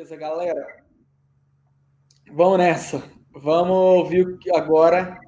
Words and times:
Beleza, 0.00 0.16
galera. 0.16 0.66
Vamos 2.32 2.56
nessa. 2.56 3.02
Vamos 3.34 3.76
ouvir 3.76 4.38
agora 4.54 5.20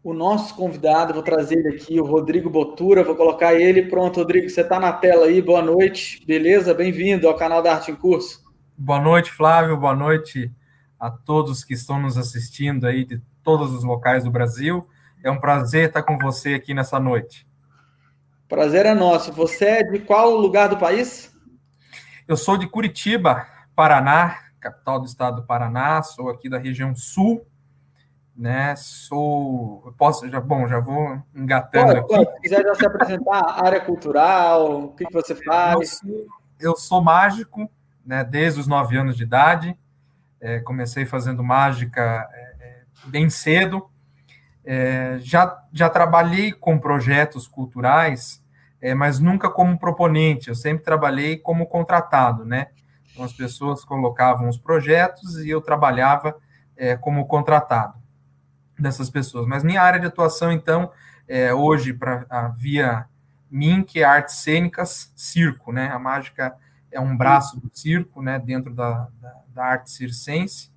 o 0.00 0.14
nosso 0.14 0.54
convidado. 0.54 1.12
Vou 1.12 1.24
trazer 1.24 1.58
ele 1.58 1.74
aqui, 1.74 2.00
o 2.00 2.06
Rodrigo 2.06 2.48
Botura. 2.48 3.02
Vou 3.02 3.16
colocar 3.16 3.52
ele. 3.52 3.88
Pronto, 3.88 4.20
Rodrigo, 4.20 4.48
você 4.48 4.60
está 4.60 4.78
na 4.78 4.92
tela 4.92 5.26
aí. 5.26 5.42
Boa 5.42 5.60
noite. 5.60 6.24
Beleza? 6.24 6.72
Bem-vindo 6.72 7.26
ao 7.26 7.34
canal 7.34 7.60
da 7.60 7.74
Arte 7.74 7.90
em 7.90 7.96
Curso. 7.96 8.44
Boa 8.78 9.00
noite, 9.00 9.32
Flávio. 9.32 9.76
Boa 9.76 9.96
noite 9.96 10.52
a 10.96 11.10
todos 11.10 11.64
que 11.64 11.74
estão 11.74 12.00
nos 12.00 12.16
assistindo 12.16 12.86
aí 12.86 13.04
de 13.04 13.20
todos 13.42 13.74
os 13.74 13.82
locais 13.82 14.22
do 14.22 14.30
Brasil. 14.30 14.86
É 15.20 15.28
um 15.32 15.40
prazer 15.40 15.88
estar 15.88 16.04
com 16.04 16.16
você 16.16 16.54
aqui 16.54 16.72
nessa 16.72 17.00
noite. 17.00 17.44
Prazer 18.48 18.86
é 18.86 18.94
nosso. 18.94 19.32
Você 19.32 19.64
é 19.64 19.82
de 19.82 19.98
qual 19.98 20.30
lugar 20.36 20.68
do 20.68 20.76
país? 20.76 21.36
Eu 22.28 22.36
sou 22.36 22.56
de 22.56 22.68
Curitiba, 22.68 23.44
Paraná, 23.80 24.36
capital 24.60 25.00
do 25.00 25.06
estado 25.06 25.36
do 25.36 25.46
Paraná. 25.46 26.02
Sou 26.02 26.28
aqui 26.28 26.50
da 26.50 26.58
região 26.58 26.94
sul, 26.94 27.46
né? 28.36 28.76
Sou, 28.76 29.94
posso, 29.96 30.28
já 30.28 30.38
bom, 30.38 30.68
já 30.68 30.78
vou 30.78 31.22
engatando 31.34 31.96
aqui. 31.96 32.14
se 32.14 32.40
quiser 32.42 32.62
já 32.62 32.74
se 32.74 32.84
apresentar, 32.84 33.40
área 33.64 33.80
cultural, 33.80 34.82
o 34.82 34.88
que, 34.92 35.06
que 35.06 35.12
você 35.14 35.34
faz? 35.34 35.80
Eu 35.80 35.86
sou, 35.86 36.26
eu 36.60 36.76
sou 36.76 37.02
mágico, 37.02 37.70
né? 38.04 38.22
Desde 38.22 38.60
os 38.60 38.66
nove 38.66 38.98
anos 38.98 39.16
de 39.16 39.22
idade, 39.22 39.74
é, 40.42 40.60
comecei 40.60 41.06
fazendo 41.06 41.42
mágica 41.42 42.28
é, 42.34 42.56
é 42.60 42.82
bem 43.06 43.30
cedo. 43.30 43.88
É, 44.62 45.16
já, 45.20 45.58
já 45.72 45.88
trabalhei 45.88 46.52
com 46.52 46.78
projetos 46.78 47.48
culturais, 47.48 48.44
é, 48.78 48.94
mas 48.94 49.18
nunca 49.18 49.48
como 49.48 49.78
proponente, 49.78 50.50
eu 50.50 50.54
sempre 50.54 50.84
trabalhei 50.84 51.38
como 51.38 51.66
contratado, 51.66 52.44
né? 52.44 52.66
Então, 53.20 53.26
as 53.26 53.32
pessoas 53.34 53.84
colocavam 53.84 54.48
os 54.48 54.56
projetos 54.56 55.36
e 55.44 55.50
eu 55.50 55.60
trabalhava 55.60 56.34
é, 56.74 56.96
como 56.96 57.26
contratado 57.26 57.98
dessas 58.78 59.10
pessoas. 59.10 59.46
Mas 59.46 59.62
minha 59.62 59.82
área 59.82 60.00
de 60.00 60.06
atuação, 60.06 60.50
então, 60.50 60.90
é, 61.28 61.52
hoje, 61.52 61.92
para 61.92 62.48
via 62.56 63.04
mim, 63.50 63.82
que 63.82 64.00
é 64.00 64.04
artes 64.04 64.36
cênicas, 64.36 65.12
circo, 65.14 65.70
né? 65.70 65.90
A 65.90 65.98
mágica 65.98 66.56
é 66.90 66.98
um 66.98 67.14
braço 67.14 67.60
do 67.60 67.70
circo, 67.74 68.22
né? 68.22 68.38
Dentro 68.38 68.74
da, 68.74 69.08
da, 69.20 69.34
da 69.48 69.64
arte 69.64 69.90
circense, 69.90 70.72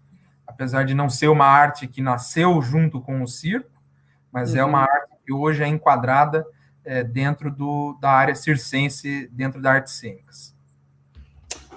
apesar 0.45 0.83
de 0.83 0.93
não 0.93 1.09
ser 1.09 1.29
uma 1.29 1.45
arte 1.45 1.87
que 1.87 2.01
nasceu 2.01 2.61
junto 2.61 2.99
com 2.99 3.23
o 3.23 3.27
circo, 3.27 3.81
mas 4.29 4.51
uhum. 4.51 4.59
é 4.59 4.65
uma 4.65 4.79
uhum. 4.79 4.91
arte 4.91 5.13
que 5.25 5.31
hoje 5.31 5.63
é 5.63 5.67
enquadrada 5.67 6.45
é, 6.83 7.05
dentro 7.05 7.49
do, 7.49 7.97
da 8.01 8.11
área 8.11 8.35
circense, 8.35 9.29
dentro 9.31 9.61
da 9.61 9.71
artes 9.71 9.93
cênicas. 9.93 10.52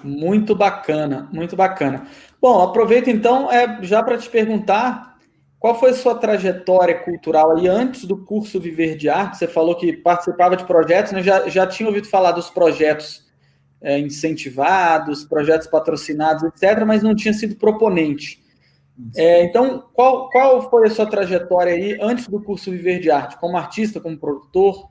Muito 0.03 0.55
bacana, 0.55 1.27
muito 1.31 1.55
bacana. 1.55 2.07
Bom, 2.41 2.61
aproveito 2.61 3.09
então 3.09 3.51
é, 3.51 3.79
já 3.83 4.01
para 4.03 4.17
te 4.17 4.29
perguntar 4.29 5.17
qual 5.59 5.79
foi 5.79 5.89
a 5.89 5.95
sua 5.95 6.15
trajetória 6.15 6.99
cultural 6.99 7.57
aí 7.57 7.67
antes 7.67 8.05
do 8.05 8.17
curso 8.17 8.59
Viver 8.59 8.95
de 8.95 9.09
Arte? 9.09 9.37
Você 9.37 9.47
falou 9.47 9.75
que 9.75 9.91
participava 9.91 10.55
de 10.55 10.63
projetos, 10.65 11.11
né? 11.11 11.23
já, 11.23 11.49
já 11.49 11.65
tinha 11.65 11.89
ouvido 11.89 12.07
falar 12.07 12.31
dos 12.31 12.49
projetos 12.49 13.25
é, 13.81 13.97
incentivados, 13.97 15.23
projetos 15.23 15.67
patrocinados, 15.67 16.43
etc., 16.43 16.85
mas 16.85 17.01
não 17.01 17.15
tinha 17.15 17.33
sido 17.33 17.55
proponente. 17.55 18.43
É, 19.15 19.43
então, 19.43 19.83
qual, 19.93 20.29
qual 20.29 20.69
foi 20.69 20.87
a 20.87 20.91
sua 20.91 21.05
trajetória 21.05 21.73
aí 21.73 21.97
antes 22.01 22.27
do 22.27 22.41
curso 22.41 22.71
Viver 22.71 22.99
de 22.99 23.09
Arte? 23.09 23.37
Como 23.37 23.57
artista, 23.57 23.99
como 23.99 24.17
produtor? 24.17 24.89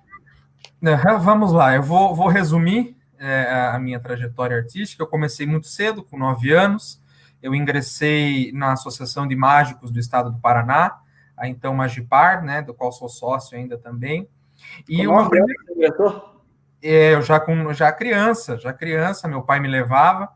Vamos 1.21 1.53
lá, 1.53 1.75
eu 1.75 1.83
vou, 1.83 2.15
vou 2.15 2.29
resumir 2.29 2.96
é, 3.19 3.71
a 3.73 3.79
minha 3.79 4.01
trajetória 4.01 4.57
artística. 4.57 5.03
Eu 5.03 5.07
comecei 5.07 5.47
muito 5.47 5.67
cedo, 5.67 6.03
com 6.03 6.19
nove 6.19 6.53
anos. 6.53 7.03
Eu 7.43 7.55
ingressei 7.55 8.51
na 8.53 8.73
Associação 8.73 9.27
de 9.27 9.37
Mágicos 9.37 9.91
do 9.91 9.99
Estado 9.99 10.31
do 10.31 10.39
Paraná, 10.39 10.99
a 11.37 11.49
então 11.49 11.75
Magipar, 11.75 12.43
né, 12.43 12.63
do 12.63 12.73
qual 12.73 12.91
sou 12.91 13.09
sócio 13.09 13.57
ainda 13.57 13.77
também. 13.77 14.29
E 14.89 15.07
uma 15.07 15.29
primeira... 15.29 15.55
É, 16.83 17.15
eu 17.15 17.23
já 17.23 17.41
com 17.41 17.73
já 17.73 17.91
criança, 17.93 18.59
já 18.59 18.73
criança, 18.73 19.27
meu 19.27 19.43
pai 19.43 19.61
me 19.61 19.69
levava 19.69 20.31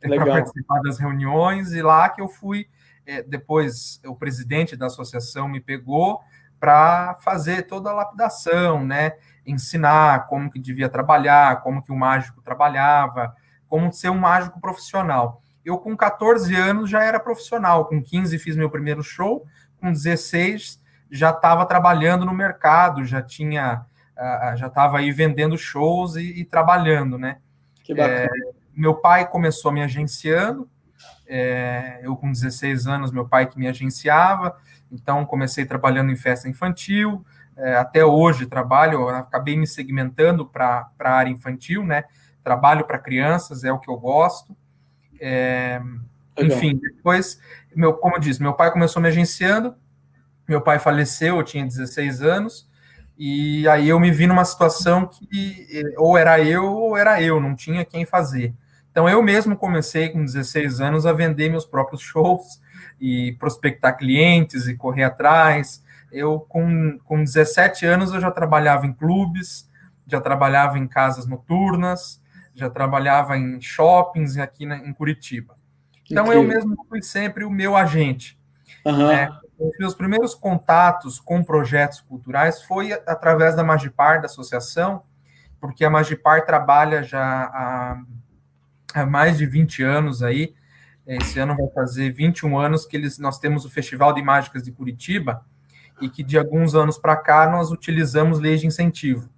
para 0.00 0.26
participar 0.26 0.80
das 0.80 0.98
reuniões 0.98 1.72
e 1.72 1.80
lá 1.80 2.08
que 2.08 2.20
eu 2.20 2.28
fui 2.28 2.68
é, 3.06 3.22
depois 3.22 4.00
o 4.04 4.14
presidente 4.14 4.76
da 4.76 4.86
associação 4.86 5.48
me 5.48 5.60
pegou 5.60 6.20
para 6.58 7.14
fazer 7.16 7.62
toda 7.62 7.90
a 7.90 7.94
lapidação, 7.94 8.84
né? 8.84 9.12
Ensinar 9.46 10.26
como 10.26 10.50
que 10.50 10.58
devia 10.58 10.88
trabalhar, 10.88 11.62
como 11.62 11.82
que 11.82 11.92
o 11.92 11.96
mágico 11.96 12.40
trabalhava, 12.42 13.34
como 13.68 13.92
ser 13.92 14.10
um 14.10 14.18
mágico 14.18 14.60
profissional. 14.60 15.42
Eu, 15.64 15.78
com 15.78 15.96
14 15.96 16.54
anos, 16.54 16.90
já 16.90 17.02
era 17.02 17.18
profissional. 17.18 17.86
Com 17.86 18.02
15, 18.02 18.38
fiz 18.38 18.56
meu 18.56 18.68
primeiro 18.68 19.02
show. 19.02 19.46
Com 19.80 19.90
16, 19.90 20.80
já 21.10 21.30
estava 21.30 21.64
trabalhando 21.64 22.24
no 22.24 22.34
mercado, 22.34 23.04
já 23.04 23.22
tinha, 23.22 23.84
uh, 24.16 24.56
já 24.56 24.66
estava 24.66 24.98
aí 24.98 25.10
vendendo 25.10 25.56
shows 25.56 26.16
e, 26.16 26.40
e 26.40 26.44
trabalhando, 26.44 27.18
né? 27.18 27.38
Que 27.82 27.94
bacana. 27.94 28.20
É, 28.20 28.28
meu 28.74 28.94
pai 28.94 29.28
começou 29.28 29.70
me 29.70 29.82
agenciando, 29.82 30.68
é, 31.26 32.00
eu, 32.02 32.16
com 32.16 32.30
16 32.30 32.86
anos, 32.86 33.12
meu 33.12 33.26
pai 33.26 33.46
que 33.46 33.58
me 33.58 33.68
agenciava, 33.68 34.56
então 34.90 35.24
comecei 35.24 35.64
trabalhando 35.64 36.10
em 36.10 36.16
festa 36.16 36.48
infantil. 36.48 37.24
É, 37.56 37.76
até 37.76 38.04
hoje 38.04 38.46
trabalho, 38.46 39.08
acabei 39.08 39.56
me 39.56 39.66
segmentando 39.66 40.44
para 40.46 40.90
a 40.98 41.10
área 41.10 41.30
infantil, 41.30 41.84
né? 41.84 42.04
Trabalho 42.42 42.84
para 42.84 42.98
crianças, 42.98 43.64
é 43.64 43.72
o 43.72 43.78
que 43.78 43.88
eu 43.88 43.96
gosto. 43.96 44.56
É, 45.20 45.80
enfim, 46.38 46.76
depois, 46.76 47.40
meu, 47.74 47.94
como 47.94 48.16
eu 48.16 48.20
disse, 48.20 48.42
meu 48.42 48.54
pai 48.54 48.72
começou 48.72 49.00
me 49.00 49.08
agenciando, 49.08 49.74
meu 50.48 50.60
pai 50.60 50.78
faleceu, 50.78 51.36
eu 51.36 51.44
tinha 51.44 51.64
16 51.64 52.22
anos, 52.22 52.68
e 53.16 53.66
aí 53.68 53.88
eu 53.88 54.00
me 54.00 54.10
vi 54.10 54.26
numa 54.26 54.44
situação 54.44 55.06
que 55.06 55.66
é, 55.70 55.94
ou 55.96 56.18
era 56.18 56.40
eu 56.42 56.64
ou 56.64 56.96
era 56.96 57.22
eu, 57.22 57.40
não 57.40 57.54
tinha 57.54 57.84
quem 57.84 58.04
fazer. 58.04 58.52
Então, 58.94 59.08
eu 59.08 59.20
mesmo 59.20 59.56
comecei 59.56 60.08
com 60.10 60.24
16 60.24 60.80
anos 60.80 61.04
a 61.04 61.12
vender 61.12 61.48
meus 61.50 61.66
próprios 61.66 62.00
shows 62.00 62.60
e 63.00 63.32
prospectar 63.40 63.98
clientes 63.98 64.68
e 64.68 64.76
correr 64.76 65.02
atrás. 65.02 65.82
Eu, 66.14 66.40
com, 66.40 66.98
com 67.04 67.22
17 67.22 67.84
anos, 67.86 68.12
eu 68.12 68.20
já 68.20 68.30
trabalhava 68.30 68.86
em 68.86 68.92
clubes, 68.92 69.68
já 70.06 70.20
trabalhava 70.20 70.78
em 70.78 70.86
casas 70.86 71.26
noturnas, 71.26 72.22
já 72.54 72.70
trabalhava 72.70 73.36
em 73.36 73.60
shoppings 73.60 74.36
aqui 74.36 74.64
na, 74.64 74.76
em 74.78 74.92
Curitiba. 74.92 75.56
Então, 76.10 76.32
eu 76.32 76.42
mesmo 76.42 76.76
fui 76.88 77.02
sempre 77.02 77.44
o 77.44 77.50
meu 77.50 77.76
agente. 77.76 78.38
Uhum. 78.84 79.68
Os 79.68 79.78
meus 79.78 79.94
primeiros 79.94 80.34
contatos 80.34 81.18
com 81.18 81.42
projetos 81.42 82.00
culturais 82.00 82.62
foi 82.62 82.92
através 82.92 83.56
da 83.56 83.64
Magipar, 83.64 84.20
da 84.20 84.26
associação, 84.26 85.02
porque 85.60 85.84
a 85.84 85.90
Magipar 85.90 86.44
trabalha 86.44 87.02
já 87.02 87.22
há 87.22 88.02
há 88.94 89.04
mais 89.04 89.36
de 89.36 89.44
20 89.44 89.82
anos 89.82 90.22
aí. 90.22 90.54
Esse 91.06 91.38
ano 91.38 91.56
vai 91.56 91.68
fazer 91.74 92.10
21 92.12 92.56
anos 92.56 92.86
que 92.86 92.96
eles, 92.96 93.18
nós 93.18 93.38
temos 93.38 93.64
o 93.64 93.70
Festival 93.70 94.14
de 94.14 94.22
Mágicas 94.22 94.62
de 94.62 94.72
Curitiba 94.72 95.44
e 96.00 96.08
que 96.08 96.22
de 96.22 96.38
alguns 96.38 96.74
anos 96.74 96.98
para 96.98 97.16
cá 97.16 97.48
nós 97.50 97.70
utilizamos 97.70 98.38
leis 98.40 98.60
de 98.60 98.66
incentivo. 98.66 99.28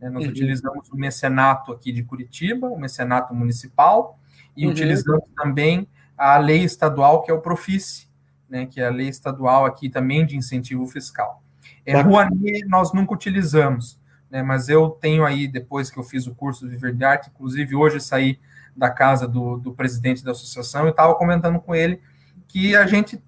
Né? 0.00 0.10
Nós 0.10 0.24
uhum. 0.24 0.30
utilizamos 0.30 0.88
o 0.90 0.96
mecenato 0.96 1.72
aqui 1.72 1.92
de 1.92 2.02
Curitiba, 2.02 2.68
o 2.68 2.78
mecenato 2.78 3.34
municipal, 3.34 4.18
e 4.56 4.66
uhum. 4.66 4.72
utilizamos 4.72 5.24
também 5.36 5.88
a 6.16 6.36
lei 6.38 6.62
estadual, 6.62 7.22
que 7.22 7.30
é 7.30 7.34
o 7.34 7.40
Profice, 7.40 8.08
né? 8.48 8.66
que 8.66 8.80
é 8.80 8.86
a 8.86 8.90
lei 8.90 9.08
estadual 9.08 9.64
aqui 9.64 9.88
também 9.88 10.26
de 10.26 10.36
incentivo 10.36 10.86
fiscal. 10.86 11.42
É, 11.86 12.00
Rouanet 12.00 12.66
nós 12.66 12.92
nunca 12.92 13.14
utilizamos, 13.14 13.98
né? 14.30 14.42
mas 14.42 14.68
eu 14.68 14.90
tenho 14.90 15.24
aí, 15.24 15.48
depois 15.48 15.90
que 15.90 15.98
eu 15.98 16.04
fiz 16.04 16.26
o 16.26 16.34
curso 16.34 16.68
de 16.68 16.76
Verde 16.76 17.04
Arte, 17.04 17.30
inclusive 17.32 17.74
hoje 17.74 18.00
saí 18.00 18.38
da 18.76 18.90
casa 18.90 19.26
do, 19.26 19.56
do 19.58 19.72
presidente 19.72 20.24
da 20.24 20.32
associação, 20.32 20.84
eu 20.84 20.90
estava 20.90 21.14
comentando 21.14 21.60
com 21.60 21.74
ele 21.74 22.00
que 22.48 22.76
a 22.76 22.86
gente, 22.86 23.22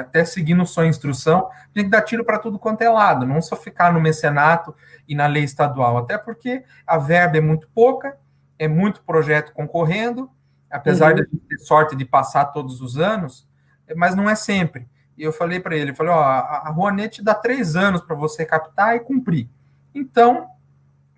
até 0.00 0.24
seguindo 0.24 0.64
sua 0.66 0.86
instrução, 0.86 1.48
tem 1.74 1.84
que 1.84 1.90
dar 1.90 2.02
tiro 2.02 2.24
para 2.24 2.38
tudo 2.38 2.58
quanto 2.58 2.82
é 2.82 2.88
lado, 2.88 3.26
não 3.26 3.42
só 3.42 3.56
ficar 3.56 3.92
no 3.92 4.00
mecenato 4.00 4.74
e 5.08 5.14
na 5.14 5.26
lei 5.26 5.44
estadual, 5.44 5.98
até 5.98 6.16
porque 6.16 6.64
a 6.86 6.98
verba 6.98 7.38
é 7.38 7.40
muito 7.40 7.68
pouca, 7.74 8.16
é 8.58 8.68
muito 8.68 9.02
projeto 9.02 9.52
concorrendo, 9.52 10.30
apesar 10.70 11.10
uhum. 11.10 11.14
de 11.16 11.20
a 11.22 11.24
gente 11.24 11.42
ter 11.48 11.58
sorte 11.58 11.96
de 11.96 12.04
passar 12.04 12.46
todos 12.46 12.80
os 12.80 12.98
anos, 12.98 13.48
mas 13.96 14.14
não 14.14 14.28
é 14.28 14.34
sempre. 14.34 14.86
E 15.16 15.22
eu 15.22 15.32
falei 15.32 15.58
para 15.58 15.76
ele, 15.76 15.94
falei, 15.94 16.12
ó, 16.12 16.22
a 16.22 16.68
Rouanet 16.70 17.22
dá 17.22 17.34
três 17.34 17.74
anos 17.74 18.00
para 18.02 18.14
você 18.14 18.44
captar 18.44 18.94
e 18.94 19.00
cumprir. 19.00 19.48
Então, 19.92 20.46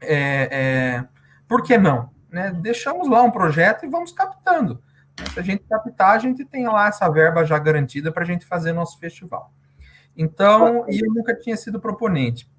é, 0.01 0.49
é, 0.51 1.05
por 1.47 1.63
que 1.63 1.77
não? 1.77 2.09
né, 2.31 2.53
deixamos 2.55 3.09
lá 3.09 3.23
um 3.23 3.31
projeto 3.31 3.85
e 3.85 3.89
vamos 3.89 4.13
captando. 4.13 4.83
Se 5.33 5.39
a 5.39 5.43
gente 5.43 5.65
captar, 5.69 6.17
a 6.17 6.19
gente 6.19 6.45
tem 6.45 6.67
lá 6.67 6.89
essa 6.89 7.09
verba 7.09 7.45
já 7.45 7.59
garantida 7.59 8.11
para 8.11 8.23
a 8.23 8.27
gente 8.27 8.45
fazer 8.47 8.73
nosso 8.73 8.99
festival. 8.99 9.53
Então, 10.17 10.85
e 10.89 11.01
eu 11.01 11.13
nunca 11.13 11.35
tinha 11.35 11.57
sido 11.57 11.81
proponente. 11.81 12.51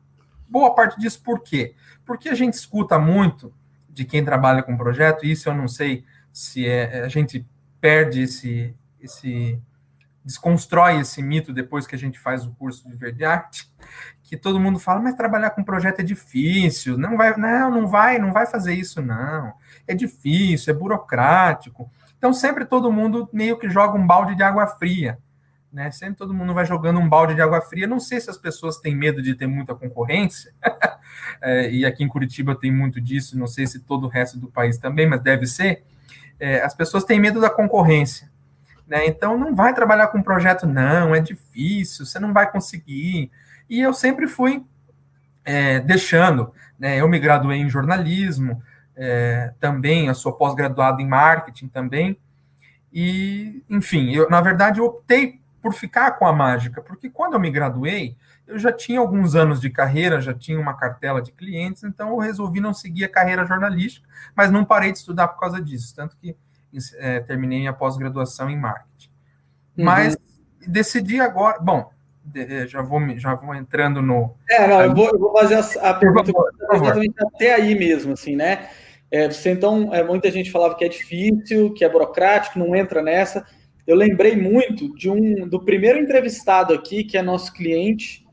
Boa 0.47 0.73
parte 0.73 0.99
disso 0.99 1.21
por 1.23 1.41
quê? 1.41 1.75
Porque 2.05 2.29
a 2.29 2.35
gente 2.35 2.53
escuta 2.53 2.97
muito 2.97 3.53
de 3.89 4.05
quem 4.05 4.23
trabalha 4.23 4.63
com 4.63 4.77
projeto, 4.77 5.25
e 5.25 5.31
isso 5.31 5.49
eu 5.49 5.53
não 5.53 5.67
sei 5.67 6.05
se 6.31 6.67
é, 6.67 7.01
a 7.01 7.07
gente 7.07 7.45
perde 7.79 8.21
esse, 8.21 8.75
esse 8.99 9.61
desconstrói 10.23 10.99
esse 10.99 11.21
mito 11.21 11.51
depois 11.51 11.87
que 11.87 11.95
a 11.95 11.97
gente 11.97 12.19
faz 12.19 12.45
o 12.45 12.51
curso 12.53 12.87
de 12.87 12.95
Verde 12.95 13.25
Arte, 13.25 13.71
que 14.23 14.37
todo 14.37 14.59
mundo 14.59 14.79
fala, 14.79 15.01
mas 15.01 15.15
trabalhar 15.15 15.49
com 15.49 15.63
projeto 15.63 15.99
é 15.99 16.03
difícil, 16.03 16.97
não 16.97 17.17
vai, 17.17 17.35
não, 17.35 17.71
não 17.71 17.87
vai, 17.87 18.17
não 18.19 18.31
vai 18.31 18.45
fazer 18.45 18.73
isso 18.73 19.01
não. 19.01 19.53
É 19.87 19.93
difícil, 19.93 20.73
é 20.73 20.77
burocrático. 20.77 21.91
Então 22.21 22.31
sempre 22.31 22.65
todo 22.65 22.91
mundo 22.91 23.27
meio 23.33 23.57
que 23.57 23.67
joga 23.67 23.97
um 23.97 24.05
balde 24.05 24.35
de 24.35 24.43
água 24.43 24.67
fria, 24.67 25.17
né? 25.73 25.89
Sempre 25.89 26.17
todo 26.17 26.35
mundo 26.35 26.53
vai 26.53 26.67
jogando 26.67 26.99
um 26.99 27.09
balde 27.09 27.33
de 27.33 27.41
água 27.41 27.59
fria. 27.61 27.87
Não 27.87 27.99
sei 27.99 28.21
se 28.21 28.29
as 28.29 28.37
pessoas 28.37 28.77
têm 28.77 28.93
medo 28.93 29.23
de 29.23 29.33
ter 29.33 29.47
muita 29.47 29.73
concorrência, 29.73 30.53
é, 31.41 31.71
e 31.71 31.83
aqui 31.83 32.03
em 32.03 32.07
Curitiba 32.07 32.53
tem 32.53 32.71
muito 32.71 33.01
disso, 33.01 33.39
não 33.39 33.47
sei 33.47 33.65
se 33.65 33.79
todo 33.79 34.03
o 34.03 34.07
resto 34.07 34.37
do 34.37 34.51
país 34.51 34.77
também, 34.77 35.09
mas 35.09 35.19
deve 35.19 35.47
ser. 35.47 35.83
É, 36.39 36.61
as 36.61 36.75
pessoas 36.75 37.03
têm 37.03 37.19
medo 37.19 37.41
da 37.41 37.49
concorrência. 37.49 38.29
Né? 38.87 39.07
Então, 39.07 39.35
não 39.35 39.55
vai 39.55 39.73
trabalhar 39.73 40.09
com 40.09 40.21
projeto, 40.21 40.67
não, 40.67 41.15
é 41.15 41.21
difícil, 41.21 42.05
você 42.05 42.19
não 42.19 42.31
vai 42.31 42.51
conseguir. 42.51 43.31
E 43.67 43.81
eu 43.81 43.95
sempre 43.95 44.27
fui 44.27 44.63
é, 45.43 45.79
deixando. 45.79 46.53
Né? 46.77 46.97
Eu 47.01 47.09
me 47.09 47.17
graduei 47.17 47.57
em 47.57 47.69
jornalismo, 47.69 48.61
é, 49.03 49.51
também, 49.59 50.05
eu 50.05 50.13
sou 50.13 50.31
pós-graduado 50.31 51.01
em 51.01 51.07
marketing 51.07 51.67
também. 51.67 52.15
E, 52.93 53.63
enfim, 53.67 54.11
eu, 54.11 54.29
na 54.29 54.39
verdade, 54.41 54.79
eu 54.79 54.85
optei 54.85 55.41
por 55.59 55.73
ficar 55.73 56.11
com 56.11 56.27
a 56.27 56.31
mágica, 56.31 56.83
porque 56.83 57.09
quando 57.09 57.33
eu 57.33 57.39
me 57.39 57.49
graduei, 57.49 58.15
eu 58.45 58.59
já 58.59 58.71
tinha 58.71 58.99
alguns 58.99 59.33
anos 59.33 59.59
de 59.59 59.71
carreira, 59.71 60.21
já 60.21 60.35
tinha 60.35 60.59
uma 60.59 60.75
cartela 60.75 61.19
de 61.19 61.31
clientes, 61.31 61.83
então 61.83 62.09
eu 62.09 62.17
resolvi 62.19 62.59
não 62.59 62.75
seguir 62.75 63.05
a 63.05 63.09
carreira 63.09 63.43
jornalística, 63.43 64.07
mas 64.35 64.51
não 64.51 64.63
parei 64.63 64.91
de 64.91 64.99
estudar 64.99 65.29
por 65.29 65.39
causa 65.39 65.59
disso. 65.59 65.95
Tanto 65.95 66.15
que 66.17 66.35
é, 66.97 67.21
terminei 67.21 67.59
minha 67.59 67.73
pós-graduação 67.73 68.51
em 68.51 68.57
marketing. 68.57 69.09
Uhum. 69.77 69.85
Mas 69.85 70.15
decidi 70.67 71.19
agora, 71.19 71.59
bom, 71.59 71.91
é, 72.35 72.67
já 72.67 72.83
vou 72.83 73.01
já 73.17 73.33
vou 73.33 73.55
entrando 73.55 73.99
no. 73.99 74.35
É, 74.47 74.67
não, 74.67 74.81
eu 74.81 74.93
vou, 74.93 75.09
eu 75.09 75.17
vou 75.17 75.31
fazer 75.33 75.55
a, 75.55 75.89
a 75.89 75.93
pergunta 75.95 76.31
exatamente 76.71 77.15
até 77.19 77.55
aí 77.55 77.73
mesmo, 77.73 78.13
assim, 78.13 78.35
né? 78.35 78.69
É, 79.11 79.29
você 79.29 79.51
então, 79.51 79.93
é, 79.93 80.03
muita 80.03 80.31
gente 80.31 80.49
falava 80.49 80.75
que 80.75 80.85
é 80.85 80.89
difícil, 80.89 81.73
que 81.73 81.83
é 81.83 81.89
burocrático, 81.89 82.57
não 82.57 82.75
entra 82.75 83.01
nessa. 83.01 83.45
Eu 83.85 83.95
lembrei 83.95 84.35
muito 84.35 84.95
de 84.95 85.09
um 85.09 85.47
do 85.47 85.63
primeiro 85.63 85.99
entrevistado 85.99 86.73
aqui, 86.73 87.03
que 87.03 87.17
é 87.17 87.21
nosso 87.21 87.53
cliente, 87.53 88.25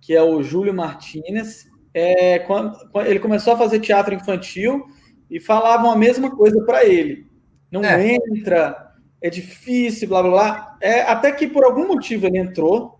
que 0.00 0.14
é 0.14 0.22
o 0.22 0.42
Júlio 0.42 0.72
Martinez. 0.72 1.66
É, 1.92 2.38
quando, 2.40 2.76
quando 2.90 3.06
ele 3.06 3.18
começou 3.18 3.52
a 3.52 3.58
fazer 3.58 3.80
teatro 3.80 4.14
infantil 4.14 4.86
e 5.30 5.38
falavam 5.38 5.90
a 5.90 5.96
mesma 5.96 6.34
coisa 6.34 6.62
para 6.64 6.84
ele 6.84 7.26
não 7.70 7.84
é. 7.84 8.14
entra, 8.14 8.92
é 9.20 9.28
difícil, 9.28 10.08
blá 10.08 10.22
blá 10.22 10.30
blá. 10.30 10.78
É, 10.80 11.02
até 11.02 11.32
que 11.32 11.46
por 11.46 11.64
algum 11.64 11.86
motivo 11.86 12.26
ele 12.26 12.38
entrou, 12.38 12.98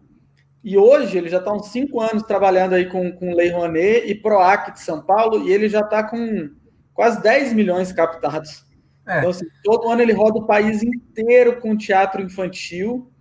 e 0.63 0.77
hoje 0.77 1.17
ele 1.17 1.29
já 1.29 1.39
está 1.39 1.53
uns 1.53 1.69
cinco 1.69 2.01
anos 2.01 2.25
trabalhando 2.25 2.75
aí 2.75 2.87
com, 2.87 3.13
com 3.13 3.35
Lei 3.35 3.51
Rouanet 3.51 4.11
e 4.11 4.15
PROAC 4.15 4.73
de 4.73 4.81
São 4.81 5.03
Paulo, 5.03 5.47
e 5.47 5.53
ele 5.53 5.69
já 5.69 5.81
está 5.81 6.03
com 6.03 6.51
quase 6.97 7.23
10 7.23 7.53
milhões 7.53 7.93
captados. 7.93 8.65
É. 9.07 9.19
Então, 9.19 9.31
assim, 9.31 9.47
todo 9.63 9.89
ano 9.89 10.03
ele 10.03 10.13
roda 10.13 10.39
o 10.39 10.47
país 10.47 10.83
inteiro 10.83 11.61
com 11.61 11.77
teatro 11.77 12.21
infantil. 12.21 13.13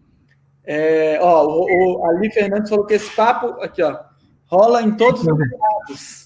É, 0.63 1.19
ó, 1.22 1.45
o, 1.45 2.00
o 2.00 2.10
Ali 2.10 2.31
Fernandes 2.31 2.69
falou 2.72 2.88
que 2.88 2.95
esse 2.95 3.13
papo 3.16 3.62
aqui, 3.62 3.83
ó, 3.83 4.00
rola 4.48 4.81
em 4.81 4.95
todos 4.95 5.22
os 5.22 5.27
lados. 5.27 6.25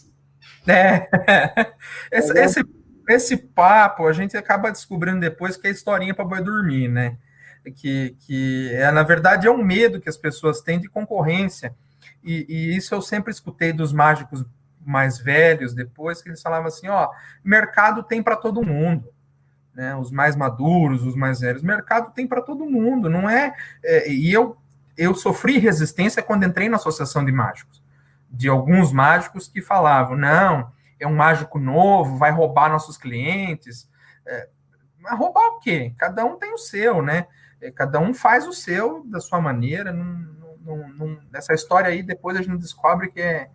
É. 0.67 1.09
Esse, 2.11 2.33
tá 2.33 2.41
esse, 2.41 2.63
esse 3.09 3.37
papo 3.37 4.05
a 4.05 4.13
gente 4.13 4.37
acaba 4.37 4.71
descobrindo 4.71 5.19
depois 5.19 5.57
que 5.57 5.67
é 5.67 5.71
historinha 5.71 6.13
para 6.13 6.25
boi 6.25 6.43
dormir, 6.43 6.87
né? 6.87 7.17
Que, 7.75 8.15
que 8.19 8.71
é, 8.73 8.91
na 8.91 9.01
verdade, 9.01 9.47
é 9.47 9.51
um 9.51 9.63
medo 9.63 9.99
que 9.99 10.09
as 10.09 10.17
pessoas 10.17 10.61
têm 10.61 10.79
de 10.79 10.87
concorrência. 10.87 11.75
E, 12.23 12.45
e 12.47 12.77
isso 12.77 12.93
eu 12.93 13.01
sempre 13.01 13.31
escutei 13.31 13.73
dos 13.73 13.91
mágicos 13.91 14.45
mais 14.89 15.19
velhos 15.19 15.73
depois, 15.73 16.21
que 16.21 16.29
eles 16.29 16.41
falavam 16.41 16.67
assim: 16.67 16.87
ó, 16.87 17.09
mercado 17.43 18.03
tem 18.03 18.21
para 18.23 18.35
todo 18.35 18.65
mundo. 18.65 19.11
Né, 19.73 19.95
os 19.95 20.11
mais 20.11 20.35
maduros, 20.35 21.05
os 21.05 21.15
mais 21.15 21.39
velhos, 21.39 21.63
mercado 21.63 22.11
tem 22.11 22.27
para 22.27 22.41
todo 22.41 22.65
mundo, 22.65 23.09
não 23.09 23.29
é, 23.29 23.55
é, 23.81 24.11
E 24.11 24.33
eu, 24.33 24.57
eu 24.97 25.15
sofri 25.15 25.57
resistência 25.57 26.21
quando 26.21 26.43
entrei 26.43 26.67
na 26.67 26.75
associação 26.75 27.23
de 27.23 27.31
mágicos, 27.31 27.81
de 28.29 28.49
alguns 28.49 28.91
mágicos 28.91 29.47
que 29.47 29.61
falavam: 29.61 30.17
não, 30.17 30.71
é 30.99 31.07
um 31.07 31.15
mágico 31.15 31.59
novo, 31.59 32.17
vai 32.17 32.31
roubar 32.31 32.69
nossos 32.69 32.97
clientes. 32.97 33.89
É, 34.25 34.49
mas 34.99 35.17
roubar 35.17 35.47
o 35.47 35.59
quê? 35.59 35.93
Cada 35.97 36.25
um 36.25 36.37
tem 36.37 36.53
o 36.53 36.57
seu, 36.57 37.01
né? 37.01 37.27
É, 37.61 37.71
cada 37.71 37.99
um 37.99 38.13
faz 38.13 38.47
o 38.47 38.53
seu 38.53 39.05
da 39.05 39.19
sua 39.19 39.39
maneira. 39.39 39.93
Num, 39.93 40.27
essa 41.33 41.53
história 41.53 41.89
aí, 41.89 42.03
depois 42.03 42.37
a 42.37 42.41
gente 42.41 42.59
descobre 42.59 43.09
que 43.09 43.21
é, 43.21 43.49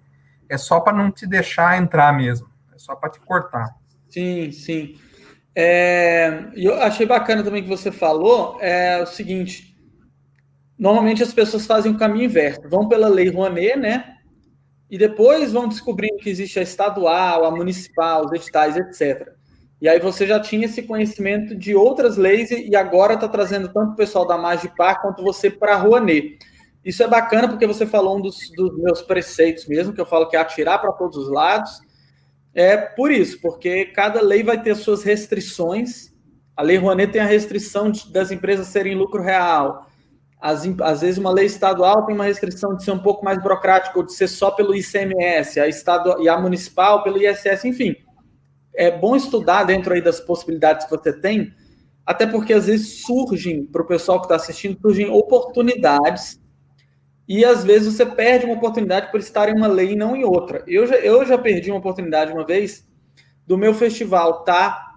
é 0.49 0.58
só 0.58 0.81
para 0.81 0.96
não 0.96 1.11
te 1.11 1.26
deixar 1.26 1.81
entrar 1.81 2.12
mesmo. 2.17 2.49
É 2.75 2.79
só 2.79 2.94
para 2.94 3.11
te 3.11 3.20
cortar. 3.20 3.75
Sim, 4.08 4.52
sim. 4.52 4.96
É, 5.55 6.46
eu 6.55 6.75
achei 6.82 7.06
bacana 7.06 7.43
também 7.43 7.62
que 7.62 7.69
você 7.69 7.93
falou 7.93 8.58
é 8.61 9.02
o 9.02 9.06
seguinte: 9.06 9.76
normalmente 10.79 11.23
as 11.23 11.32
pessoas 11.32 11.67
fazem 11.67 11.93
o 11.93 11.99
caminho 11.99 12.25
inverso, 12.25 12.69
vão 12.69 12.88
pela 12.88 13.08
lei 13.08 13.31
Rouanet, 13.31 13.76
né? 13.76 14.14
e 14.94 14.99
depois 14.99 15.52
vão 15.52 15.69
descobrindo 15.69 16.19
que 16.19 16.31
existe 16.31 16.58
a 16.58 16.62
estadual, 16.62 17.44
a 17.44 17.50
municipal, 17.50 18.26
os 18.26 18.32
editais, 18.32 18.76
etc. 18.76 19.29
E 19.81 19.88
aí 19.88 19.99
você 19.99 20.25
já 20.25 20.38
tinha 20.38 20.67
esse 20.67 20.82
conhecimento 20.82 21.56
de 21.56 21.75
outras 21.75 22.17
leis 22.17 22.52
e 22.52 22.76
agora 22.76 23.14
está 23.14 23.26
trazendo 23.26 23.73
tanto 23.73 23.93
o 23.93 23.96
pessoal 23.96 24.25
da 24.25 24.38
Magipar 24.38 25.02
quanto 25.02 25.20
você 25.20 25.50
para 25.50 25.75
a 25.75 25.79
Rouanet. 25.79 26.38
Isso 26.85 27.03
é 27.03 27.09
bacana 27.09 27.49
porque 27.49 27.67
você 27.67 27.87
falou 27.87 28.19
um 28.19 28.21
dos, 28.21 28.51
dos 28.55 28.77
meus 28.77 29.01
preceitos 29.01 29.67
mesmo, 29.67 29.93
que 29.93 30.01
eu 30.01 30.07
falo 30.07 30.29
que 30.29 30.37
é 30.37 30.41
atirar 30.41 30.81
para 30.81 30.93
todos 30.93 31.17
os 31.17 31.31
lados. 31.31 31.81
É 32.55 32.77
por 32.77 33.11
isso, 33.11 33.41
porque 33.41 33.87
cada 33.87 34.21
lei 34.21 34.43
vai 34.43 34.63
ter 34.63 34.77
suas 34.77 35.03
restrições. 35.03 36.13
A 36.57 36.63
Lei 36.63 36.77
Rouanet 36.77 37.11
tem 37.11 37.21
a 37.21 37.27
restrição 37.27 37.91
de, 37.91 38.13
das 38.13 38.31
empresas 38.31 38.69
serem 38.69 38.95
lucro 38.95 39.23
real. 39.23 39.87
As, 40.41 40.63
às 40.83 41.01
vezes 41.01 41.19
uma 41.19 41.33
lei 41.33 41.47
estadual 41.47 42.05
tem 42.05 42.15
uma 42.15 42.25
restrição 42.25 42.77
de 42.77 42.85
ser 42.85 42.91
um 42.91 42.99
pouco 42.99 43.25
mais 43.25 43.43
burocrático, 43.43 44.01
ou 44.01 44.05
de 44.05 44.13
ser 44.13 44.29
só 44.29 44.51
pelo 44.51 44.77
ICMS, 44.77 45.59
a 45.59 45.67
estado, 45.67 46.23
e 46.23 46.29
a 46.29 46.39
municipal 46.39 47.03
pelo 47.03 47.21
ISS, 47.21 47.65
enfim. 47.65 47.97
É 48.77 48.91
bom 48.91 49.17
estudar 49.17 49.65
dentro 49.65 49.95
aí 49.95 50.03
das 50.03 50.21
possibilidades 50.21 50.85
que 50.85 50.91
você 50.91 51.13
tem, 51.19 51.53
até 52.05 52.27
porque 52.27 52.53
às 52.53 52.67
vezes 52.67 53.03
surgem, 53.05 53.65
para 53.65 53.83
o 53.83 53.87
pessoal 53.87 54.21
que 54.21 54.27
está 54.27 54.37
assistindo, 54.37 54.79
surgem 54.81 55.08
oportunidades, 55.08 56.39
e 57.29 57.45
às 57.45 57.65
vezes 57.65 57.95
você 57.95 58.05
perde 58.05 58.45
uma 58.45 58.55
oportunidade 58.55 59.11
por 59.11 59.21
estar 59.21 59.49
em 59.49 59.57
uma 59.57 59.67
lei 59.67 59.93
e 59.93 59.97
não 59.97 60.15
em 60.15 60.25
outra. 60.25 60.63
Eu 60.67 60.87
já, 60.87 60.97
eu 60.97 61.25
já 61.25 61.39
perdi 61.39 61.71
uma 61.71 61.79
oportunidade 61.79 62.33
uma 62.33 62.45
vez 62.45 62.87
do 63.47 63.57
meu 63.57 63.75
festival 63.75 64.45
tá 64.45 64.95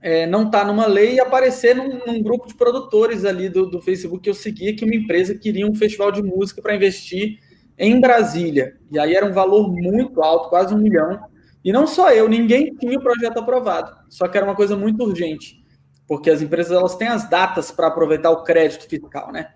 é, 0.00 0.26
não 0.26 0.50
tá 0.50 0.64
numa 0.64 0.86
lei 0.86 1.14
e 1.14 1.20
aparecer 1.20 1.76
num, 1.76 2.00
num, 2.06 2.22
grupo 2.22 2.48
de 2.48 2.54
produtores 2.54 3.24
ali 3.24 3.48
do, 3.48 3.66
do 3.66 3.82
Facebook 3.82 4.22
que 4.22 4.30
eu 4.30 4.34
seguia, 4.34 4.74
que 4.74 4.84
uma 4.84 4.94
empresa 4.94 5.34
queria 5.34 5.66
um 5.66 5.74
festival 5.74 6.10
de 6.10 6.22
música 6.22 6.62
para 6.62 6.74
investir 6.74 7.38
em 7.78 8.00
Brasília. 8.00 8.76
E 8.90 8.98
aí 8.98 9.14
era 9.14 9.26
um 9.26 9.32
valor 9.32 9.70
muito 9.70 10.22
alto, 10.22 10.48
quase 10.48 10.74
um 10.74 10.78
milhão. 10.78 11.20
E 11.62 11.70
não 11.70 11.86
só 11.86 12.10
eu, 12.10 12.28
ninguém 12.28 12.74
tinha 12.76 12.98
o 12.98 13.02
projeto 13.02 13.38
aprovado. 13.38 13.94
Só 14.08 14.26
que 14.26 14.38
era 14.38 14.46
uma 14.46 14.56
coisa 14.56 14.74
muito 14.74 15.04
urgente, 15.04 15.62
porque 16.08 16.30
as 16.30 16.40
empresas 16.40 16.72
elas 16.72 16.96
têm 16.96 17.08
as 17.08 17.28
datas 17.28 17.70
para 17.70 17.88
aproveitar 17.88 18.30
o 18.30 18.42
crédito 18.42 18.88
fiscal, 18.88 19.30
né? 19.30 19.48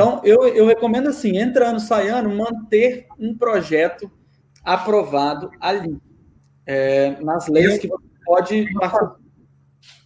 Então, 0.00 0.20
eu, 0.24 0.48
eu 0.48 0.66
recomendo 0.66 1.10
assim, 1.10 1.36
entrando, 1.36 1.78
saindo, 1.78 2.30
manter 2.30 3.06
um 3.18 3.36
projeto 3.36 4.10
aprovado 4.64 5.50
ali, 5.60 6.00
é, 6.64 7.20
nas 7.20 7.46
leis 7.48 7.78
que 7.78 7.86
você 7.86 8.06
pode 8.24 8.66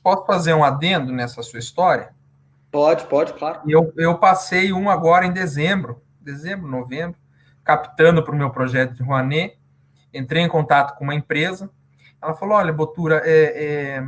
Posso 0.03 0.27
fazer 0.27 0.53
um 0.53 0.65
adendo 0.65 1.13
nessa 1.13 1.43
sua 1.45 1.61
história? 1.61 2.13
Pode, 2.73 3.07
pode, 3.07 3.35
claro. 3.35 3.61
Eu, 3.69 3.93
eu 3.97 4.19
passei 4.19 4.73
um 4.73 4.91
agora 4.91 5.27
em 5.27 5.33
dezembro, 5.33 6.03
dezembro, 6.21 6.67
novembro, 6.67 7.17
captando 7.63 8.21
para 8.23 8.35
o 8.35 8.37
meu 8.37 8.51
projeto 8.51 8.95
de 8.95 9.03
Rouanet. 9.03 9.57
Entrei 10.13 10.43
em 10.43 10.49
contato 10.49 10.99
com 10.99 11.05
uma 11.05 11.15
empresa. 11.15 11.71
Ela 12.21 12.35
falou: 12.35 12.57
Olha, 12.57 12.73
Botura, 12.73 13.23
é, 13.25 13.97
é, 13.97 14.03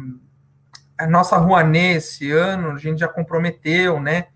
a 0.99 1.07
nossa 1.07 1.37
Rouanet 1.37 1.97
esse 1.97 2.33
ano 2.33 2.73
a 2.73 2.77
gente 2.77 2.99
já 2.99 3.09
comprometeu, 3.09 4.01
né? 4.01 4.27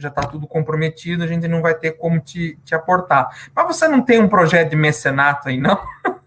Já 0.00 0.08
está 0.08 0.22
tudo 0.22 0.46
comprometido, 0.46 1.22
a 1.22 1.26
gente 1.26 1.46
não 1.46 1.60
vai 1.60 1.74
ter 1.74 1.92
como 1.92 2.20
te, 2.20 2.58
te 2.64 2.74
aportar. 2.74 3.28
Mas 3.54 3.66
você 3.66 3.86
não 3.86 4.02
tem 4.02 4.20
um 4.20 4.28
projeto 4.28 4.70
de 4.70 4.76
mecenato 4.76 5.48
aí, 5.48 5.58
não? 5.58 5.78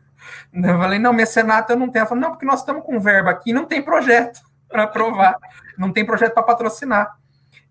Eu 0.54 0.78
falei: 0.78 1.00
Não, 1.00 1.12
mecenato 1.12 1.74
eu 1.74 1.78
não 1.78 1.90
tenho. 1.90 2.02
Ela 2.02 2.10
falou: 2.10 2.22
Não, 2.22 2.30
porque 2.30 2.46
nós 2.46 2.60
estamos 2.60 2.86
com 2.86 3.00
verba 3.00 3.32
aqui 3.32 3.52
não 3.52 3.66
tem 3.66 3.82
projeto 3.82 4.40
para 4.70 4.84
aprovar. 4.84 5.36
Não 5.78 5.92
tem 5.92 6.06
projeto 6.06 6.34
para 6.34 6.44
patrocinar. 6.44 7.18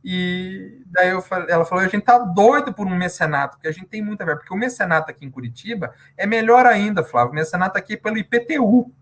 E 0.05 0.83
daí 0.87 1.11
eu 1.11 1.23
falei, 1.23 1.49
ela 1.49 1.65
falou: 1.65 1.85
a 1.85 1.89
gente 1.89 2.03
tá 2.03 2.19
doido 2.19 2.73
por 2.73 2.87
um 2.87 2.97
mecenato, 2.97 3.57
porque 3.57 3.69
a 3.69 3.73
gente 3.73 3.87
tem 3.87 4.03
muita 4.03 4.25
verba. 4.25 4.41
Porque 4.41 4.53
o 4.53 4.59
mecenato 4.59 5.11
aqui 5.11 5.25
em 5.25 5.31
Curitiba 5.31 5.95
é 6.17 6.27
melhor 6.27 6.67
ainda, 6.67 7.05
Flávio. 7.05 7.33
O 7.33 7.35
mecenato 7.35 7.79
aqui 7.79 7.95
é 7.95 7.97
pelo 7.97 8.19
IPTU. 8.19 8.93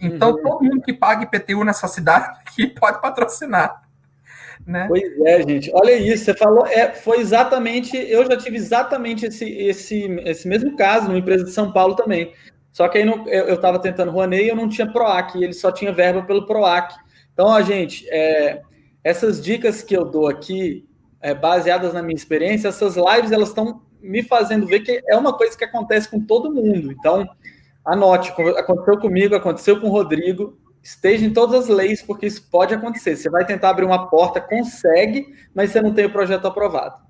Então, 0.00 0.30
uhum. 0.30 0.42
todo 0.42 0.64
mundo 0.64 0.82
que 0.82 0.92
paga 0.92 1.24
IPTU 1.24 1.64
nessa 1.64 1.86
cidade 1.86 2.26
aqui 2.40 2.66
pode 2.66 3.00
patrocinar. 3.00 3.82
Né? 4.66 4.86
Pois 4.88 5.20
é, 5.26 5.42
gente. 5.42 5.70
Olha 5.74 5.92
isso, 5.92 6.24
você 6.24 6.34
falou, 6.34 6.66
é, 6.66 6.92
foi 6.92 7.18
exatamente, 7.18 7.96
eu 7.96 8.24
já 8.24 8.36
tive 8.36 8.56
exatamente 8.56 9.26
esse, 9.26 9.44
esse, 9.44 10.04
esse 10.24 10.46
mesmo 10.46 10.76
caso 10.76 11.08
numa 11.08 11.18
empresa 11.18 11.44
de 11.44 11.50
São 11.50 11.72
Paulo 11.72 11.96
também. 11.96 12.32
Só 12.70 12.88
que 12.88 12.98
aí 12.98 13.04
não, 13.04 13.28
eu 13.28 13.54
estava 13.54 13.78
tentando 13.78 14.10
Rouanet 14.10 14.44
e 14.44 14.48
eu 14.48 14.56
não 14.56 14.68
tinha 14.68 14.90
PROAC, 14.90 15.36
ele 15.36 15.52
só 15.52 15.70
tinha 15.70 15.92
verba 15.92 16.22
pelo 16.22 16.46
PROAC. 16.46 16.94
Então, 17.32 17.46
ó, 17.46 17.60
gente, 17.60 18.08
é, 18.08 18.62
essas 19.04 19.42
dicas 19.42 19.82
que 19.82 19.94
eu 19.94 20.04
dou 20.04 20.26
aqui, 20.26 20.86
é, 21.20 21.34
baseadas 21.34 21.92
na 21.92 22.02
minha 22.02 22.16
experiência, 22.16 22.68
essas 22.68 22.96
lives 22.96 23.30
elas 23.30 23.48
estão 23.48 23.82
me 24.00 24.22
fazendo 24.22 24.66
ver 24.66 24.80
que 24.80 25.02
é 25.06 25.16
uma 25.16 25.36
coisa 25.36 25.56
que 25.56 25.64
acontece 25.64 26.08
com 26.08 26.20
todo 26.20 26.52
mundo. 26.52 26.90
Então, 26.92 27.28
anote, 27.84 28.32
aconteceu 28.56 28.98
comigo, 28.98 29.34
aconteceu 29.34 29.80
com 29.80 29.88
o 29.88 29.90
Rodrigo, 29.90 30.58
esteja 30.82 31.24
em 31.24 31.32
todas 31.32 31.64
as 31.64 31.68
leis, 31.68 32.02
porque 32.02 32.26
isso 32.26 32.48
pode 32.50 32.74
acontecer. 32.74 33.16
Você 33.16 33.30
vai 33.30 33.44
tentar 33.44 33.70
abrir 33.70 33.84
uma 33.84 34.08
porta, 34.08 34.40
consegue, 34.40 35.34
mas 35.54 35.70
você 35.70 35.80
não 35.80 35.94
tem 35.94 36.06
o 36.06 36.12
projeto 36.12 36.46
aprovado. 36.46 37.00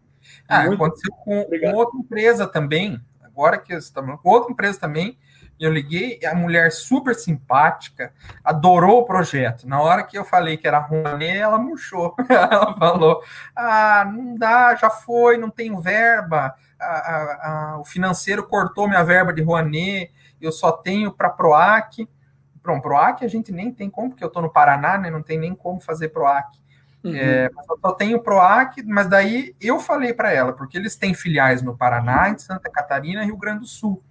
Ah, 0.49 0.65
Muito 0.65 0.75
aconteceu 0.75 1.13
com, 1.25 1.45
com, 1.45 1.73
outra 1.75 1.99
empresa 1.99 2.47
também, 2.47 3.01
agora 3.23 3.59
que 3.59 3.73
estamos 3.75 4.21
com 4.21 4.29
outra 4.29 4.53
empresa 4.53 4.79
também, 4.79 5.19
eu 5.59 5.73
liguei, 5.73 6.19
a 6.25 6.35
mulher 6.35 6.73
super 6.73 7.15
simpática, 7.15 8.13
adorou 8.43 9.01
o 9.01 9.05
projeto. 9.05 9.69
Na 9.69 9.81
hora 9.81 10.03
que 10.03 10.19
eu 10.19 10.25
falei 10.25 10.57
que 10.57 10.67
era 10.67 10.79
ruim, 10.79 11.25
ela 11.25 11.57
murchou. 11.57 12.17
ela 12.29 12.75
falou: 12.77 13.23
ah, 13.55 14.11
não 14.13 14.37
dá, 14.37 14.75
já 14.75 14.91
foi, 14.91 15.37
não 15.37 15.51
tenho 15.51 15.81
verba. 15.81 16.55
A, 16.81 16.85
a, 16.85 17.75
a, 17.75 17.79
o 17.79 17.85
financeiro 17.85 18.45
cortou 18.47 18.89
minha 18.89 19.05
verba 19.05 19.33
de 19.33 19.41
Rouanet, 19.41 20.11
eu 20.41 20.51
só 20.51 20.73
tenho 20.73 21.13
para 21.13 21.31
PROAC. 21.31 22.09
Pronto, 22.63 22.83
PROAC 22.83 23.25
a 23.25 23.29
gente 23.29 23.51
nem 23.51 23.73
tem 23.73 23.91
como, 23.91 24.11
porque 24.11 24.23
eu 24.23 24.29
estou 24.29 24.43
no 24.43 24.51
Paraná, 24.51 24.97
né? 24.97 25.11
Não 25.11 25.23
tem 25.23 25.39
nem 25.39 25.55
como 25.55 25.81
fazer 25.81 26.09
PROAC. 26.09 26.63
Uhum. 27.03 27.17
É, 27.17 27.47
eu 27.47 27.79
só 27.81 27.93
tenho 27.93 28.23
PROAC, 28.23 28.83
mas 28.85 29.09
daí 29.09 29.55
eu 29.61 29.81
falei 29.81 30.15
para 30.15 30.33
ela, 30.33 30.53
porque 30.53 30.79
eles 30.79 30.95
têm 30.95 31.15
filiais 31.15 31.61
no 31.61 31.77
Paraná, 31.77 32.29
em 32.29 32.39
Santa 32.39 32.71
Catarina 32.71 33.23
e 33.23 33.27
Rio 33.27 33.37
Grande 33.37 33.61
do 33.61 33.67
Sul. 33.67 34.03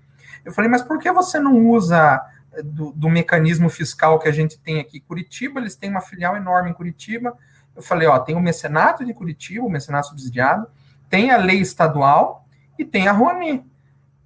Eu 0.43 0.51
falei, 0.51 0.69
mas 0.69 0.81
por 0.81 0.99
que 0.99 1.11
você 1.11 1.39
não 1.39 1.67
usa 1.67 2.21
eh, 2.53 2.61
do, 2.61 2.91
do, 2.91 3.09
mecanismo 3.09 3.69
fiscal 3.69 4.19
que 4.19 4.27
a 4.27 4.31
gente 4.31 4.59
tem 4.59 4.79
aqui 4.79 4.97
em 4.97 5.01
Curitiba? 5.01 5.59
Eles 5.59 5.75
têm 5.75 5.89
uma 5.89 6.01
filial 6.01 6.35
enorme 6.35 6.71
em 6.71 6.73
Curitiba. 6.73 7.37
Eu 7.75 7.81
falei, 7.81 8.07
ó, 8.07 8.19
tem 8.19 8.35
o 8.35 8.41
mecenato 8.41 9.05
de 9.05 9.13
Curitiba, 9.13 9.65
o 9.65 9.69
mecenato 9.69 10.07
subsidiado, 10.07 10.67
tem 11.09 11.31
a 11.31 11.37
lei 11.37 11.61
estadual 11.61 12.45
e 12.77 12.83
tem 12.83 13.07
a 13.07 13.11
Rouanet. 13.13 13.63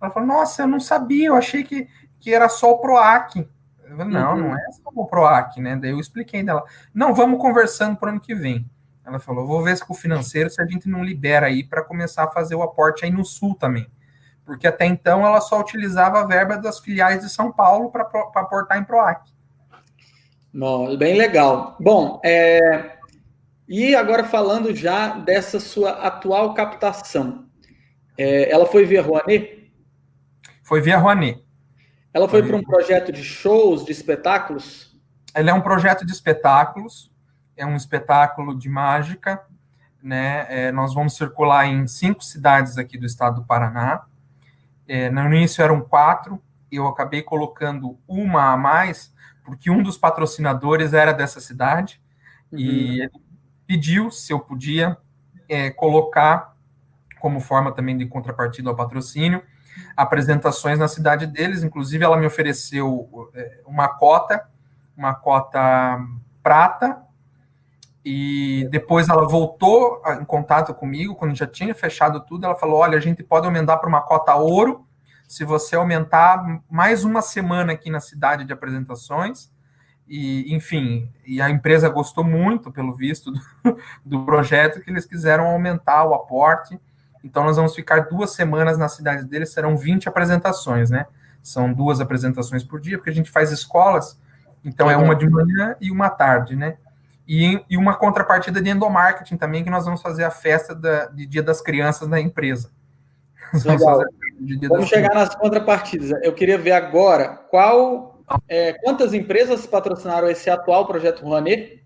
Ela 0.01 0.09
falou, 0.09 0.27
nossa, 0.27 0.63
eu 0.63 0.67
não 0.67 0.79
sabia, 0.79 1.27
eu 1.27 1.35
achei 1.35 1.63
que, 1.63 1.87
que 2.19 2.33
era 2.33 2.49
só 2.49 2.71
o 2.71 2.79
PROAC. 2.79 3.47
Falei, 3.95 4.13
não, 4.13 4.33
uhum. 4.33 4.39
não 4.39 4.55
é 4.55 4.71
só 4.71 4.89
o 4.93 5.05
PROAC, 5.05 5.61
né? 5.61 5.75
Daí 5.75 5.91
eu 5.91 5.99
expliquei 5.99 6.43
dela, 6.43 6.63
não, 6.93 7.13
vamos 7.13 7.39
conversando 7.39 7.97
para 7.97 8.07
o 8.07 8.09
ano 8.11 8.19
que 8.19 8.35
vem. 8.35 8.69
Ela 9.05 9.19
falou, 9.19 9.45
vou 9.45 9.63
ver 9.63 9.77
se 9.77 9.85
com 9.85 9.93
o 9.93 9.97
financeiro 9.97 10.49
se 10.49 10.61
a 10.61 10.65
gente 10.65 10.89
não 10.89 11.03
libera 11.03 11.47
aí 11.47 11.63
para 11.63 11.83
começar 11.83 12.23
a 12.23 12.31
fazer 12.31 12.55
o 12.55 12.63
aporte 12.63 13.05
aí 13.05 13.11
no 13.11 13.23
sul 13.23 13.55
também 13.55 13.87
porque 14.45 14.67
até 14.67 14.85
então 14.85 15.25
ela 15.25 15.41
só 15.41 15.59
utilizava 15.59 16.19
a 16.19 16.25
verba 16.25 16.57
das 16.57 16.79
filiais 16.79 17.21
de 17.21 17.29
São 17.29 17.51
Paulo 17.51 17.89
para 17.89 18.03
aportar 18.03 18.77
em 18.77 18.83
PROAC. 18.83 19.33
Bom, 20.53 20.95
bem 20.95 21.17
legal. 21.17 21.75
Bom, 21.79 22.21
é... 22.23 22.97
e 23.67 23.95
agora 23.95 24.23
falando 24.23 24.73
já 24.73 25.09
dessa 25.09 25.59
sua 25.59 25.91
atual 25.91 26.53
captação, 26.53 27.45
é... 28.17 28.49
ela 28.49 28.65
foi 28.65 28.85
via 28.85 29.01
Rouanet? 29.01 29.71
Foi 30.63 30.79
via 30.79 30.97
Rouanet. 30.97 31.43
Ela 32.15 32.29
foi, 32.29 32.41
para 32.41 32.55
um 32.55 32.63
projeto 32.63 33.11
de 33.11 33.21
shows, 33.21 33.83
de 33.83 33.91
espetáculos? 33.91 34.97
Ela 35.33 35.49
é 35.49 35.53
um 35.53 35.59
projeto 35.59 36.05
de 36.05 36.13
espetáculos, 36.13 37.11
é 37.57 37.65
um 37.65 37.75
espetáculo 37.75 38.57
de 38.57 38.69
mágica, 38.69 39.43
né? 40.01 40.45
É, 40.47 40.71
nós 40.71 40.93
vamos 40.93 41.17
circular 41.17 41.65
em 41.65 41.85
cinco 41.87 42.23
cidades 42.23 42.77
aqui 42.77 42.97
do 42.97 43.05
estado 43.05 43.41
do 43.41 43.45
Paraná. 43.45 44.05
É, 44.87 45.09
no 45.09 45.25
início 45.25 45.61
eram 45.61 45.81
quatro, 45.81 46.41
eu 46.71 46.87
acabei 46.87 47.21
colocando 47.21 47.99
uma 48.07 48.53
a 48.53 48.55
mais, 48.55 49.13
porque 49.43 49.69
um 49.69 49.83
dos 49.83 49.97
patrocinadores 49.97 50.93
era 50.93 51.11
dessa 51.11 51.41
cidade, 51.41 52.01
uhum. 52.49 52.59
e 52.59 53.01
ele 53.01 53.11
pediu 53.67 54.09
se 54.09 54.31
eu 54.31 54.39
podia 54.39 54.97
é, 55.49 55.69
colocar, 55.69 56.55
como 57.19 57.41
forma 57.41 57.73
também 57.73 57.97
de 57.97 58.05
contrapartida 58.05 58.69
ao 58.69 58.75
patrocínio, 58.75 59.43
apresentações 59.95 60.79
na 60.79 60.87
cidade 60.87 61.27
deles. 61.27 61.63
Inclusive, 61.63 62.03
ela 62.03 62.17
me 62.17 62.25
ofereceu 62.25 63.29
é, 63.33 63.61
uma 63.65 63.87
cota, 63.87 64.47
uma 64.95 65.13
cota 65.13 65.99
prata, 66.41 67.05
e 68.05 68.67
depois 68.69 69.09
ela 69.09 69.27
voltou 69.27 69.99
em 70.21 70.25
contato 70.25 70.75
comigo, 70.75 71.15
quando 71.15 71.35
já 71.35 71.47
tinha 71.47 71.73
fechado 71.73 72.19
tudo, 72.19 72.45
ela 72.45 72.55
falou: 72.55 72.77
olha, 72.79 72.97
a 72.97 73.01
gente 73.01 73.23
pode 73.23 73.47
aumentar 73.47 73.77
para 73.77 73.89
uma 73.89 74.01
cota 74.01 74.35
ouro, 74.35 74.85
se 75.27 75.43
você 75.43 75.75
aumentar 75.75 76.61
mais 76.69 77.03
uma 77.03 77.23
semana 77.23 77.73
aqui 77.73 77.89
na 77.89 77.99
cidade 77.99 78.45
de 78.45 78.53
apresentações. 78.53 79.51
E, 80.07 80.53
enfim, 80.53 81.11
e 81.25 81.41
a 81.41 81.49
empresa 81.49 81.89
gostou 81.89 82.23
muito, 82.23 82.71
pelo 82.71 82.93
visto, 82.93 83.31
do, 83.63 83.77
do 84.05 84.23
projeto, 84.23 84.79
que 84.81 84.91
eles 84.91 85.07
quiseram 85.07 85.47
aumentar 85.47 86.05
o 86.05 86.13
aporte. 86.13 86.79
Então, 87.25 87.43
nós 87.43 87.57
vamos 87.57 87.73
ficar 87.73 88.01
duas 88.01 88.33
semanas 88.33 88.77
na 88.77 88.87
cidade 88.87 89.25
deles, 89.25 89.51
serão 89.51 89.75
20 89.75 90.07
apresentações, 90.07 90.91
né? 90.91 91.07
São 91.41 91.73
duas 91.73 91.99
apresentações 91.99 92.63
por 92.63 92.79
dia, 92.79 92.99
porque 92.99 93.09
a 93.09 93.13
gente 93.13 93.31
faz 93.31 93.51
escolas, 93.51 94.21
então 94.63 94.91
é 94.91 94.95
uma 94.95 95.15
de 95.15 95.27
manhã 95.27 95.75
e 95.81 95.89
uma 95.89 96.07
tarde, 96.07 96.55
né? 96.55 96.77
E, 97.27 97.59
e 97.67 97.77
uma 97.77 97.95
contrapartida 97.95 98.61
de 98.61 98.69
endomarketing 98.69 99.37
também, 99.37 99.63
que 99.63 99.71
nós 99.71 99.85
vamos 99.85 100.03
fazer 100.03 100.23
a 100.23 100.29
festa 100.29 100.75
da, 100.75 101.07
de 101.07 101.25
Dia 101.25 101.41
das 101.41 101.61
Crianças 101.61 102.07
na 102.07 102.21
empresa. 102.21 102.69
Legal. 103.65 104.03
Vamos, 104.39 104.67
vamos 104.69 104.87
chegar 104.87 105.15
nas 105.15 105.33
contrapartidas. 105.33 106.11
Eu 106.23 106.31
queria 106.31 106.59
ver 106.59 106.73
agora 106.73 107.29
qual, 107.49 108.21
é, 108.47 108.73
quantas 108.73 109.15
empresas 109.15 109.65
patrocinaram 109.65 110.29
esse 110.29 110.47
atual 110.47 110.85
projeto 110.85 111.23
Rouanet? 111.23 111.83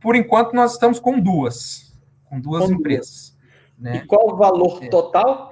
Por 0.00 0.16
enquanto, 0.16 0.54
nós 0.54 0.72
estamos 0.72 0.98
com 0.98 1.20
duas. 1.20 1.95
Com 2.28 2.40
duas 2.40 2.66
com 2.66 2.72
empresas. 2.72 3.36
Né? 3.78 3.96
E 3.98 4.06
qual 4.06 4.32
o 4.32 4.36
valor 4.36 4.82
é. 4.82 4.88
total? 4.88 5.50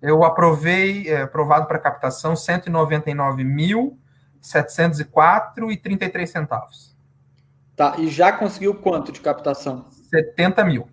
Eu 0.00 0.22
aprovei, 0.24 1.08
é, 1.08 1.22
aprovado 1.22 1.66
para 1.66 1.78
captação, 1.78 2.36
199 2.36 3.42
mil 3.42 3.98
704,33 4.44 6.26
centavos. 6.26 6.94
Tá, 7.74 7.96
e 7.98 8.08
já 8.08 8.30
conseguiu 8.30 8.74
quanto 8.74 9.10
de 9.10 9.20
captação? 9.20 9.86
70 10.10 10.64
mil. 10.64 10.86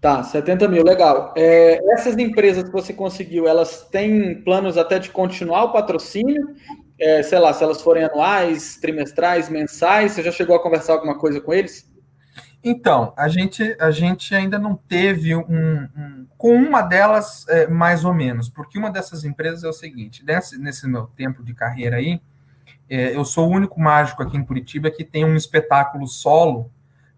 Tá, 0.00 0.22
70 0.22 0.68
mil, 0.68 0.84
legal. 0.84 1.32
É, 1.34 1.80
essas 1.94 2.16
empresas 2.18 2.64
que 2.64 2.70
você 2.70 2.92
conseguiu, 2.92 3.48
elas 3.48 3.88
têm 3.90 4.42
planos 4.42 4.76
até 4.76 4.98
de 4.98 5.08
continuar 5.08 5.64
o 5.64 5.72
patrocínio? 5.72 6.54
É, 7.00 7.22
sei 7.22 7.38
lá, 7.38 7.52
se 7.54 7.64
elas 7.64 7.80
forem 7.80 8.04
anuais, 8.04 8.76
trimestrais, 8.76 9.48
mensais, 9.48 10.12
você 10.12 10.22
já 10.22 10.30
chegou 10.30 10.54
a 10.54 10.62
conversar 10.62 10.92
alguma 10.92 11.18
coisa 11.18 11.40
com 11.40 11.52
eles? 11.54 11.90
Então, 12.64 13.12
a 13.14 13.28
gente, 13.28 13.76
a 13.78 13.90
gente 13.90 14.34
ainda 14.34 14.58
não 14.58 14.74
teve 14.74 15.36
um. 15.36 15.42
um 15.42 16.26
com 16.38 16.56
uma 16.56 16.80
delas, 16.80 17.46
é, 17.48 17.66
mais 17.66 18.04
ou 18.04 18.14
menos, 18.14 18.48
porque 18.48 18.78
uma 18.78 18.90
dessas 18.90 19.24
empresas 19.24 19.64
é 19.64 19.68
o 19.68 19.72
seguinte: 19.72 20.24
nesse, 20.24 20.58
nesse 20.58 20.88
meu 20.88 21.06
tempo 21.08 21.44
de 21.44 21.52
carreira 21.52 21.96
aí, 21.96 22.20
é, 22.88 23.14
eu 23.14 23.24
sou 23.24 23.48
o 23.48 23.52
único 23.52 23.78
mágico 23.78 24.22
aqui 24.22 24.36
em 24.36 24.44
Curitiba 24.44 24.90
que 24.90 25.04
tem 25.04 25.24
um 25.24 25.36
espetáculo 25.36 26.06
solo 26.06 26.70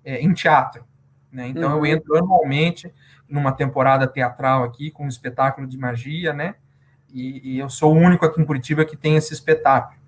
é, 0.05 0.21
em 0.21 0.33
teatro. 0.33 0.85
Né? 1.31 1.49
Então 1.49 1.73
uhum. 1.73 1.79
eu 1.79 1.87
entro 1.87 2.17
anualmente 2.17 2.93
numa 3.29 3.53
temporada 3.53 4.07
teatral 4.07 4.65
aqui 4.65 4.91
com 4.91 5.05
um 5.05 5.09
espetáculo 5.09 5.67
de 5.67 5.77
magia, 5.77 6.33
né? 6.33 6.55
E, 7.13 7.55
e, 7.55 7.59
eu 7.59 7.69
sou 7.69 7.95
o 7.95 7.99
único 7.99 8.27
aqui 8.27 8.41
em 8.41 8.45
Curitiba 8.45 8.85
que 8.85 8.97
tem 8.97 9.17
esse 9.17 9.33
espetáculo. 9.33 9.99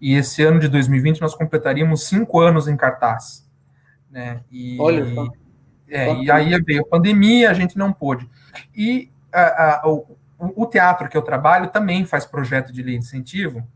E 0.00 0.14
esse 0.14 0.42
ano 0.42 0.58
de 0.60 0.68
2020 0.68 1.20
nós 1.20 1.34
completaríamos 1.34 2.06
cinco 2.06 2.40
anos 2.40 2.68
em 2.68 2.76
cartaz, 2.76 3.43
né? 4.14 4.40
E, 4.50 4.78
Olha 4.80 5.12
só. 5.12 5.26
É, 5.88 6.14
e 6.14 6.30
aí 6.30 6.56
veio 6.62 6.82
a 6.82 6.86
pandemia, 6.86 7.50
a 7.50 7.54
gente 7.54 7.76
não 7.76 7.92
pôde. 7.92 8.30
E 8.74 9.10
a, 9.32 9.82
a, 9.82 9.88
o, 9.88 10.16
o 10.38 10.66
teatro 10.66 11.08
que 11.08 11.16
eu 11.16 11.22
trabalho 11.22 11.68
também 11.68 12.06
faz 12.06 12.24
projeto 12.24 12.72
de 12.72 12.82
lei 12.82 12.96
de 12.96 13.04
incentivo 13.04 13.66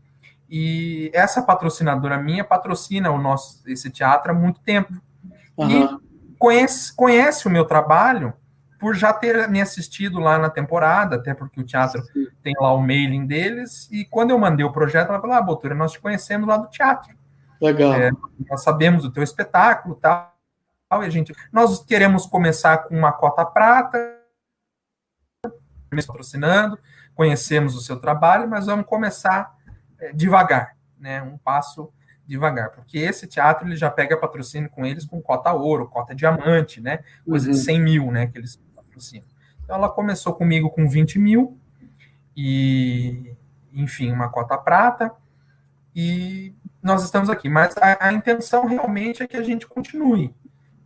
e 0.49 1.11
essa 1.13 1.41
patrocinadora 1.43 2.17
minha 2.17 2.43
patrocina 2.43 3.11
o 3.11 3.21
nosso 3.21 3.61
esse 3.69 3.89
teatro 3.91 4.31
há 4.31 4.33
muito 4.33 4.61
tempo. 4.61 4.93
Uhum. 5.55 5.69
E 5.69 6.35
conhece, 6.39 6.95
conhece 6.95 7.47
o 7.47 7.51
meu 7.51 7.65
trabalho 7.65 8.33
por 8.79 8.95
já 8.95 9.11
ter 9.11 9.47
me 9.49 9.61
assistido 9.61 10.19
lá 10.19 10.39
na 10.39 10.49
temporada, 10.49 11.17
até 11.17 11.33
porque 11.33 11.59
o 11.59 11.65
teatro 11.65 12.01
Sim. 12.01 12.27
tem 12.41 12.55
lá 12.57 12.73
o 12.73 12.79
mailing 12.79 13.27
deles. 13.27 13.89
E 13.91 14.05
quando 14.05 14.31
eu 14.31 14.39
mandei 14.39 14.65
o 14.65 14.71
projeto, 14.71 15.09
ela 15.09 15.19
falou: 15.19 15.35
Ah, 15.35 15.41
Botura, 15.41 15.75
nós 15.75 15.91
te 15.91 15.99
conhecemos 15.99 16.47
lá 16.47 16.55
do 16.55 16.69
teatro. 16.69 17.18
Legal. 17.61 17.93
É, 17.93 18.11
nós 18.49 18.63
sabemos 18.63 19.03
do 19.03 19.11
teu 19.11 19.23
espetáculo 19.23 19.95
tal. 19.95 20.33
E 20.91 21.05
a 21.05 21.09
gente, 21.09 21.33
nós 21.51 21.83
queremos 21.83 22.25
começar 22.25 22.79
com 22.79 22.97
uma 22.97 23.11
cota 23.11 23.45
prata, 23.45 24.17
patrocinando, 26.07 26.79
conhecemos 27.13 27.75
o 27.75 27.81
seu 27.81 27.99
trabalho, 27.99 28.49
mas 28.49 28.65
vamos 28.65 28.85
começar 28.85 29.55
é, 29.99 30.13
devagar, 30.13 30.75
né? 30.97 31.21
Um 31.21 31.37
passo 31.37 31.91
devagar, 32.25 32.69
porque 32.69 32.99
esse 32.99 33.25
teatro 33.27 33.67
ele 33.67 33.75
já 33.75 33.89
pega 33.89 34.15
patrocínio 34.15 34.69
com 34.69 34.85
eles 34.85 35.03
com 35.03 35.19
cota 35.19 35.51
ouro, 35.51 35.87
cota 35.87 36.13
diamante, 36.13 36.79
né? 36.79 37.03
Coisa 37.25 37.47
uhum. 37.47 37.53
de 37.53 37.59
100 37.59 37.81
mil, 37.81 38.11
né? 38.11 38.27
Que 38.27 38.37
eles 38.37 38.59
patrocinam. 38.75 39.25
Então 39.63 39.75
ela 39.75 39.89
começou 39.89 40.33
comigo 40.33 40.69
com 40.69 40.87
20 40.87 41.19
mil 41.19 41.59
e, 42.35 43.35
enfim, 43.73 44.11
uma 44.11 44.29
cota 44.29 44.57
prata 44.57 45.11
e 45.95 46.55
nós 46.81 47.03
estamos 47.03 47.29
aqui. 47.29 47.49
Mas 47.49 47.75
a, 47.77 48.07
a 48.07 48.13
intenção 48.13 48.65
realmente 48.65 49.23
é 49.23 49.27
que 49.27 49.37
a 49.37 49.43
gente 49.43 49.67
continue, 49.67 50.33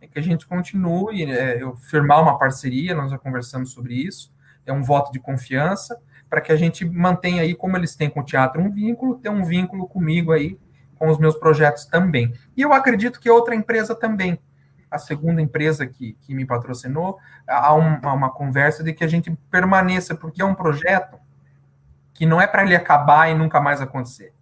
é 0.00 0.06
que 0.06 0.18
a 0.18 0.22
gente 0.22 0.46
continue, 0.46 1.24
é, 1.30 1.62
eu 1.62 1.76
firmar 1.76 2.22
uma 2.22 2.38
parceria, 2.38 2.94
nós 2.94 3.10
já 3.10 3.18
conversamos 3.18 3.72
sobre 3.72 3.94
isso, 3.94 4.32
é 4.66 4.72
um 4.72 4.82
voto 4.82 5.12
de 5.12 5.18
confiança 5.18 6.00
para 6.28 6.40
que 6.40 6.50
a 6.50 6.56
gente 6.56 6.84
mantenha 6.84 7.42
aí, 7.42 7.54
como 7.54 7.76
eles 7.76 7.94
têm 7.94 8.10
com 8.10 8.20
o 8.20 8.24
teatro 8.24 8.60
um 8.60 8.70
vínculo, 8.70 9.16
ter 9.16 9.28
um 9.28 9.44
vínculo 9.44 9.86
comigo 9.86 10.32
aí 10.32 10.58
com 10.98 11.08
os 11.08 11.18
meus 11.18 11.36
projetos 11.36 11.84
também. 11.84 12.32
E 12.56 12.62
eu 12.62 12.72
acredito 12.72 13.20
que 13.20 13.30
outra 13.30 13.54
empresa 13.54 13.94
também, 13.94 14.38
a 14.90 14.98
segunda 14.98 15.40
empresa 15.42 15.86
que, 15.86 16.14
que 16.20 16.34
me 16.34 16.46
patrocinou, 16.46 17.18
há, 17.46 17.74
um, 17.74 17.98
há 18.02 18.12
uma 18.12 18.30
conversa 18.30 18.82
de 18.82 18.92
que 18.92 19.04
a 19.04 19.08
gente 19.08 19.30
permaneça, 19.50 20.14
porque 20.14 20.40
é 20.40 20.44
um 20.44 20.54
projeto 20.54 21.18
que 22.12 22.24
não 22.24 22.40
é 22.40 22.46
para 22.46 22.64
ele 22.64 22.76
acabar 22.76 23.30
e 23.30 23.34
nunca 23.34 23.60
mais 23.60 23.80
acontecer. 23.80 24.32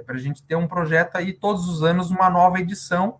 É 0.00 0.02
para 0.02 0.14
a 0.16 0.18
gente 0.18 0.42
ter 0.42 0.56
um 0.56 0.66
projeto 0.66 1.16
aí 1.16 1.32
todos 1.32 1.68
os 1.68 1.82
anos, 1.82 2.10
uma 2.10 2.30
nova 2.30 2.58
edição, 2.58 3.18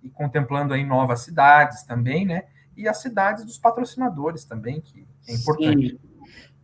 e 0.00 0.08
contemplando 0.08 0.72
aí 0.72 0.84
novas 0.84 1.20
cidades 1.20 1.82
também, 1.82 2.24
né? 2.24 2.44
E 2.76 2.88
as 2.88 3.02
cidades 3.02 3.44
dos 3.44 3.58
patrocinadores 3.58 4.44
também, 4.44 4.80
que, 4.80 5.04
é 5.28 5.34
importante. 5.34 5.90
Sim. 5.90 5.98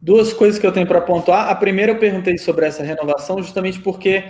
Duas 0.00 0.32
coisas 0.32 0.58
que 0.58 0.66
eu 0.66 0.72
tenho 0.72 0.86
para 0.86 1.00
pontuar. 1.00 1.50
A 1.50 1.54
primeira, 1.54 1.92
eu 1.92 1.98
perguntei 1.98 2.38
sobre 2.38 2.64
essa 2.64 2.84
renovação, 2.84 3.42
justamente 3.42 3.80
porque 3.80 4.24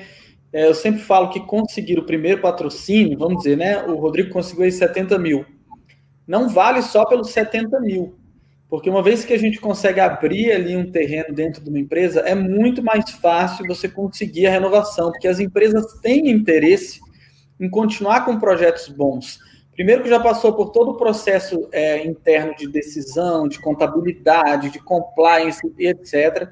é, 0.53 0.67
eu 0.67 0.75
sempre 0.75 1.03
falo 1.03 1.29
que 1.29 1.41
conseguir 1.41 1.99
o 1.99 2.07
primeiro 2.07 2.41
patrocínio, 2.41 3.19
vamos 3.19 3.43
dizer, 3.43 3.57
né? 3.57 3.83
O 3.85 3.97
Rodrigo 3.97 4.33
conseguiu 4.33 4.65
aí 4.65 4.73
70 4.73 5.19
mil. 5.19 5.45
Não 6.27 6.49
vale 6.49 6.81
só 6.81 7.05
pelos 7.05 7.31
70 7.31 7.79
mil. 7.81 8.19
Porque 8.69 8.91
uma 8.91 9.03
vez 9.03 9.25
que 9.25 9.33
a 9.33 9.39
gente 9.39 9.61
consegue 9.61 10.01
abrir 10.01 10.51
ali 10.51 10.77
um 10.77 10.91
terreno 10.91 11.33
dentro 11.33 11.63
de 11.63 11.71
uma 11.71 11.79
empresa, 11.79 12.21
é 12.21 12.35
muito 12.35 12.83
mais 12.83 13.11
fácil 13.11 13.65
você 13.67 13.89
conseguir 13.89 14.47
a 14.47 14.51
renovação, 14.51 15.13
porque 15.13 15.29
as 15.29 15.39
empresas 15.39 15.85
têm 16.01 16.29
interesse 16.29 17.01
em 17.61 17.71
continuar 17.71 18.25
com 18.25 18.39
projetos 18.39 18.89
bons. 18.89 19.39
Primeiro 19.73 20.03
que 20.03 20.09
já 20.09 20.19
passou 20.19 20.55
por 20.55 20.71
todo 20.71 20.93
o 20.93 20.97
processo 20.97 21.69
é, 21.71 22.05
interno 22.05 22.57
de 22.57 22.67
decisão, 22.67 23.47
de 23.47 23.61
contabilidade, 23.61 24.71
de 24.71 24.81
compliance, 24.81 25.61
etc. 25.79 26.49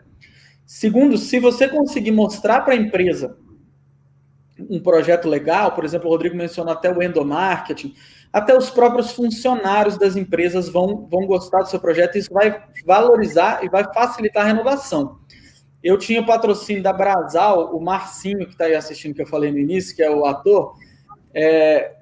Segundo, 0.66 1.18
se 1.18 1.40
você 1.40 1.66
conseguir 1.66 2.12
mostrar 2.12 2.60
para 2.60 2.74
a 2.74 2.76
empresa 2.76 3.36
um 4.70 4.80
projeto 4.80 5.28
legal, 5.28 5.72
por 5.72 5.84
exemplo, 5.84 6.06
o 6.06 6.10
Rodrigo 6.10 6.36
mencionou 6.36 6.72
até 6.72 6.90
o 6.90 7.02
endomarketing, 7.02 7.94
até 8.34 8.58
os 8.58 8.68
próprios 8.68 9.12
funcionários 9.12 9.96
das 9.96 10.16
empresas 10.16 10.68
vão, 10.68 11.06
vão 11.08 11.24
gostar 11.24 11.60
do 11.60 11.68
seu 11.68 11.78
projeto, 11.78 12.18
isso 12.18 12.34
vai 12.34 12.64
valorizar 12.84 13.64
e 13.64 13.68
vai 13.68 13.84
facilitar 13.94 14.42
a 14.42 14.46
renovação. 14.48 15.20
Eu 15.80 15.96
tinha 15.96 16.20
o 16.20 16.26
patrocínio 16.26 16.82
da 16.82 16.92
Brasal, 16.92 17.76
o 17.76 17.80
Marcinho, 17.80 18.44
que 18.44 18.54
está 18.54 18.64
aí 18.64 18.74
assistindo, 18.74 19.14
que 19.14 19.22
eu 19.22 19.26
falei 19.26 19.52
no 19.52 19.58
início, 19.58 19.94
que 19.94 20.02
é 20.02 20.10
o 20.10 20.26
ator, 20.26 20.74
é, 21.32 21.94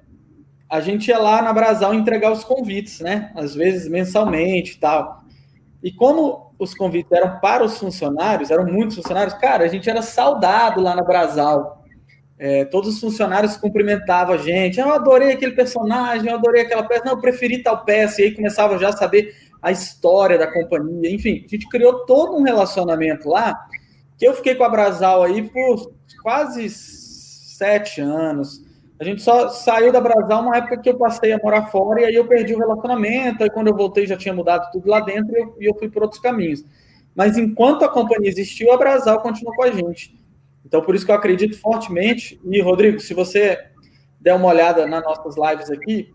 a 0.67 0.81
gente 0.81 1.09
ia 1.09 1.19
lá 1.19 1.39
na 1.39 1.53
Brasal 1.53 1.93
entregar 1.93 2.31
os 2.31 2.43
convites, 2.43 2.99
né? 2.99 3.31
Às 3.35 3.53
vezes 3.53 3.87
mensalmente 3.87 4.71
e 4.71 4.79
tal. 4.79 5.21
E 5.83 5.91
como 5.91 6.55
os 6.57 6.73
convites 6.73 7.11
eram 7.11 7.39
para 7.41 7.63
os 7.63 7.77
funcionários, 7.77 8.49
eram 8.49 8.65
muitos 8.65 8.95
funcionários, 8.95 9.35
cara, 9.35 9.65
a 9.65 9.67
gente 9.67 9.87
era 9.87 10.01
saudado 10.01 10.81
lá 10.81 10.95
na 10.95 11.03
Brasal. 11.03 11.82
É, 12.37 12.65
todos 12.65 12.95
os 12.95 12.99
funcionários 12.99 13.55
cumprimentavam 13.55 14.35
a 14.35 14.37
gente. 14.37 14.79
Eu 14.79 14.91
adorei 14.91 15.31
aquele 15.31 15.53
personagem, 15.53 16.29
eu 16.29 16.35
adorei 16.35 16.63
aquela 16.63 16.83
peça. 16.83 17.05
Não, 17.05 17.13
eu 17.13 17.21
preferi 17.21 17.61
tal 17.61 17.83
peça. 17.85 18.21
E 18.21 18.25
aí 18.25 18.35
começava 18.35 18.77
já 18.77 18.89
a 18.89 18.97
saber 18.97 19.35
a 19.61 19.71
história 19.71 20.37
da 20.37 20.51
companhia. 20.51 21.09
Enfim, 21.13 21.43
a 21.45 21.47
gente 21.47 21.69
criou 21.69 22.05
todo 22.05 22.35
um 22.35 22.43
relacionamento 22.43 23.29
lá 23.29 23.57
que 24.17 24.27
eu 24.27 24.33
fiquei 24.33 24.55
com 24.55 24.63
a 24.63 24.69
Brasal 24.69 25.23
aí 25.23 25.49
por 25.49 25.93
quase 26.21 26.69
sete 26.69 28.01
anos. 28.01 28.61
A 28.99 29.03
gente 29.03 29.21
só 29.21 29.49
saiu 29.49 29.91
da 29.91 30.01
Brasal 30.01 30.41
uma 30.41 30.57
época 30.57 30.77
que 30.77 30.89
eu 30.89 30.97
passei 30.97 31.31
a 31.31 31.39
morar 31.41 31.67
fora 31.67 32.01
e 32.01 32.05
aí 32.05 32.15
eu 32.15 32.27
perdi 32.27 32.53
o 32.53 32.59
relacionamento. 32.59 33.43
Aí 33.43 33.49
quando 33.49 33.67
eu 33.67 33.75
voltei 33.75 34.05
já 34.05 34.17
tinha 34.17 34.33
mudado 34.33 34.69
tudo 34.71 34.89
lá 34.89 34.99
dentro 34.99 35.35
e 35.35 35.39
eu, 35.39 35.55
eu 35.59 35.75
fui 35.75 35.89
por 35.89 36.03
outros 36.03 36.21
caminhos. 36.21 36.63
Mas 37.15 37.37
enquanto 37.37 37.85
a 37.85 37.89
companhia 37.89 38.29
existiu, 38.29 38.71
a 38.71 38.77
Brasal 38.77 39.21
continuou 39.21 39.55
com 39.55 39.63
a 39.63 39.71
gente. 39.71 40.22
Então, 40.65 40.81
por 40.81 40.95
isso 40.95 41.05
que 41.05 41.11
eu 41.11 41.15
acredito 41.15 41.59
fortemente. 41.59 42.39
E, 42.43 42.61
Rodrigo, 42.61 42.99
se 42.99 43.13
você 43.13 43.57
der 44.19 44.33
uma 44.33 44.47
olhada 44.47 44.87
nas 44.87 45.03
nossas 45.03 45.35
lives 45.35 45.69
aqui, 45.69 46.11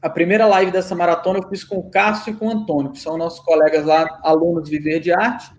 a 0.00 0.08
primeira 0.08 0.46
live 0.46 0.70
dessa 0.70 0.94
maratona 0.94 1.40
eu 1.40 1.48
fiz 1.48 1.64
com 1.64 1.76
o 1.76 1.90
Cássio 1.90 2.32
e 2.32 2.36
com 2.36 2.46
o 2.46 2.50
Antônio, 2.50 2.92
que 2.92 2.98
são 2.98 3.18
nossos 3.18 3.40
colegas 3.40 3.84
lá, 3.84 4.18
alunos 4.22 4.64
de 4.64 4.70
Viver 4.70 5.00
de 5.00 5.12
Arte. 5.12 5.50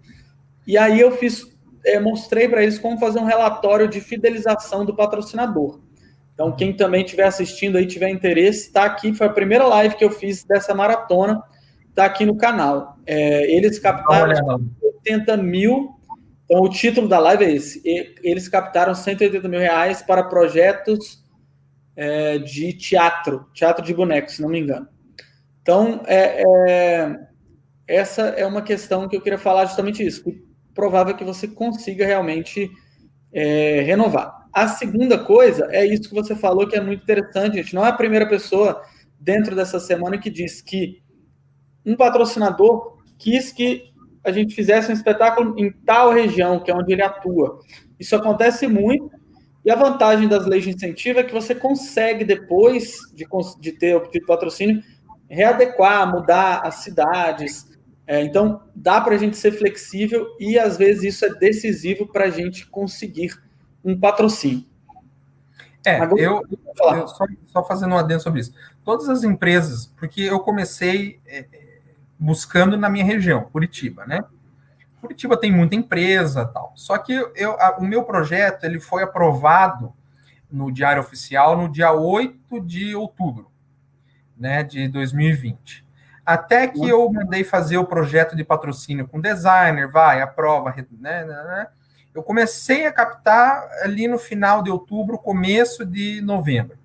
E 0.66 0.78
aí 0.78 1.00
eu 1.00 1.12
fiz, 1.12 1.46
é, 1.86 2.00
mostrei 2.00 2.48
para 2.48 2.64
eles 2.64 2.80
como 2.80 2.98
fazer 2.98 3.20
um 3.20 3.26
relatório 3.26 3.88
de 3.88 4.02
fidelização 4.02 4.86
do 4.86 4.96
patrocinador. 4.96 5.80
Então, 6.34 6.52
quem 6.52 6.72
também 6.72 7.04
estiver 7.04 7.26
assistindo 7.26 7.78
aí, 7.78 7.88
tiver 7.88 8.10
interesse, 8.10 8.68
está 8.68 8.86
aqui. 8.86 9.14
Foi 9.14 9.26
a 9.28 9.34
primeira 9.34 9.66
live 9.66 9.96
que 9.96 10.06
eu 10.06 10.12
fiz 10.12 10.44
dessa 10.44 10.74
maratona, 10.74 11.42
está 11.90 12.06
aqui 12.06 12.26
no 12.26 12.38
canal. 12.38 12.96
É, 13.06 13.52
eles 13.52 13.80
captaram 13.80 14.62
80 14.82 15.36
mil 15.38 15.97
então, 16.50 16.62
o 16.62 16.70
título 16.70 17.10
da 17.10 17.20
live 17.20 17.44
é 17.44 17.52
esse. 17.52 17.82
Eles 18.24 18.48
captaram 18.48 18.96
180 18.96 19.48
mil 19.50 19.60
reais 19.60 20.02
para 20.02 20.24
projetos 20.24 21.22
é, 21.94 22.38
de 22.38 22.72
teatro, 22.72 23.46
teatro 23.54 23.84
de 23.86 23.94
bonecos, 23.94 24.36
se 24.36 24.42
não 24.42 24.48
me 24.48 24.60
engano. 24.60 24.88
Então, 25.62 26.02
é, 26.08 26.42
é, 26.42 27.20
essa 27.86 28.22
é 28.30 28.46
uma 28.46 28.62
questão 28.62 29.10
que 29.10 29.18
eu 29.18 29.22
queria 29.22 29.38
falar 29.38 29.66
justamente 29.66 30.02
isso. 30.06 30.24
Que 30.24 30.42
provável 30.74 31.18
que 31.18 31.26
você 31.26 31.50
consiga 31.50 32.06
realmente 32.06 32.72
é, 33.34 33.82
renovar. 33.82 34.48
A 34.54 34.70
segunda 34.70 35.20
coisa 35.20 35.68
é 35.72 35.86
isso 35.86 36.08
que 36.08 36.16
você 36.16 36.34
falou, 36.34 36.66
que 36.66 36.78
é 36.78 36.82
muito 36.82 37.04
interessante, 37.04 37.58
gente. 37.58 37.76
Não 37.76 37.86
é 37.86 37.90
a 37.90 37.94
primeira 37.94 38.26
pessoa 38.26 38.82
dentro 39.20 39.54
dessa 39.54 39.82
semana 39.82 40.18
que 40.18 40.30
diz 40.30 40.62
que 40.62 41.04
um 41.86 41.96
patrocinador 41.98 43.00
quis 43.18 43.52
que 43.52 43.92
a 44.30 44.34
gente 44.34 44.56
fizesse 44.56 44.92
um 44.92 44.94
espetáculo 44.94 45.54
em 45.58 45.72
tal 45.72 46.12
região, 46.12 46.60
que 46.60 46.72
é 46.72 46.76
onde 46.76 46.94
ele 46.94 47.02
atua. 47.02 47.60
Isso 48.00 48.16
acontece 48.16 48.68
muito, 48.68 49.10
e 49.64 49.72
a 49.72 49.76
vantagem 49.76 50.28
das 50.28 50.46
leis 50.46 50.64
de 50.64 50.70
incentivo 50.70 51.20
é 51.20 51.24
que 51.24 51.34
você 51.34 51.54
consegue, 51.54 52.24
depois 52.24 53.00
de, 53.14 53.28
de 53.60 53.72
ter 53.74 53.96
obtido 53.96 54.26
patrocínio, 54.26 54.82
readequar, 55.30 56.10
mudar 56.10 56.62
as 56.64 56.76
cidades. 56.76 57.68
É, 58.06 58.22
então, 58.24 58.62
dá 58.74 59.02
para 59.02 59.16
a 59.16 59.18
gente 59.18 59.36
ser 59.36 59.52
flexível 59.52 60.26
e, 60.40 60.58
às 60.58 60.78
vezes, 60.78 61.16
isso 61.16 61.26
é 61.26 61.30
decisivo 61.30 62.08
para 62.08 62.26
a 62.26 62.30
gente 62.30 62.66
conseguir 62.68 63.34
um 63.84 64.00
patrocínio. 64.00 64.66
É, 65.86 65.98
Agora, 65.98 66.22
eu, 66.22 66.44
eu 66.50 67.08
só, 67.08 67.28
só, 67.48 67.64
fazendo 67.64 67.94
um 67.94 67.98
adendo 67.98 68.22
sobre 68.22 68.42
isso. 68.42 68.54
Todas 68.84 69.10
as 69.10 69.24
empresas, 69.24 69.88
porque 69.98 70.22
eu 70.22 70.40
comecei 70.40 71.20
é, 71.26 71.46
buscando 72.20 72.78
na 72.78 72.90
minha 72.90 73.06
região, 73.06 73.44
Curitiba, 73.44 74.06
né? 74.06 74.24
Curitiba 75.00 75.38
tem 75.38 75.52
muita 75.52 75.76
empresa, 75.76 76.46
tal. 76.46 76.74
Só 76.76 76.98
que 76.98 77.14
eu, 77.36 77.52
a, 77.60 77.78
o 77.78 77.84
meu 77.86 78.04
projeto 78.04 78.64
ele 78.64 78.80
foi 78.80 79.04
aprovado 79.04 79.94
no 80.52 80.72
Diário 80.72 81.02
Oficial 81.02 81.58
no 81.58 81.70
dia 81.70 81.92
8 81.92 82.62
de 82.62 82.96
outubro, 82.96 83.52
né, 84.38 84.64
de 84.64 84.88
2020. 84.88 85.86
Até 86.26 86.68
que 86.68 86.88
eu 86.88 87.10
mandei 87.12 87.44
fazer 87.44 87.78
o 87.78 87.86
projeto 87.86 88.36
de 88.36 88.44
patrocínio 88.44 89.08
com 89.08 89.22
designer, 89.22 89.90
vai, 89.90 90.22
aprova, 90.22 90.74
né, 90.76 90.86
né, 91.24 91.26
né, 91.26 91.68
Eu 92.14 92.24
comecei 92.24 92.86
a 92.86 92.92
captar 92.92 93.66
ali 93.84 94.08
no 94.08 94.18
final 94.18 94.62
de 94.62 94.70
outubro, 94.70 95.18
começo 95.18 95.86
de 95.86 96.22
novembro 96.22 96.78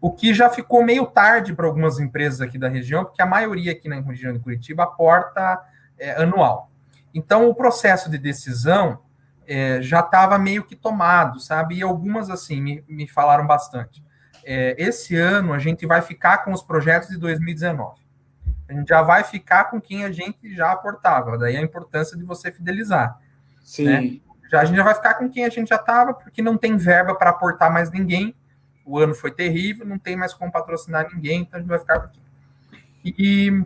o 0.00 0.10
que 0.12 0.34
já 0.34 0.50
ficou 0.50 0.84
meio 0.84 1.06
tarde 1.06 1.54
para 1.54 1.66
algumas 1.66 1.98
empresas 1.98 2.40
aqui 2.40 2.58
da 2.58 2.68
região, 2.68 3.04
porque 3.04 3.22
a 3.22 3.26
maioria 3.26 3.72
aqui 3.72 3.88
na 3.88 4.00
região 4.00 4.32
de 4.32 4.38
Curitiba 4.38 4.84
aporta 4.84 5.60
é, 5.98 6.22
anual. 6.22 6.70
Então, 7.14 7.48
o 7.48 7.54
processo 7.54 8.10
de 8.10 8.18
decisão 8.18 9.00
é, 9.46 9.80
já 9.80 10.00
estava 10.00 10.38
meio 10.38 10.64
que 10.64 10.76
tomado, 10.76 11.40
sabe? 11.40 11.76
E 11.76 11.82
algumas, 11.82 12.28
assim, 12.28 12.60
me, 12.60 12.84
me 12.86 13.08
falaram 13.08 13.46
bastante. 13.46 14.04
É, 14.44 14.76
esse 14.78 15.16
ano 15.16 15.52
a 15.52 15.58
gente 15.58 15.86
vai 15.86 16.02
ficar 16.02 16.38
com 16.38 16.52
os 16.52 16.62
projetos 16.62 17.08
de 17.08 17.18
2019. 17.18 18.00
A 18.68 18.72
gente 18.72 18.88
já 18.88 19.00
vai 19.00 19.24
ficar 19.24 19.64
com 19.64 19.80
quem 19.80 20.04
a 20.04 20.12
gente 20.12 20.54
já 20.54 20.72
aportava. 20.72 21.38
Daí 21.38 21.56
a 21.56 21.62
importância 21.62 22.16
de 22.16 22.24
você 22.24 22.52
fidelizar. 22.52 23.18
Sim. 23.64 23.84
Né? 23.84 24.20
Já, 24.50 24.60
a 24.60 24.64
gente 24.64 24.76
já 24.76 24.84
vai 24.84 24.94
ficar 24.94 25.14
com 25.14 25.28
quem 25.28 25.44
a 25.44 25.48
gente 25.48 25.68
já 25.68 25.76
estava, 25.76 26.14
porque 26.14 26.42
não 26.42 26.56
tem 26.56 26.76
verba 26.76 27.14
para 27.14 27.30
aportar 27.30 27.72
mais 27.72 27.90
ninguém 27.90 28.34
o 28.86 28.98
ano 28.98 29.14
foi 29.14 29.30
terrível, 29.30 29.84
não 29.84 29.98
tem 29.98 30.16
mais 30.16 30.32
como 30.32 30.50
patrocinar 30.50 31.08
ninguém, 31.12 31.42
então 31.42 31.58
a 31.58 31.60
gente 31.60 31.68
vai 31.68 31.78
ficar 31.78 31.96
aqui. 31.96 32.20
E 33.04 33.64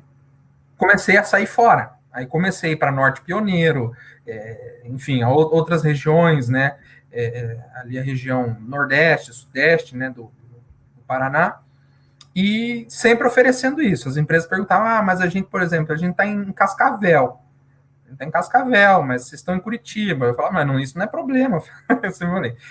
comecei 0.77 1.17
a 1.17 1.23
sair 1.23 1.47
fora. 1.47 1.93
Aí 2.13 2.27
comecei 2.27 2.75
para 2.75 2.91
Norte 2.91 3.21
Pioneiro, 3.21 3.95
é, 4.27 4.83
enfim, 4.87 5.23
outras 5.23 5.85
regiões, 5.85 6.49
né? 6.49 6.77
é, 7.13 7.25
é, 7.25 7.81
ali 7.81 7.99
a 7.99 8.03
região 8.03 8.57
nordeste, 8.61 9.33
sudeste, 9.33 9.97
né, 9.97 10.09
do, 10.09 10.25
do, 10.25 11.03
Paraná, 11.07 11.59
e 12.35 12.87
sempre 12.89 13.27
oferecendo 13.27 13.83
isso. 13.83 14.09
As 14.09 14.17
empresas 14.17 14.49
perguntavam, 14.49 14.87
ah, 14.87 15.03
mas 15.03 15.21
a 15.21 15.27
gente, 15.27 15.49
por 15.49 15.61
exemplo, 15.61 15.93
a 15.93 15.97
gente 15.97 16.13
está 16.13 16.25
em 16.27 16.53
Cascavel, 16.53 17.41
está 18.13 18.25
em 18.25 18.31
Cascavel, 18.31 19.03
mas 19.03 19.23
vocês 19.23 19.41
estão 19.41 19.55
em 19.55 19.61
Curitiba. 19.61 20.27
Eu 20.27 20.35
falo, 20.35 20.53
mas 20.53 20.67
não, 20.67 20.79
isso 20.79 20.97
não 20.97 21.05
é 21.05 21.09
problema. 21.09 21.63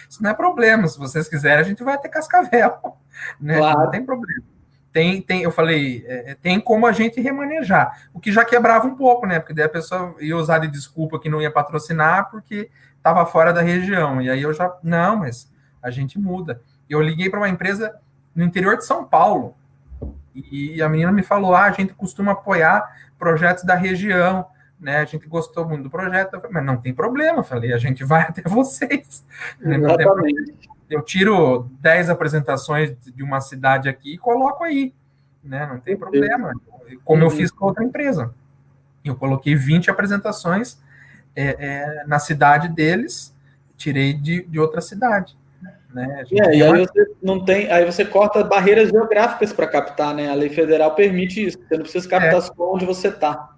isso 0.09 0.21
não 0.21 0.29
é 0.29 0.33
problema. 0.33 0.87
Se 0.87 0.97
vocês 0.97 1.27
quiserem, 1.27 1.59
a 1.59 1.67
gente 1.67 1.83
vai 1.83 1.97
ter 1.97 2.09
Cascavel. 2.09 2.77
Né? 3.37 3.57
Claro. 3.57 3.79
Não 3.79 3.91
tem 3.91 4.05
problema. 4.05 4.45
Tem, 4.93 5.21
tem, 5.21 5.41
eu 5.41 5.51
falei, 5.51 6.05
é, 6.07 6.31
é, 6.31 6.35
tem 6.35 6.57
como 6.57 6.87
a 6.87 6.93
gente 6.93 7.19
remanejar. 7.19 8.07
O 8.13 8.19
que 8.19 8.31
já 8.31 8.45
quebrava 8.45 8.87
um 8.87 8.95
pouco, 8.95 9.27
né? 9.27 9.39
Porque 9.39 9.53
daí 9.53 9.65
a 9.65 9.69
pessoa 9.69 10.15
ia 10.21 10.37
usar 10.37 10.59
de 10.59 10.69
desculpa 10.69 11.19
que 11.19 11.27
não 11.27 11.41
ia 11.41 11.51
patrocinar 11.51 12.31
porque 12.31 12.71
estava 12.95 13.25
fora 13.25 13.51
da 13.51 13.61
região. 13.61 14.21
E 14.21 14.29
aí 14.29 14.41
eu 14.41 14.53
já, 14.53 14.73
não, 14.81 15.17
mas 15.17 15.51
a 15.83 15.89
gente 15.89 16.17
muda. 16.17 16.61
Eu 16.89 17.01
liguei 17.01 17.29
para 17.29 17.39
uma 17.39 17.49
empresa 17.49 17.93
no 18.33 18.43
interior 18.43 18.77
de 18.77 18.85
São 18.85 19.03
Paulo. 19.03 19.55
E 20.33 20.81
a 20.81 20.89
menina 20.89 21.11
me 21.11 21.23
falou: 21.23 21.53
ah, 21.53 21.65
a 21.65 21.71
gente 21.71 21.93
costuma 21.93 22.31
apoiar 22.31 23.11
projetos 23.17 23.63
da 23.63 23.75
região 23.75 24.47
né? 24.79 24.97
A 24.97 25.05
gente 25.05 25.27
gostou 25.27 25.67
muito 25.67 25.83
do 25.83 25.89
projeto, 25.89 26.41
mas 26.49 26.63
não 26.63 26.77
tem 26.77 26.93
problema, 26.93 27.43
falei, 27.43 27.73
a 27.73 27.77
gente 27.77 28.03
vai 28.03 28.21
até 28.23 28.41
vocês. 28.47 29.25
Né? 29.59 29.77
Eu 30.89 31.01
tiro 31.03 31.69
10 31.81 32.09
apresentações 32.09 32.95
de 33.13 33.21
uma 33.21 33.41
cidade 33.41 33.89
aqui 33.89 34.15
e 34.15 34.17
coloco 34.17 34.63
aí, 34.63 34.93
né? 35.43 35.67
Não 35.67 35.79
tem 35.79 35.95
problema. 35.95 36.53
Como 37.03 37.23
eu 37.23 37.29
fiz 37.29 37.51
com 37.51 37.65
outra 37.65 37.83
empresa. 37.83 38.33
Eu 39.05 39.15
coloquei 39.15 39.55
20 39.55 39.91
apresentações 39.91 40.81
é, 41.35 41.55
é, 41.59 42.03
na 42.07 42.17
cidade 42.17 42.67
deles, 42.69 43.35
tirei 43.77 44.13
de, 44.13 44.43
de 44.43 44.59
outra 44.59 44.81
cidade. 44.81 45.37
Né? 45.93 46.23
É, 46.31 46.55
e 46.55 46.63
aí 46.63 46.85
você 46.85 47.11
não 47.21 47.43
tem, 47.43 47.71
aí 47.71 47.85
você 47.85 48.05
corta 48.05 48.43
barreiras 48.43 48.89
geográficas 48.89 49.53
para 49.53 49.67
captar, 49.67 50.13
né? 50.13 50.29
A 50.29 50.35
lei 50.35 50.49
federal 50.49 50.95
permite 50.95 51.45
isso. 51.45 51.57
Você 51.57 51.75
não 51.75 51.83
precisa 51.83 52.09
captar 52.09 52.37
é. 52.37 52.41
só 52.41 52.53
onde 52.59 52.85
você 52.85 53.07
está. 53.07 53.55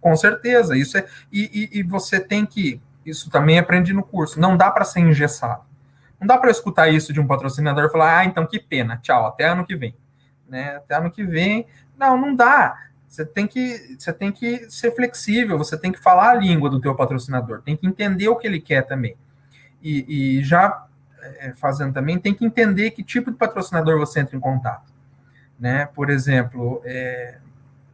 Com 0.00 0.16
certeza, 0.16 0.76
isso 0.76 0.96
é. 0.96 1.06
E, 1.30 1.70
e, 1.72 1.80
e, 1.80 1.82
você 1.82 2.18
tem 2.18 2.46
que. 2.46 2.80
Isso 3.04 3.30
também 3.30 3.58
aprendi 3.58 3.92
no 3.92 4.02
curso. 4.02 4.40
Não 4.40 4.56
dá 4.56 4.70
para 4.70 4.84
ser 4.84 5.00
engessado. 5.00 5.62
Não 6.20 6.26
dá 6.26 6.36
para 6.38 6.50
escutar 6.50 6.88
isso 6.88 7.12
de 7.12 7.20
um 7.20 7.26
patrocinador 7.26 7.84
e 7.84 7.90
falar, 7.90 8.18
ah, 8.18 8.24
então 8.24 8.46
que 8.46 8.58
pena, 8.58 8.98
tchau, 8.98 9.26
até 9.26 9.48
ano 9.48 9.64
que 9.64 9.74
vem. 9.74 9.94
Né? 10.48 10.76
Até 10.76 10.96
ano 10.96 11.10
que 11.10 11.24
vem. 11.24 11.66
Não, 11.98 12.16
não 12.16 12.34
dá. 12.34 12.76
Você 13.08 13.24
tem 13.24 13.46
que, 13.46 13.96
você 13.98 14.12
tem 14.12 14.30
que 14.30 14.70
ser 14.70 14.94
flexível, 14.94 15.58
você 15.58 15.76
tem 15.76 15.90
que 15.90 15.98
falar 15.98 16.30
a 16.30 16.34
língua 16.34 16.70
do 16.70 16.80
teu 16.80 16.94
patrocinador, 16.94 17.60
tem 17.60 17.76
que 17.76 17.84
entender 17.84 18.28
o 18.28 18.36
que 18.36 18.46
ele 18.46 18.60
quer 18.60 18.82
também. 18.82 19.16
E, 19.82 20.38
e 20.38 20.44
já 20.44 20.86
é, 21.40 21.52
fazendo 21.54 21.92
também, 21.92 22.18
tem 22.18 22.32
que 22.32 22.44
entender 22.44 22.92
que 22.92 23.02
tipo 23.02 23.30
de 23.30 23.36
patrocinador 23.36 23.98
você 23.98 24.20
entra 24.20 24.36
em 24.36 24.40
contato. 24.40 24.92
Né? 25.58 25.86
Por 25.86 26.08
exemplo, 26.08 26.80
é, 26.84 27.38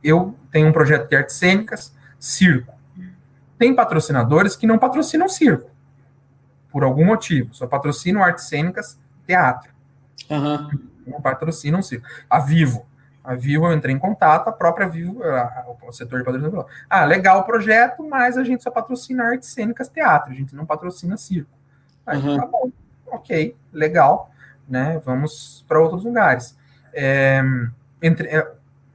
eu 0.05 0.37
tenho 0.51 0.69
um 0.69 0.73
projeto 0.73 1.09
de 1.09 1.17
artes 1.17 1.37
cênicas, 1.37 1.96
circo. 2.19 2.75
Tem 3.59 3.75
patrocinadores 3.75 4.55
que 4.55 4.67
não 4.67 4.79
patrocinam 4.79 5.29
circo, 5.29 5.71
por 6.71 6.85
algum 6.85 7.05
motivo, 7.05 7.55
só 7.55 7.67
patrocinam 7.67 8.23
artes 8.23 8.49
cênicas, 8.49 8.99
teatro. 9.27 9.71
Uhum. 10.29 10.71
Não 11.07 11.21
patrocinam 11.21 11.83
circo. 11.83 12.07
A 12.29 12.39
Vivo. 12.39 12.87
A 13.25 13.35
Vivo, 13.35 13.67
eu 13.67 13.73
entrei 13.73 13.95
em 13.95 13.99
contato, 13.99 14.49
a 14.49 14.53
própria 14.53 14.89
Vivo, 14.89 15.23
a, 15.23 15.65
o 15.83 15.93
setor 15.93 16.19
de 16.19 16.25
patrocínio 16.25 16.51
falou: 16.51 16.69
ah, 16.89 17.05
legal 17.05 17.41
o 17.41 17.45
projeto, 17.45 18.07
mas 18.09 18.37
a 18.37 18.45
gente 18.45 18.63
só 18.63 18.71
patrocina 18.71 19.25
artes 19.25 19.49
cênicas, 19.49 19.89
teatro, 19.89 20.31
a 20.31 20.35
gente 20.35 20.55
não 20.55 20.67
patrocina 20.67 21.17
circo. 21.17 21.51
Aí, 22.07 22.19
uhum. 22.19 22.37
tá 22.37 22.47
bom, 22.47 22.71
ok, 23.09 23.57
legal, 23.73 24.31
né? 24.69 25.01
Vamos 25.05 25.65
para 25.67 25.81
outros 25.81 26.05
lugares. 26.05 26.57
É, 26.93 27.43
entre, 28.01 28.29
é, 28.29 28.53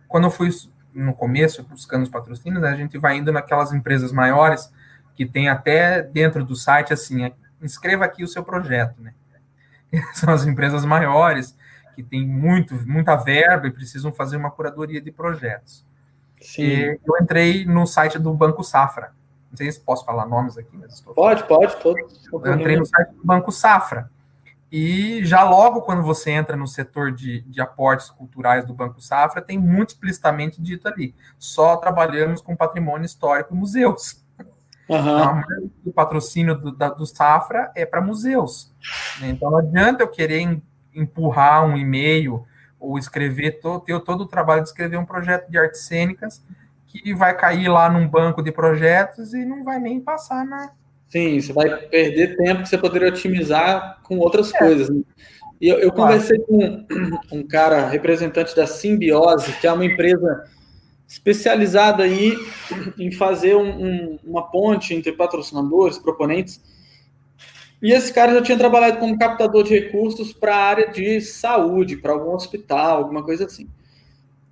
quando 0.07 0.25
eu 0.25 0.31
fui 0.31 0.49
no 0.93 1.13
começo, 1.13 1.63
buscando 1.63 2.03
os 2.03 2.09
patrocínios, 2.09 2.61
né, 2.61 2.69
a 2.69 2.75
gente 2.75 2.97
vai 2.97 3.17
indo 3.17 3.31
naquelas 3.31 3.71
empresas 3.73 4.11
maiores 4.11 4.71
que 5.15 5.25
tem 5.25 5.49
até 5.49 6.01
dentro 6.01 6.43
do 6.43 6.55
site 6.55 6.93
assim, 6.93 7.25
é, 7.25 7.33
inscreva 7.61 8.05
aqui 8.05 8.23
o 8.23 8.27
seu 8.27 8.43
projeto, 8.43 9.01
né? 9.01 9.13
São 10.13 10.33
as 10.33 10.45
empresas 10.45 10.85
maiores 10.85 11.55
que 11.95 12.03
têm 12.03 12.25
muito, 12.25 12.75
muita 12.87 13.15
verba 13.15 13.67
e 13.67 13.71
precisam 13.71 14.11
fazer 14.11 14.37
uma 14.37 14.49
curadoria 14.49 15.01
de 15.01 15.11
projetos. 15.11 15.85
Sim. 16.39 16.63
E 16.63 16.99
eu 17.05 17.17
entrei 17.21 17.65
no 17.65 17.85
site 17.85 18.17
do 18.17 18.33
Banco 18.33 18.63
Safra. 18.63 19.13
Não 19.49 19.57
sei 19.57 19.71
se 19.71 19.79
posso 19.81 20.05
falar 20.05 20.25
nomes 20.25 20.57
aqui, 20.57 20.69
mas 20.73 20.93
estou... 20.93 21.13
Pode, 21.13 21.43
pode, 21.43 21.75
todo. 21.77 21.97
Eu 21.99 22.55
entrei 22.55 22.77
no 22.77 22.85
site 22.85 23.11
do 23.13 23.23
Banco 23.23 23.51
Safra. 23.51 24.09
E 24.71 25.25
já 25.25 25.43
logo 25.43 25.81
quando 25.81 26.01
você 26.01 26.31
entra 26.31 26.55
no 26.55 26.65
setor 26.65 27.11
de, 27.11 27.41
de 27.41 27.59
aportes 27.59 28.09
culturais 28.09 28.65
do 28.65 28.73
Banco 28.73 29.01
Safra, 29.01 29.41
tem 29.41 29.57
muito 29.57 29.89
explicitamente 29.89 30.61
dito 30.61 30.87
ali. 30.87 31.13
Só 31.37 31.75
trabalhamos 31.75 32.39
com 32.39 32.55
patrimônio 32.55 33.05
histórico 33.05 33.53
e 33.53 33.57
museus. 33.57 34.23
Uhum. 34.89 35.69
o 35.85 35.93
patrocínio 35.93 36.53
do, 36.53 36.69
da, 36.69 36.89
do 36.89 37.05
Safra 37.05 37.71
é 37.75 37.85
para 37.85 38.01
museus. 38.01 38.73
Então 39.21 39.51
não 39.51 39.59
adianta 39.59 40.03
eu 40.03 40.07
querer 40.07 40.61
empurrar 40.93 41.65
um 41.65 41.77
e-mail 41.77 42.45
ou 42.79 42.97
escrever, 42.97 43.59
todo, 43.61 43.81
ter 43.81 43.99
todo 44.01 44.21
o 44.21 44.27
trabalho 44.27 44.63
de 44.63 44.69
escrever 44.69 44.97
um 44.97 45.05
projeto 45.05 45.49
de 45.49 45.57
artes 45.57 45.81
cênicas 45.81 46.43
que 46.87 47.13
vai 47.13 47.35
cair 47.37 47.69
lá 47.69 47.89
num 47.89 48.07
banco 48.07 48.41
de 48.41 48.51
projetos 48.51 49.33
e 49.33 49.45
não 49.45 49.63
vai 49.63 49.79
nem 49.79 50.01
passar 50.01 50.45
na, 50.45 50.71
Sim, 51.11 51.41
você 51.41 51.51
vai 51.51 51.69
perder 51.87 52.37
tempo 52.37 52.63
que 52.63 52.69
você 52.69 52.77
poderia 52.77 53.09
otimizar 53.09 53.99
com 54.01 54.17
outras 54.17 54.53
é. 54.53 54.57
coisas. 54.57 54.89
Né? 54.89 55.01
E 55.59 55.67
eu, 55.67 55.77
eu 55.77 55.91
conversei 55.91 56.39
com 56.39 56.85
um 57.31 57.45
cara, 57.45 57.85
representante 57.87 58.55
da 58.55 58.65
Simbiose, 58.65 59.51
que 59.59 59.67
é 59.67 59.73
uma 59.73 59.85
empresa 59.85 60.45
especializada 61.05 62.03
aí 62.03 62.33
em 62.97 63.11
fazer 63.11 63.55
um, 63.57 63.85
um, 63.85 64.19
uma 64.23 64.49
ponte 64.49 64.93
entre 64.95 65.11
patrocinadores, 65.11 65.97
proponentes. 65.97 66.61
E 67.81 67.91
esse 67.91 68.13
cara 68.13 68.33
já 68.33 68.41
tinha 68.41 68.57
trabalhado 68.57 68.97
como 68.97 69.19
captador 69.19 69.65
de 69.65 69.77
recursos 69.77 70.31
para 70.31 70.55
a 70.55 70.63
área 70.63 70.89
de 70.91 71.19
saúde, 71.19 71.97
para 71.97 72.13
algum 72.13 72.33
hospital, 72.33 72.99
alguma 72.99 73.21
coisa 73.21 73.45
assim. 73.45 73.67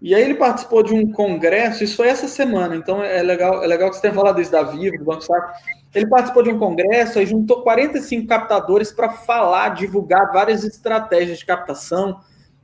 E 0.01 0.13
aí 0.13 0.21
ele 0.21 0.35
participou 0.35 0.83
de 0.83 0.93
um 0.93 1.09
congresso, 1.11 1.83
isso 1.83 1.95
foi 1.95 2.07
essa 2.07 2.27
semana, 2.27 2.75
então 2.75 3.03
é 3.03 3.21
legal, 3.21 3.63
é 3.63 3.67
legal 3.67 3.89
que 3.89 3.95
você 3.95 4.01
tenha 4.01 4.13
falado 4.13 4.41
isso 4.41 4.51
da 4.51 4.63
Vivo, 4.63 4.97
do 4.97 5.05
Banco 5.05 5.23
Sacro. 5.23 5.53
Ele 5.93 6.07
participou 6.07 6.43
de 6.43 6.49
um 6.51 6.59
congresso 6.59 7.19
e 7.19 7.25
juntou 7.25 7.63
45 7.63 8.27
captadores 8.27 8.91
para 8.91 9.09
falar, 9.09 9.69
divulgar 9.69 10.31
várias 10.31 10.63
estratégias 10.63 11.39
de 11.39 11.45
captação 11.45 12.19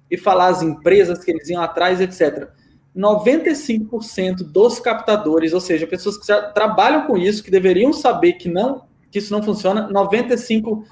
e 0.10 0.18
falar 0.18 0.48
as 0.48 0.62
empresas 0.62 1.24
que 1.24 1.32
eles 1.32 1.50
iam 1.50 1.62
atrás, 1.62 2.00
etc. 2.00 2.50
95% 2.96 4.44
dos 4.44 4.80
captadores, 4.80 5.54
ou 5.54 5.60
seja, 5.60 5.88
pessoas 5.88 6.18
que 6.18 6.28
já 6.28 6.52
trabalham 6.52 7.08
com 7.08 7.18
isso, 7.18 7.44
que 7.44 7.52
deveriam 7.52 7.92
saber 7.92 8.34
que 8.34 8.48
não 8.48 8.86
que 9.12 9.20
isso 9.20 9.32
não 9.32 9.42
funciona, 9.42 9.90
95% 9.94 10.84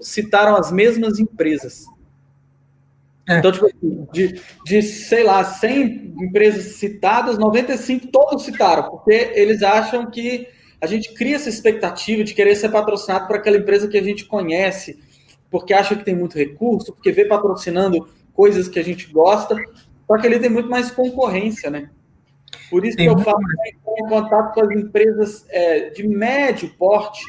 citaram 0.00 0.56
as 0.56 0.72
mesmas 0.72 1.18
empresas. 1.18 1.84
É. 3.28 3.38
Então, 3.38 3.52
tipo 3.52 3.66
assim, 3.66 4.06
de, 4.10 4.40
de, 4.64 4.82
sei 4.82 5.22
lá, 5.22 5.44
100 5.44 6.14
empresas 6.18 6.76
citadas, 6.76 7.36
95 7.36 8.06
todos 8.06 8.42
citaram, 8.42 8.88
porque 8.88 9.32
eles 9.34 9.62
acham 9.62 10.10
que 10.10 10.48
a 10.80 10.86
gente 10.86 11.12
cria 11.14 11.36
essa 11.36 11.48
expectativa 11.48 12.22
de 12.22 12.34
querer 12.34 12.54
ser 12.56 12.68
patrocinado 12.68 13.26
por 13.26 13.36
aquela 13.36 13.56
empresa 13.56 13.88
que 13.88 13.98
a 13.98 14.02
gente 14.02 14.24
conhece, 14.24 14.98
porque 15.50 15.74
acha 15.74 15.96
que 15.96 16.04
tem 16.04 16.14
muito 16.14 16.36
recurso, 16.38 16.92
porque 16.92 17.10
vê 17.10 17.24
patrocinando 17.24 18.08
coisas 18.32 18.68
que 18.68 18.78
a 18.78 18.84
gente 18.84 19.06
gosta, 19.10 19.56
só 20.06 20.16
que 20.16 20.26
ele 20.26 20.38
tem 20.38 20.50
muito 20.50 20.70
mais 20.70 20.90
concorrência, 20.90 21.70
né? 21.70 21.90
Por 22.70 22.84
isso 22.84 22.96
tem 22.96 23.06
que 23.06 23.12
eu 23.12 23.18
falo 23.18 23.38
que 23.38 24.02
em 24.02 24.08
contato 24.08 24.54
com 24.54 24.60
as 24.62 24.70
empresas 24.70 25.44
é, 25.48 25.90
de 25.90 26.06
médio 26.06 26.72
porte 26.78 27.20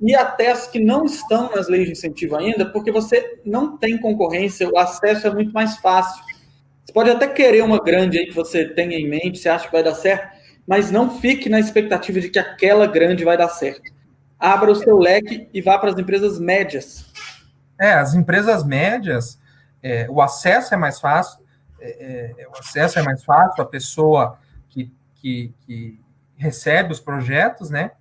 e 0.00 0.14
até 0.14 0.50
as 0.50 0.68
que 0.68 0.78
não 0.78 1.04
estão 1.04 1.50
nas 1.50 1.68
leis 1.68 1.86
de 1.86 1.92
incentivo 1.92 2.36
ainda, 2.36 2.66
porque 2.66 2.92
você 2.92 3.40
não 3.44 3.76
tem 3.76 3.98
concorrência, 3.98 4.68
o 4.68 4.78
acesso 4.78 5.26
é 5.26 5.30
muito 5.32 5.52
mais 5.52 5.76
fácil. 5.78 6.22
Você 6.84 6.92
pode 6.92 7.10
até 7.10 7.26
querer 7.26 7.62
uma 7.62 7.78
grande 7.82 8.18
aí 8.18 8.26
que 8.26 8.34
você 8.34 8.64
tenha 8.64 8.96
em 8.96 9.08
mente, 9.08 9.38
você 9.38 9.48
acha 9.48 9.66
que 9.66 9.72
vai 9.72 9.82
dar 9.82 9.94
certo, 9.94 10.37
mas 10.68 10.90
não 10.90 11.18
fique 11.18 11.48
na 11.48 11.58
expectativa 11.58 12.20
de 12.20 12.28
que 12.28 12.38
aquela 12.38 12.86
grande 12.86 13.24
vai 13.24 13.38
dar 13.38 13.48
certo. 13.48 13.90
Abra 14.38 14.70
o 14.70 14.74
seu 14.74 14.98
leque 14.98 15.48
e 15.52 15.62
vá 15.62 15.78
para 15.78 15.90
as 15.90 15.98
empresas 15.98 16.38
médias. 16.38 17.10
É, 17.80 17.94
as 17.94 18.12
empresas 18.12 18.62
médias, 18.62 19.40
é, 19.82 20.06
o 20.10 20.20
acesso 20.20 20.74
é 20.74 20.76
mais 20.76 21.00
fácil, 21.00 21.40
é, 21.80 22.34
é, 22.38 22.48
o 22.48 22.58
acesso 22.58 22.98
é 22.98 23.02
mais 23.02 23.24
fácil, 23.24 23.62
a 23.62 23.66
pessoa 23.66 24.38
que, 24.68 24.92
que, 25.14 25.54
que, 25.60 25.98
recebe 26.36 26.92
os 26.92 27.00
projetos, 27.00 27.68
né? 27.68 27.92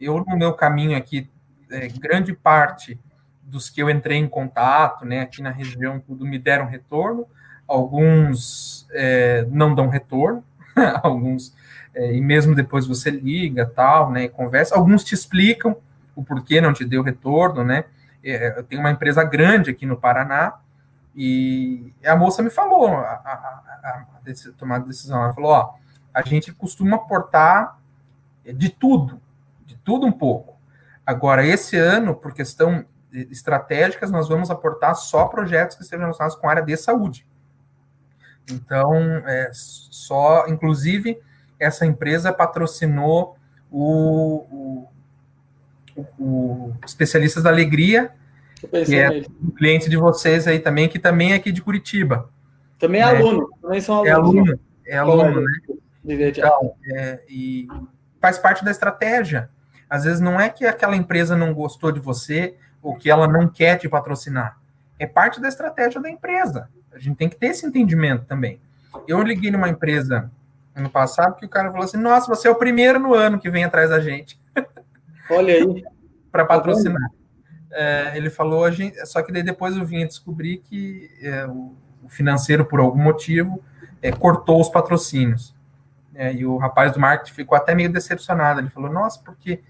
Eu, 0.00 0.22
no 0.24 0.36
meu 0.36 0.52
caminho 0.52 0.96
aqui, 0.96 1.28
é, 1.70 1.88
grande 1.88 2.32
parte 2.32 3.00
dos 3.42 3.68
que 3.70 3.82
eu 3.82 3.90
entrei 3.90 4.18
em 4.18 4.28
contato, 4.28 5.04
né, 5.04 5.22
aqui 5.22 5.42
na 5.42 5.50
região, 5.50 5.98
tudo 5.98 6.24
me 6.24 6.38
deram 6.38 6.66
retorno, 6.66 7.26
alguns 7.66 8.86
é, 8.92 9.44
não 9.50 9.74
dão 9.74 9.88
retorno, 9.88 10.44
alguns 11.02 11.52
é, 11.94 12.14
e 12.14 12.20
mesmo 12.20 12.54
depois 12.54 12.86
você 12.86 13.10
liga, 13.10 13.66
tal, 13.66 14.10
né, 14.10 14.28
conversa. 14.28 14.76
Alguns 14.76 15.04
te 15.04 15.14
explicam 15.14 15.76
o 16.14 16.24
porquê 16.24 16.60
não 16.60 16.72
te 16.72 16.84
deu 16.84 17.02
retorno, 17.02 17.64
né? 17.64 17.84
É, 18.22 18.58
eu 18.58 18.64
tenho 18.64 18.80
uma 18.80 18.90
empresa 18.90 19.24
grande 19.24 19.70
aqui 19.70 19.86
no 19.86 19.96
Paraná 19.96 20.58
e 21.14 21.92
a 22.04 22.14
moça 22.14 22.42
me 22.42 22.50
falou, 22.50 22.88
a, 22.88 23.00
a, 23.00 23.32
a, 23.82 24.06
a 24.26 24.52
tomar 24.56 24.78
decisão, 24.80 25.22
ela 25.22 25.32
falou, 25.32 25.50
ó, 25.50 25.74
a 26.12 26.22
gente 26.22 26.52
costuma 26.52 26.96
aportar 26.96 27.78
de 28.44 28.68
tudo, 28.68 29.20
de 29.64 29.76
tudo 29.76 30.06
um 30.06 30.12
pouco. 30.12 30.58
Agora, 31.04 31.44
esse 31.44 31.76
ano, 31.76 32.14
por 32.14 32.32
questão 32.32 32.84
estratégicas, 33.12 34.10
nós 34.10 34.28
vamos 34.28 34.50
aportar 34.50 34.94
só 34.94 35.26
projetos 35.26 35.76
que 35.76 35.84
sejam 35.84 36.00
relacionados 36.00 36.36
com 36.36 36.46
a 36.46 36.50
área 36.50 36.62
de 36.62 36.76
saúde. 36.76 37.26
Então, 38.50 38.94
é, 39.26 39.50
só, 39.52 40.46
inclusive, 40.46 41.18
essa 41.60 41.86
empresa 41.86 42.32
patrocinou 42.32 43.36
o, 43.70 44.88
o, 45.96 46.06
o 46.18 46.72
Especialistas 46.84 47.42
da 47.42 47.50
Alegria, 47.50 48.10
que 48.84 48.96
é 48.96 49.22
um 49.42 49.50
cliente 49.50 49.88
de 49.88 49.96
vocês 49.96 50.46
aí 50.46 50.58
também, 50.58 50.88
que 50.88 50.98
também 50.98 51.32
é 51.32 51.36
aqui 51.36 51.52
de 51.52 51.62
Curitiba. 51.62 52.28
Também 52.78 53.02
é 53.02 53.12
né? 53.12 53.18
aluno, 53.18 53.50
também 53.60 53.80
são 53.80 54.06
é 54.06 54.10
alunos. 54.10 54.58
É 54.86 54.96
aluno, 54.96 55.22
é 55.22 55.22
aluno, 55.22 55.40
né? 55.42 55.76
Então, 56.02 56.74
é, 56.92 57.20
e 57.28 57.68
faz 58.20 58.38
parte 58.38 58.64
da 58.64 58.70
estratégia. 58.70 59.50
Às 59.88 60.04
vezes 60.04 60.20
não 60.20 60.40
é 60.40 60.48
que 60.48 60.64
aquela 60.64 60.96
empresa 60.96 61.36
não 61.36 61.52
gostou 61.52 61.92
de 61.92 62.00
você 62.00 62.56
ou 62.82 62.96
que 62.96 63.10
ela 63.10 63.28
não 63.28 63.48
quer 63.48 63.76
te 63.76 63.88
patrocinar. 63.88 64.58
É 64.98 65.06
parte 65.06 65.40
da 65.40 65.48
estratégia 65.48 66.00
da 66.00 66.10
empresa. 66.10 66.68
A 66.92 66.98
gente 66.98 67.16
tem 67.16 67.28
que 67.28 67.36
ter 67.36 67.48
esse 67.48 67.66
entendimento 67.66 68.24
também. 68.24 68.60
Eu 69.06 69.22
liguei 69.22 69.50
numa 69.50 69.68
empresa 69.68 70.30
ano 70.80 70.90
passado 70.90 71.36
que 71.36 71.46
o 71.46 71.48
cara 71.48 71.70
falou 71.70 71.84
assim: 71.84 71.96
Nossa, 71.96 72.26
você 72.26 72.48
é 72.48 72.50
o 72.50 72.56
primeiro 72.56 72.98
no 72.98 73.14
ano 73.14 73.38
que 73.38 73.50
vem 73.50 73.64
atrás 73.64 73.90
da 73.90 74.00
gente. 74.00 74.40
Olha 75.30 75.54
aí. 75.54 75.84
Para 76.30 76.44
patrocinar. 76.44 77.10
É, 77.72 78.16
ele 78.16 78.30
falou, 78.30 78.64
a 78.64 78.70
gente, 78.70 79.04
só 79.06 79.22
que 79.22 79.32
daí 79.32 79.42
depois 79.42 79.76
eu 79.76 79.84
vim 79.84 80.06
descobrir 80.06 80.58
que 80.58 81.10
é, 81.22 81.46
o, 81.46 81.74
financeiro, 82.08 82.64
por 82.64 82.80
algum 82.80 83.00
motivo, 83.00 83.62
é, 84.02 84.10
cortou 84.10 84.60
os 84.60 84.68
patrocínios. 84.68 85.54
É, 86.14 86.32
e 86.32 86.44
o 86.44 86.56
rapaz 86.56 86.92
do 86.92 87.00
marketing 87.00 87.32
ficou 87.32 87.56
até 87.56 87.74
meio 87.74 87.92
decepcionado. 87.92 88.60
Ele 88.60 88.68
falou: 88.68 88.92
Nossa, 88.92 89.20
porque 89.24 89.62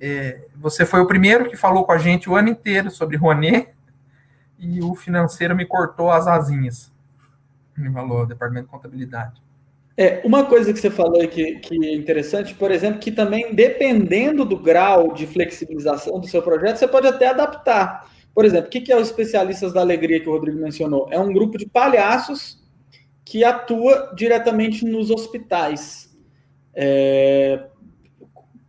é, 0.00 0.46
você 0.54 0.84
foi 0.84 1.00
o 1.00 1.06
primeiro 1.06 1.48
que 1.48 1.56
falou 1.56 1.84
com 1.84 1.92
a 1.92 1.98
gente 1.98 2.28
o 2.28 2.36
ano 2.36 2.48
inteiro 2.48 2.90
sobre 2.90 3.16
Rouanet 3.16 3.74
e 4.58 4.82
o 4.82 4.94
financeiro 4.94 5.56
me 5.56 5.64
cortou 5.64 6.10
as 6.10 6.26
asinhas. 6.26 6.94
Me 7.76 7.92
falou, 7.92 8.26
departamento 8.26 8.66
de 8.66 8.72
contabilidade. 8.72 9.42
É, 9.98 10.20
uma 10.24 10.44
coisa 10.44 10.72
que 10.72 10.78
você 10.78 10.90
falou 10.90 11.26
que, 11.26 11.56
que 11.56 11.86
é 11.86 11.94
interessante, 11.94 12.54
por 12.54 12.70
exemplo, 12.70 13.00
que 13.00 13.10
também, 13.10 13.54
dependendo 13.54 14.44
do 14.44 14.58
grau 14.58 15.14
de 15.14 15.26
flexibilização 15.26 16.20
do 16.20 16.28
seu 16.28 16.42
projeto, 16.42 16.76
você 16.76 16.86
pode 16.86 17.06
até 17.06 17.28
adaptar. 17.28 18.10
Por 18.34 18.44
exemplo, 18.44 18.66
o 18.66 18.70
que 18.70 18.92
é 18.92 18.96
os 18.96 19.08
especialistas 19.08 19.72
da 19.72 19.80
alegria 19.80 20.20
que 20.20 20.28
o 20.28 20.32
Rodrigo 20.32 20.58
mencionou? 20.60 21.08
É 21.10 21.18
um 21.18 21.32
grupo 21.32 21.56
de 21.56 21.66
palhaços 21.66 22.62
que 23.24 23.42
atua 23.42 24.12
diretamente 24.14 24.84
nos 24.84 25.10
hospitais. 25.10 26.14
É, 26.74 27.64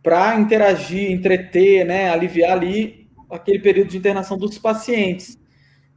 para 0.02 0.40
interagir, 0.40 1.12
entreter, 1.12 1.84
né, 1.84 2.08
aliviar 2.08 2.52
ali 2.52 3.10
aquele 3.30 3.58
período 3.58 3.90
de 3.90 3.98
internação 3.98 4.38
dos 4.38 4.58
pacientes. 4.58 5.38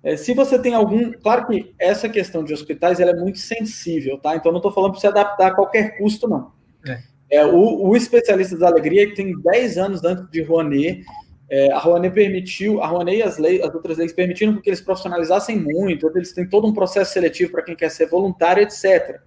É, 0.04 0.18
se 0.18 0.34
você 0.34 0.58
tem 0.58 0.74
algum. 0.74 1.12
Claro 1.12 1.48
que 1.48 1.74
essa 1.80 2.10
questão 2.10 2.44
de 2.44 2.54
hospitais 2.54 3.00
ela 3.00 3.12
é 3.12 3.16
muito 3.16 3.38
sensível, 3.38 4.18
tá? 4.18 4.36
Então 4.36 4.52
não 4.52 4.60
estou 4.60 4.72
falando 4.72 4.92
para 4.92 5.02
se 5.02 5.08
adaptar 5.08 5.48
a 5.48 5.56
qualquer 5.56 5.98
custo, 5.98 6.28
não. 6.28 6.52
É. 6.88 7.00
É, 7.30 7.46
o, 7.46 7.88
o, 7.88 7.96
especialista 7.96 8.58
da 8.58 8.68
alegria, 8.68 9.08
que 9.08 9.16
tem 9.16 9.40
10 9.40 9.78
anos 9.78 10.04
antes 10.04 10.30
de 10.30 10.42
Rouanet, 10.42 11.06
é, 11.50 11.72
a 11.72 11.78
Rouanet 11.78 12.14
permitiu, 12.14 12.82
a 12.82 12.88
Rouanet 12.88 13.20
e 13.20 13.24
as, 13.24 13.38
leis, 13.38 13.62
as 13.62 13.74
outras 13.74 13.98
leis 13.98 14.12
permitiram 14.12 14.60
que 14.60 14.70
eles 14.70 14.82
profissionalizassem 14.82 15.58
muito, 15.58 16.12
eles 16.14 16.34
têm 16.34 16.50
todo 16.50 16.68
um 16.68 16.74
processo 16.74 17.14
seletivo 17.14 17.52
para 17.52 17.62
quem 17.62 17.76
quer 17.76 17.90
ser 17.90 18.08
voluntário, 18.08 18.64
etc. 18.64 19.22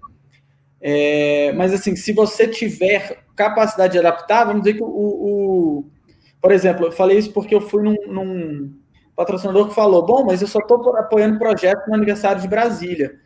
É, 0.80 1.52
mas 1.52 1.72
assim, 1.72 1.96
se 1.96 2.12
você 2.12 2.46
tiver 2.46 3.24
capacidade 3.34 3.92
de 3.92 3.98
adaptar, 4.00 4.44
vamos 4.44 4.64
dizer 4.64 4.76
que 4.76 4.82
o, 4.82 4.86
o 4.86 5.84
por 6.42 6.52
exemplo, 6.52 6.86
eu 6.86 6.92
falei 6.92 7.16
isso 7.16 7.32
porque 7.32 7.54
eu 7.54 7.60
fui 7.62 7.82
num, 7.82 7.96
num 8.06 8.83
patrocinador 9.14 9.68
que 9.68 9.74
falou: 9.74 10.04
bom, 10.04 10.24
mas 10.24 10.42
eu 10.42 10.48
só 10.48 10.58
estou 10.58 10.96
apoiando 10.96 11.38
projeto 11.38 11.86
no 11.88 11.94
aniversário 11.94 12.40
de 12.40 12.48
Brasília. 12.48 13.16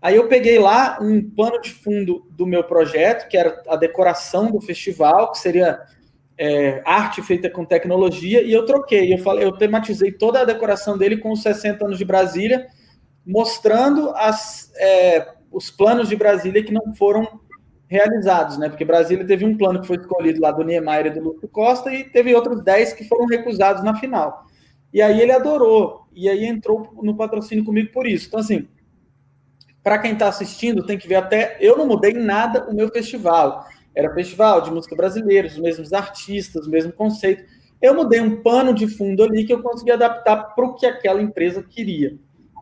Aí 0.00 0.16
eu 0.16 0.28
peguei 0.28 0.58
lá 0.58 0.98
um 1.00 1.30
pano 1.30 1.60
de 1.60 1.70
fundo 1.70 2.26
do 2.30 2.46
meu 2.46 2.62
projeto, 2.62 3.26
que 3.26 3.38
era 3.38 3.62
a 3.68 3.74
decoração 3.74 4.50
do 4.50 4.60
festival, 4.60 5.32
que 5.32 5.38
seria 5.38 5.80
é, 6.36 6.82
arte 6.84 7.22
feita 7.22 7.48
com 7.48 7.64
tecnologia, 7.64 8.42
e 8.42 8.52
eu 8.52 8.66
troquei. 8.66 9.14
Eu 9.14 9.18
falei, 9.18 9.44
eu 9.44 9.52
tematizei 9.52 10.12
toda 10.12 10.40
a 10.40 10.44
decoração 10.44 10.98
dele 10.98 11.16
com 11.16 11.32
os 11.32 11.42
60 11.42 11.86
anos 11.86 11.98
de 11.98 12.04
Brasília, 12.04 12.66
mostrando 13.26 14.10
as, 14.10 14.70
é, 14.76 15.26
os 15.50 15.70
planos 15.70 16.08
de 16.08 16.16
Brasília 16.16 16.62
que 16.62 16.72
não 16.72 16.94
foram 16.94 17.40
realizados, 17.86 18.58
né? 18.58 18.68
Porque 18.68 18.84
Brasília 18.84 19.26
teve 19.26 19.44
um 19.44 19.56
plano 19.56 19.80
que 19.80 19.86
foi 19.86 19.96
escolhido 19.96 20.40
lá 20.40 20.50
do 20.50 20.64
Niemeyer 20.64 21.06
e 21.06 21.10
do 21.10 21.20
Lúcio 21.20 21.48
Costa, 21.48 21.92
e 21.92 22.04
teve 22.04 22.34
outros 22.34 22.62
10 22.62 22.92
que 22.92 23.04
foram 23.04 23.26
recusados 23.26 23.82
na 23.82 23.94
final. 23.98 24.44
E 24.94 25.02
aí 25.02 25.20
ele 25.20 25.32
adorou. 25.32 26.06
E 26.14 26.28
aí 26.28 26.44
entrou 26.44 26.94
no 27.02 27.16
patrocínio 27.16 27.64
comigo 27.64 27.90
por 27.92 28.06
isso. 28.06 28.28
Então, 28.28 28.38
assim, 28.38 28.68
para 29.82 29.98
quem 29.98 30.12
está 30.12 30.28
assistindo, 30.28 30.86
tem 30.86 30.96
que 30.96 31.08
ver 31.08 31.16
até. 31.16 31.58
Eu 31.60 31.76
não 31.76 31.84
mudei 31.84 32.12
nada 32.12 32.70
o 32.70 32.74
meu 32.74 32.88
festival. 32.88 33.66
Era 33.92 34.14
festival 34.14 34.60
de 34.60 34.70
música 34.70 34.94
brasileira, 34.94 35.48
os 35.48 35.58
mesmos 35.58 35.92
artistas, 35.92 36.68
o 36.68 36.70
mesmo 36.70 36.92
conceito. 36.92 37.44
Eu 37.82 37.92
mudei 37.92 38.20
um 38.20 38.40
pano 38.40 38.72
de 38.72 38.86
fundo 38.86 39.24
ali 39.24 39.44
que 39.44 39.52
eu 39.52 39.62
consegui 39.62 39.90
adaptar 39.90 40.54
para 40.54 40.64
o 40.64 40.74
que 40.74 40.86
aquela 40.86 41.20
empresa 41.20 41.60
queria. 41.60 42.16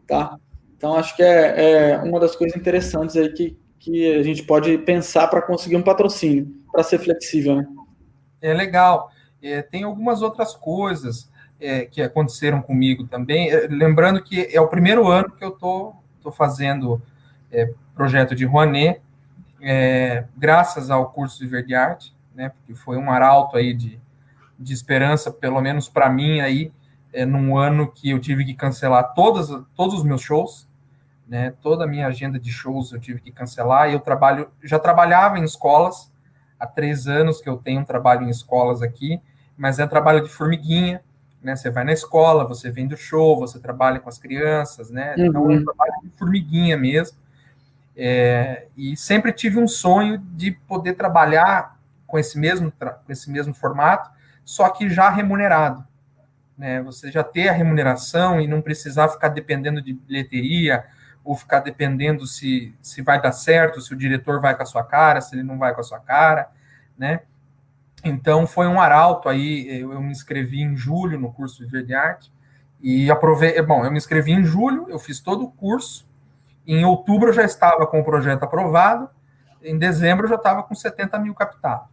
Tá? 0.06 0.36
Então, 0.74 0.94
acho 0.94 1.14
que 1.14 1.22
é, 1.22 1.90
é 1.90 1.96
uma 1.98 2.18
das 2.18 2.34
coisas 2.34 2.58
interessantes 2.58 3.14
aí 3.14 3.30
que, 3.30 3.58
que 3.78 4.14
a 4.14 4.22
gente 4.22 4.42
pode 4.42 4.78
pensar 4.78 5.28
para 5.28 5.42
conseguir 5.42 5.76
um 5.76 5.82
patrocínio, 5.82 6.50
para 6.72 6.82
ser 6.82 6.98
flexível. 6.98 7.56
Né? 7.56 7.66
É 8.40 8.54
legal. 8.54 9.10
É, 9.42 9.60
tem 9.60 9.84
algumas 9.84 10.22
outras 10.22 10.54
coisas 10.54 11.30
é, 11.62 11.86
que 11.86 12.02
aconteceram 12.02 12.60
comigo 12.60 13.06
também. 13.06 13.50
É, 13.50 13.68
lembrando 13.68 14.22
que 14.22 14.48
é 14.52 14.60
o 14.60 14.66
primeiro 14.66 15.08
ano 15.08 15.30
que 15.30 15.44
eu 15.44 15.50
estou 15.50 15.92
tô, 16.20 16.30
tô 16.30 16.32
fazendo 16.32 17.00
é, 17.50 17.72
projeto 17.94 18.34
de 18.34 18.44
Rouanet, 18.44 19.00
é, 19.60 20.24
graças 20.36 20.90
ao 20.90 21.10
curso 21.10 21.38
de 21.38 21.46
Verde 21.46 21.74
Arte, 21.74 22.14
né, 22.34 22.48
porque 22.48 22.74
foi 22.74 22.96
um 22.96 23.10
arauto 23.10 23.56
aí 23.56 23.72
de, 23.72 24.00
de 24.58 24.72
esperança, 24.72 25.30
pelo 25.30 25.60
menos 25.60 25.88
para 25.88 26.10
mim 26.10 26.40
aí, 26.40 26.72
é, 27.12 27.24
num 27.24 27.56
ano 27.56 27.90
que 27.90 28.10
eu 28.10 28.18
tive 28.18 28.44
que 28.44 28.54
cancelar 28.54 29.14
todas, 29.14 29.48
todos 29.76 29.98
os 29.98 30.04
meus 30.04 30.20
shows, 30.20 30.68
né, 31.28 31.54
toda 31.62 31.84
a 31.84 31.86
minha 31.86 32.08
agenda 32.08 32.40
de 32.40 32.50
shows 32.50 32.92
eu 32.92 32.98
tive 32.98 33.20
que 33.20 33.30
cancelar, 33.30 33.88
e 33.88 33.92
eu 33.92 34.00
trabalho, 34.00 34.50
já 34.64 34.78
trabalhava 34.78 35.38
em 35.38 35.44
escolas, 35.44 36.12
há 36.58 36.66
três 36.66 37.06
anos 37.06 37.40
que 37.40 37.48
eu 37.48 37.56
tenho 37.56 37.82
um 37.82 37.84
trabalho 37.84 38.26
em 38.26 38.30
escolas 38.30 38.82
aqui, 38.82 39.20
mas 39.56 39.78
é 39.78 39.86
trabalho 39.86 40.22
de 40.22 40.30
formiguinha, 40.30 41.02
né? 41.42 41.56
Você 41.56 41.70
vai 41.70 41.84
na 41.84 41.92
escola, 41.92 42.46
você 42.46 42.70
vem 42.70 42.86
do 42.86 42.96
show, 42.96 43.38
você 43.38 43.58
trabalha 43.58 43.98
com 43.98 44.08
as 44.08 44.18
crianças, 44.18 44.90
né? 44.90 45.14
Uhum. 45.18 45.26
Então 45.26 45.50
é 45.50 45.54
um 45.56 45.64
trabalho 45.64 45.92
de 46.02 46.10
formiguinha 46.10 46.76
mesmo. 46.76 47.18
É, 47.96 48.66
e 48.76 48.96
sempre 48.96 49.32
tive 49.32 49.58
um 49.58 49.68
sonho 49.68 50.18
de 50.18 50.52
poder 50.52 50.94
trabalhar 50.94 51.78
com 52.06 52.18
esse 52.18 52.38
mesmo 52.38 52.72
com 52.72 53.12
esse 53.12 53.30
mesmo 53.30 53.52
formato, 53.52 54.10
só 54.44 54.68
que 54.68 54.88
já 54.88 55.10
remunerado. 55.10 55.84
Né? 56.56 56.80
Você 56.82 57.10
já 57.10 57.24
ter 57.24 57.48
a 57.48 57.52
remuneração 57.52 58.40
e 58.40 58.46
não 58.46 58.62
precisar 58.62 59.08
ficar 59.08 59.28
dependendo 59.28 59.82
de 59.82 59.92
bilheteria 59.92 60.84
ou 61.24 61.36
ficar 61.36 61.60
dependendo 61.60 62.26
se, 62.26 62.74
se 62.82 63.02
vai 63.02 63.20
dar 63.20 63.32
certo, 63.32 63.80
se 63.80 63.92
o 63.92 63.96
diretor 63.96 64.40
vai 64.40 64.54
com 64.54 64.62
a 64.62 64.66
sua 64.66 64.84
cara, 64.84 65.20
se 65.20 65.34
ele 65.34 65.42
não 65.42 65.58
vai 65.58 65.74
com 65.74 65.80
a 65.80 65.84
sua 65.84 66.00
cara, 66.00 66.50
né? 66.98 67.20
Então 68.04 68.46
foi 68.46 68.66
um 68.66 68.80
arauto 68.80 69.28
aí, 69.28 69.80
eu, 69.80 70.00
me 70.00 70.10
inscrevi 70.10 70.60
em 70.60 70.76
julho 70.76 71.18
no 71.18 71.32
curso 71.32 71.64
de 71.64 71.70
Verde 71.70 71.94
Arte 71.94 72.32
e 72.80 73.10
aprovei, 73.10 73.60
bom, 73.62 73.84
eu 73.84 73.90
me 73.90 73.96
inscrevi 73.96 74.32
em 74.32 74.44
julho, 74.44 74.86
eu 74.88 74.98
fiz 74.98 75.20
todo 75.20 75.44
o 75.44 75.50
curso, 75.50 76.04
em 76.66 76.84
outubro 76.84 77.28
eu 77.28 77.32
já 77.32 77.44
estava 77.44 77.86
com 77.86 78.00
o 78.00 78.04
projeto 78.04 78.42
aprovado, 78.42 79.08
em 79.62 79.78
dezembro 79.78 80.24
eu 80.24 80.30
já 80.30 80.34
estava 80.34 80.62
com 80.64 80.74
70 80.74 81.18
mil 81.20 81.34
captado. 81.34 81.84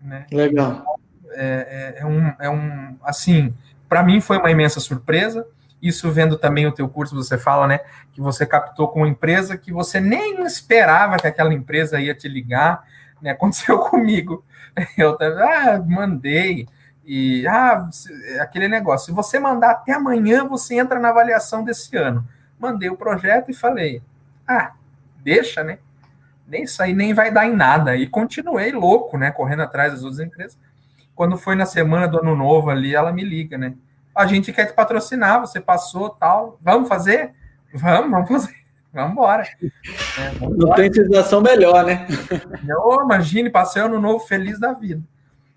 Né? 0.00 0.26
Legal. 0.32 0.98
É, 1.30 1.94
é, 1.98 2.02
é, 2.02 2.06
um, 2.06 2.32
é 2.40 2.50
um, 2.50 2.96
assim, 3.02 3.54
para 3.88 4.02
mim 4.02 4.20
foi 4.20 4.38
uma 4.38 4.50
imensa 4.50 4.80
surpresa, 4.80 5.46
isso 5.80 6.10
vendo 6.10 6.36
também 6.36 6.66
o 6.66 6.72
teu 6.72 6.88
curso, 6.88 7.14
você 7.14 7.38
fala, 7.38 7.66
né, 7.66 7.80
que 8.12 8.20
você 8.20 8.46
captou 8.46 8.88
com 8.88 9.00
uma 9.00 9.08
empresa 9.08 9.56
que 9.56 9.72
você 9.72 10.00
nem 10.00 10.42
esperava 10.44 11.16
que 11.16 11.26
aquela 11.26 11.52
empresa 11.52 12.00
ia 12.00 12.14
te 12.14 12.28
ligar, 12.28 12.84
né, 13.20 13.30
aconteceu 13.32 13.78
comigo, 13.78 14.44
Eu 14.96 15.16
ah, 15.20 15.82
mandei. 15.86 16.66
E 17.04 17.46
ah, 17.46 17.88
aquele 18.40 18.68
negócio, 18.68 19.06
se 19.06 19.12
você 19.12 19.38
mandar 19.38 19.70
até 19.70 19.92
amanhã, 19.92 20.44
você 20.46 20.74
entra 20.76 20.98
na 20.98 21.10
avaliação 21.10 21.64
desse 21.64 21.96
ano. 21.96 22.26
Mandei 22.58 22.90
o 22.90 22.96
projeto 22.96 23.50
e 23.50 23.54
falei: 23.54 24.02
"Ah, 24.46 24.72
deixa, 25.22 25.62
né? 25.62 25.78
Nem 26.48 26.64
isso 26.64 26.82
aí 26.82 26.94
nem 26.94 27.14
vai 27.14 27.30
dar 27.30 27.46
em 27.46 27.54
nada". 27.54 27.96
E 27.96 28.06
continuei 28.06 28.72
louco, 28.72 29.16
né, 29.18 29.30
correndo 29.30 29.62
atrás 29.62 29.92
das 29.92 30.02
outras 30.02 30.20
empresas. 30.20 30.58
quando 31.14 31.38
foi 31.38 31.54
na 31.56 31.66
semana 31.66 32.06
do 32.06 32.18
ano 32.20 32.36
novo 32.36 32.70
ali, 32.70 32.94
ela 32.94 33.12
me 33.12 33.24
liga, 33.24 33.56
né? 33.56 33.74
A 34.14 34.26
gente 34.26 34.52
quer 34.52 34.66
te 34.66 34.74
patrocinar, 34.74 35.40
você 35.40 35.60
passou 35.60 36.10
tal, 36.10 36.58
vamos 36.62 36.88
fazer? 36.88 37.32
Vamos, 37.72 38.10
vamos 38.10 38.28
fazer. 38.28 38.65
Vamos 38.96 39.12
embora. 39.12 39.42
É, 39.42 40.38
Não 40.40 40.74
tem 40.74 40.90
sensação 40.90 41.42
melhor, 41.42 41.84
né? 41.84 42.06
Eu, 42.66 43.02
imagine, 43.02 43.50
passei 43.50 43.82
ano 43.82 44.00
novo 44.00 44.26
feliz 44.26 44.58
da 44.58 44.72
vida. 44.72 45.02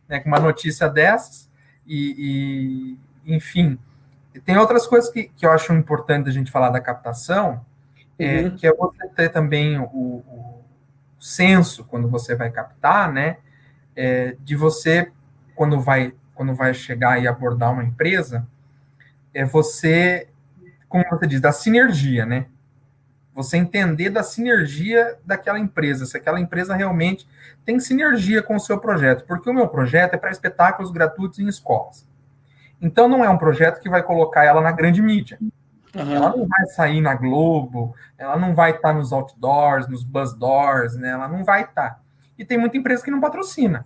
Né, 0.10 0.20
com 0.20 0.28
uma 0.28 0.42
notícia 0.42 0.90
dessas. 0.90 1.50
E, 1.88 2.98
e 3.26 3.34
enfim, 3.36 3.80
tem 4.44 4.58
outras 4.58 4.86
coisas 4.86 5.10
que, 5.10 5.30
que 5.30 5.46
eu 5.46 5.52
acho 5.52 5.72
importante 5.72 6.28
a 6.28 6.34
gente 6.34 6.52
falar 6.52 6.70
da 6.70 6.82
captação, 6.82 7.66
é, 8.18 8.42
uhum. 8.42 8.56
que 8.58 8.68
é 8.68 8.74
você 8.74 9.08
ter 9.16 9.30
também 9.30 9.80
o, 9.80 9.84
o, 9.84 10.62
senso 11.18 11.86
quando 11.86 12.10
você 12.10 12.36
vai 12.36 12.50
captar, 12.50 13.12
né? 13.12 13.38
É, 13.96 14.36
de 14.42 14.56
você, 14.56 15.12
quando 15.56 15.80
vai, 15.80 16.14
quando 16.36 16.54
vai 16.54 16.74
chegar 16.74 17.22
e 17.22 17.28
abordar 17.28 17.72
uma 17.72 17.84
empresa, 17.84 18.46
é 19.34 19.46
você, 19.46 20.28
como 20.90 21.06
você 21.10 21.26
diz, 21.26 21.40
da 21.40 21.54
sinergia, 21.54 22.26
né? 22.26 22.46
Você 23.40 23.56
entender 23.56 24.10
da 24.10 24.22
sinergia 24.22 25.18
daquela 25.26 25.58
empresa, 25.58 26.06
se 26.06 26.18
aquela 26.18 26.42
empresa 26.42 26.76
realmente 26.76 27.26
tem 27.64 27.80
sinergia 27.80 28.44
com 28.44 28.58
o 28.58 28.60
seu 28.60 28.78
projeto, 28.78 29.24
porque 29.24 29.50
o 29.50 29.54
meu 29.54 29.70
projeto 29.70 30.14
é 30.16 30.18
para 30.18 30.30
espetáculos 30.30 30.92
gratuitos 30.92 31.40
em 31.40 31.48
escolas. 31.48 32.06
Então 32.82 33.08
não 33.08 33.24
é 33.24 33.30
um 33.30 33.38
projeto 33.38 33.80
que 33.80 33.90
vai 33.90 34.04
colocar 34.04 34.44
ela 34.44 34.60
na 34.60 34.74
grande 34.74 35.02
mídia. 35.02 35.40
Uhum. 35.96 36.16
Ela 36.16 36.36
não 36.36 36.46
vai 36.46 36.66
sair 36.66 37.00
na 37.00 37.16
Globo, 37.16 37.96
ela 38.18 38.36
não 38.36 38.54
vai 38.54 38.72
estar 38.72 38.92
nos 38.92 39.14
outdoors, 39.14 39.88
nos 39.88 40.04
bus 40.04 40.34
doors, 40.34 40.98
né? 40.98 41.12
Ela 41.12 41.30
não 41.30 41.46
vai 41.46 41.64
estar. 41.64 42.04
E 42.38 42.44
tem 42.44 42.58
muita 42.58 42.76
empresa 42.76 43.02
que 43.02 43.10
não 43.10 43.22
patrocina. 43.22 43.86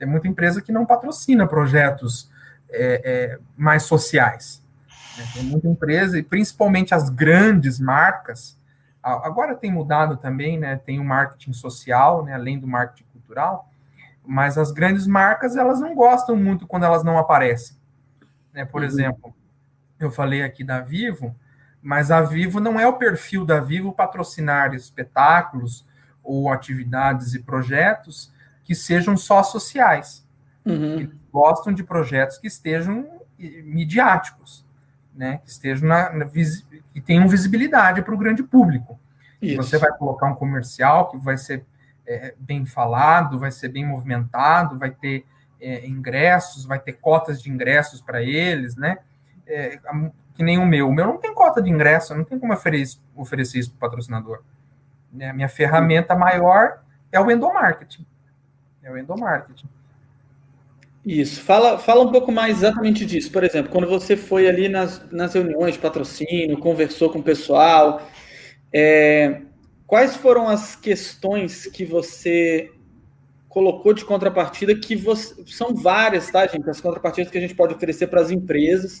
Tem 0.00 0.08
muita 0.08 0.26
empresa 0.26 0.60
que 0.60 0.72
não 0.72 0.84
patrocina 0.84 1.46
projetos 1.46 2.28
é, 2.68 3.02
é, 3.04 3.38
mais 3.56 3.84
sociais. 3.84 4.60
Né? 5.16 5.24
Tem 5.32 5.44
muita 5.44 5.68
empresa, 5.68 6.18
e 6.18 6.24
principalmente 6.24 6.92
as 6.92 7.08
grandes 7.08 7.78
marcas, 7.78 8.58
Agora 9.04 9.54
tem 9.54 9.70
mudado 9.70 10.16
também, 10.16 10.58
né? 10.58 10.76
Tem 10.76 10.98
o 10.98 11.04
marketing 11.04 11.52
social, 11.52 12.24
né? 12.24 12.32
Além 12.32 12.58
do 12.58 12.66
marketing 12.66 13.04
cultural, 13.12 13.68
mas 14.24 14.56
as 14.56 14.72
grandes 14.72 15.06
marcas 15.06 15.56
elas 15.56 15.78
não 15.78 15.94
gostam 15.94 16.36
muito 16.36 16.66
quando 16.66 16.84
elas 16.84 17.04
não 17.04 17.18
aparecem. 17.18 17.76
Né? 18.52 18.64
Por 18.64 18.80
uhum. 18.80 18.86
exemplo, 18.86 19.34
eu 19.98 20.10
falei 20.10 20.42
aqui 20.42 20.64
da 20.64 20.80
Vivo, 20.80 21.34
mas 21.82 22.10
a 22.10 22.22
Vivo 22.22 22.60
não 22.60 22.80
é 22.80 22.86
o 22.86 22.96
perfil 22.96 23.44
da 23.44 23.60
Vivo 23.60 23.92
patrocinar 23.92 24.74
espetáculos 24.74 25.86
ou 26.22 26.50
atividades 26.50 27.34
e 27.34 27.42
projetos 27.42 28.32
que 28.62 28.74
sejam 28.74 29.16
só 29.16 29.42
sociais. 29.42 30.26
Uhum. 30.64 30.94
Eles 30.94 31.10
gostam 31.30 31.72
de 31.72 31.84
projetos 31.84 32.38
que 32.38 32.46
estejam 32.46 33.06
midiáticos, 33.38 34.64
né? 35.14 35.38
Que 35.44 35.50
estejam 35.50 35.88
na, 35.88 36.12
na 36.12 36.26
e 36.94 37.00
tenham 37.00 37.28
visibilidade 37.28 38.02
para 38.02 38.14
o 38.14 38.18
grande 38.18 38.42
público. 38.42 38.98
Você 39.56 39.78
vai 39.78 39.92
colocar 39.92 40.26
um 40.26 40.34
comercial 40.34 41.10
que 41.10 41.18
vai 41.18 41.36
ser 41.36 41.64
é, 42.06 42.34
bem 42.38 42.64
falado, 42.64 43.38
vai 43.38 43.50
ser 43.50 43.68
bem 43.68 43.86
movimentado, 43.86 44.78
vai 44.78 44.90
ter 44.90 45.26
é, 45.60 45.86
ingressos, 45.86 46.64
vai 46.64 46.78
ter 46.78 46.94
cotas 46.94 47.42
de 47.42 47.50
ingressos 47.50 48.00
para 48.00 48.22
eles, 48.22 48.74
né? 48.76 48.98
É, 49.46 49.78
que 50.34 50.42
nem 50.42 50.58
o 50.58 50.66
meu. 50.66 50.88
O 50.88 50.92
meu 50.92 51.06
não 51.06 51.18
tem 51.18 51.32
cota 51.34 51.62
de 51.62 51.70
ingresso, 51.70 52.14
não 52.14 52.24
tem 52.24 52.38
como 52.38 52.52
oferecer, 52.52 52.98
oferecer 53.14 53.58
isso 53.58 53.70
para 53.70 53.76
o 53.76 53.90
patrocinador. 53.90 54.42
Né? 55.12 55.30
A 55.30 55.32
minha 55.32 55.48
ferramenta 55.48 56.14
maior 56.14 56.82
é 57.12 57.20
o 57.20 57.30
endomarketing. 57.30 58.06
É 58.82 58.90
o 58.90 58.98
endomarketing. 58.98 59.68
Isso. 61.04 61.42
Fala, 61.42 61.78
fala 61.78 62.02
um 62.02 62.10
pouco 62.10 62.32
mais 62.32 62.58
exatamente 62.58 63.04
disso. 63.04 63.30
Por 63.30 63.44
exemplo, 63.44 63.70
quando 63.70 63.86
você 63.86 64.16
foi 64.16 64.48
ali 64.48 64.68
nas, 64.68 65.02
nas 65.10 65.34
reuniões 65.34 65.74
de 65.74 65.80
patrocínio, 65.80 66.58
conversou 66.58 67.10
com 67.10 67.18
o 67.18 67.22
pessoal, 67.22 68.08
é, 68.72 69.42
quais 69.86 70.16
foram 70.16 70.48
as 70.48 70.74
questões 70.74 71.66
que 71.66 71.84
você 71.84 72.70
colocou 73.48 73.92
de 73.92 74.04
contrapartida, 74.04 74.74
que 74.74 74.96
você, 74.96 75.44
são 75.46 75.74
várias, 75.74 76.30
tá, 76.30 76.46
gente? 76.46 76.68
As 76.68 76.80
contrapartidas 76.80 77.30
que 77.30 77.38
a 77.38 77.40
gente 77.40 77.54
pode 77.54 77.74
oferecer 77.74 78.06
para 78.06 78.20
as 78.20 78.30
empresas. 78.30 78.98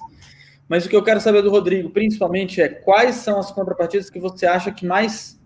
Mas 0.68 0.84
o 0.84 0.88
que 0.88 0.94
eu 0.94 1.02
quero 1.02 1.20
saber 1.20 1.42
do 1.42 1.50
Rodrigo, 1.50 1.90
principalmente, 1.90 2.60
é 2.60 2.68
quais 2.68 3.16
são 3.16 3.38
as 3.38 3.50
contrapartidas 3.50 4.10
que 4.10 4.20
você 4.20 4.46
acha 4.46 4.70
que 4.70 4.86
mais 4.86 5.40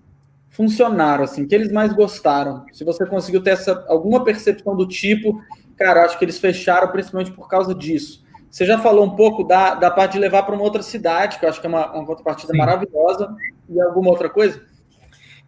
funcionaram, 0.50 1.24
assim, 1.24 1.46
que 1.46 1.54
eles 1.54 1.70
mais 1.70 1.92
gostaram. 1.92 2.66
Se 2.72 2.84
você 2.84 3.06
conseguiu 3.06 3.42
ter 3.42 3.50
essa, 3.50 3.84
alguma 3.88 4.24
percepção 4.24 4.76
do 4.76 4.86
tipo, 4.86 5.40
cara, 5.78 6.04
acho 6.04 6.18
que 6.18 6.24
eles 6.24 6.38
fecharam 6.38 6.88
principalmente 6.88 7.30
por 7.30 7.48
causa 7.48 7.74
disso. 7.74 8.26
Você 8.50 8.64
já 8.64 8.78
falou 8.78 9.04
um 9.04 9.14
pouco 9.14 9.44
da, 9.44 9.74
da 9.74 9.90
parte 9.90 10.12
de 10.12 10.18
levar 10.18 10.42
para 10.42 10.54
uma 10.54 10.64
outra 10.64 10.82
cidade, 10.82 11.38
que 11.38 11.44
eu 11.44 11.48
acho 11.48 11.60
que 11.60 11.66
é 11.66 11.70
uma, 11.70 11.92
uma 11.92 12.06
contrapartida 12.06 12.52
Sim. 12.52 12.58
maravilhosa, 12.58 13.36
e 13.68 13.80
alguma 13.80 14.10
outra 14.10 14.28
coisa? 14.28 14.62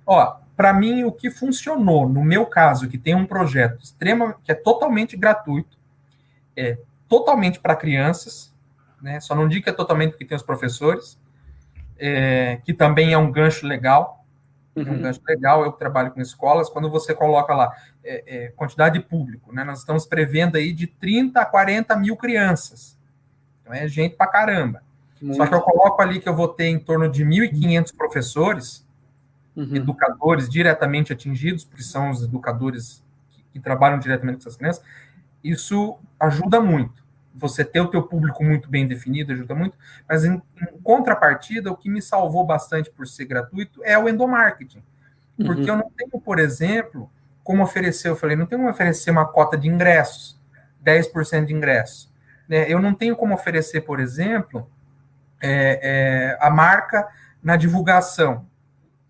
Ó, 0.07 0.37
para 0.57 0.73
mim, 0.73 1.05
o 1.05 1.12
que 1.12 1.31
funcionou, 1.31 2.09
no 2.09 2.23
meu 2.23 2.45
caso, 2.45 2.88
que 2.88 2.99
tem 2.99 3.14
um 3.14 3.27
projeto 3.27 3.83
extrema, 3.83 4.37
que 4.45 4.53
é 4.53 4.55
totalmente 4.55 5.16
gratuito, 5.16 5.79
é 6.57 6.79
totalmente 7.09 7.59
para 7.59 7.75
crianças, 7.75 8.55
né? 9.01 9.19
Só 9.21 9.35
não 9.35 9.49
digo 9.49 9.64
que 9.64 9.71
é 9.71 9.73
totalmente 9.73 10.11
porque 10.11 10.27
tem 10.27 10.37
os 10.37 10.43
professores, 10.43 11.19
é, 11.99 12.61
que 12.64 12.75
também 12.75 13.12
é 13.12 13.19
um 13.19 13.33
gancho 13.33 13.66
legal, 13.66 14.19
Uhum. 14.81 14.95
É 14.95 14.97
um 14.97 15.03
gancho 15.03 15.21
legal, 15.27 15.64
eu 15.64 15.73
trabalho 15.73 16.11
com 16.11 16.21
escolas, 16.21 16.69
quando 16.69 16.90
você 16.90 17.14
coloca 17.14 17.55
lá 17.55 17.73
é, 18.05 18.25
é, 18.27 18.49
quantidade 18.49 18.99
de 18.99 19.05
público, 19.05 19.53
né? 19.53 19.64
Nós 19.64 19.81
estamos 19.81 20.07
prevendo 20.07 20.57
aí 20.57 20.73
de 20.73 20.87
30 20.87 21.40
a 21.40 21.47
40 21.47 21.97
mil 21.97 22.16
crianças. 22.16 22.99
Então 23.61 23.73
é 23.75 23.87
gente 23.87 24.16
pra 24.16 24.27
caramba. 24.27 24.83
Muito. 25.21 25.37
Só 25.37 25.47
que 25.47 25.55
eu 25.55 25.61
coloco 25.61 26.01
ali 26.01 26.21
que 26.21 26.29
eu 26.29 26.35
vou 26.35 26.49
ter 26.49 26.66
em 26.66 26.79
torno 26.79 27.09
de 27.09 27.25
1.500 27.25 27.95
professores, 27.97 28.87
uhum. 29.55 29.77
educadores 29.77 30.49
diretamente 30.49 31.12
atingidos, 31.12 31.64
porque 31.64 31.83
são 31.83 32.11
os 32.11 32.23
educadores 32.23 33.05
que, 33.31 33.43
que 33.53 33.61
trabalham 33.61 33.99
diretamente 33.99 34.37
com 34.37 34.43
essas 34.43 34.57
crianças. 34.57 34.83
Isso 35.45 35.99
ajuda 36.19 36.61
muito 36.61 37.01
você 37.35 37.64
ter 37.64 37.81
o 37.81 37.88
teu 37.88 38.03
público 38.03 38.45
muito 38.45 38.69
bem 38.69 38.87
definido 38.87 39.33
ajuda 39.33 39.55
muito, 39.55 39.77
mas 40.09 40.25
em, 40.25 40.43
em, 40.61 40.81
contrapartida, 40.83 41.71
o 41.71 41.77
que 41.77 41.88
me 41.88 42.03
salvou 42.03 42.45
bastante 42.45 42.90
por 42.90 43.07
ser 43.07 43.25
gratuito 43.25 43.81
é 43.85 43.99
o 43.99 44.09
endomarketing. 44.09 44.83
Porque 45.37 45.62
uhum. 45.62 45.69
eu 45.69 45.77
não 45.77 45.90
tenho, 45.90 46.21
por 46.21 46.38
exemplo, 46.38 47.11
como 47.43 47.62
oferecer, 47.62 48.09
eu 48.09 48.16
falei, 48.16 48.37
não 48.37 48.47
tenho 48.47 48.61
como 48.61 48.71
oferecer 48.71 49.11
uma 49.11 49.27
cota 49.27 49.57
de 49.57 49.69
ingressos, 49.69 50.38
10% 50.85 51.47
de 51.47 51.55
ingressos. 51.55 52.12
Né? 52.49 52.71
Eu 52.71 52.81
não 52.81 52.95
tenho 52.95 53.16
como 53.16 53.35
oferecer, 53.35 53.83
por 53.83 54.01
exemplo, 54.01 54.69
é, 55.40 55.81
é, 55.83 56.38
a 56.40 56.51
marca 56.51 57.09
na 57.43 57.57
divulgação. 57.57 58.47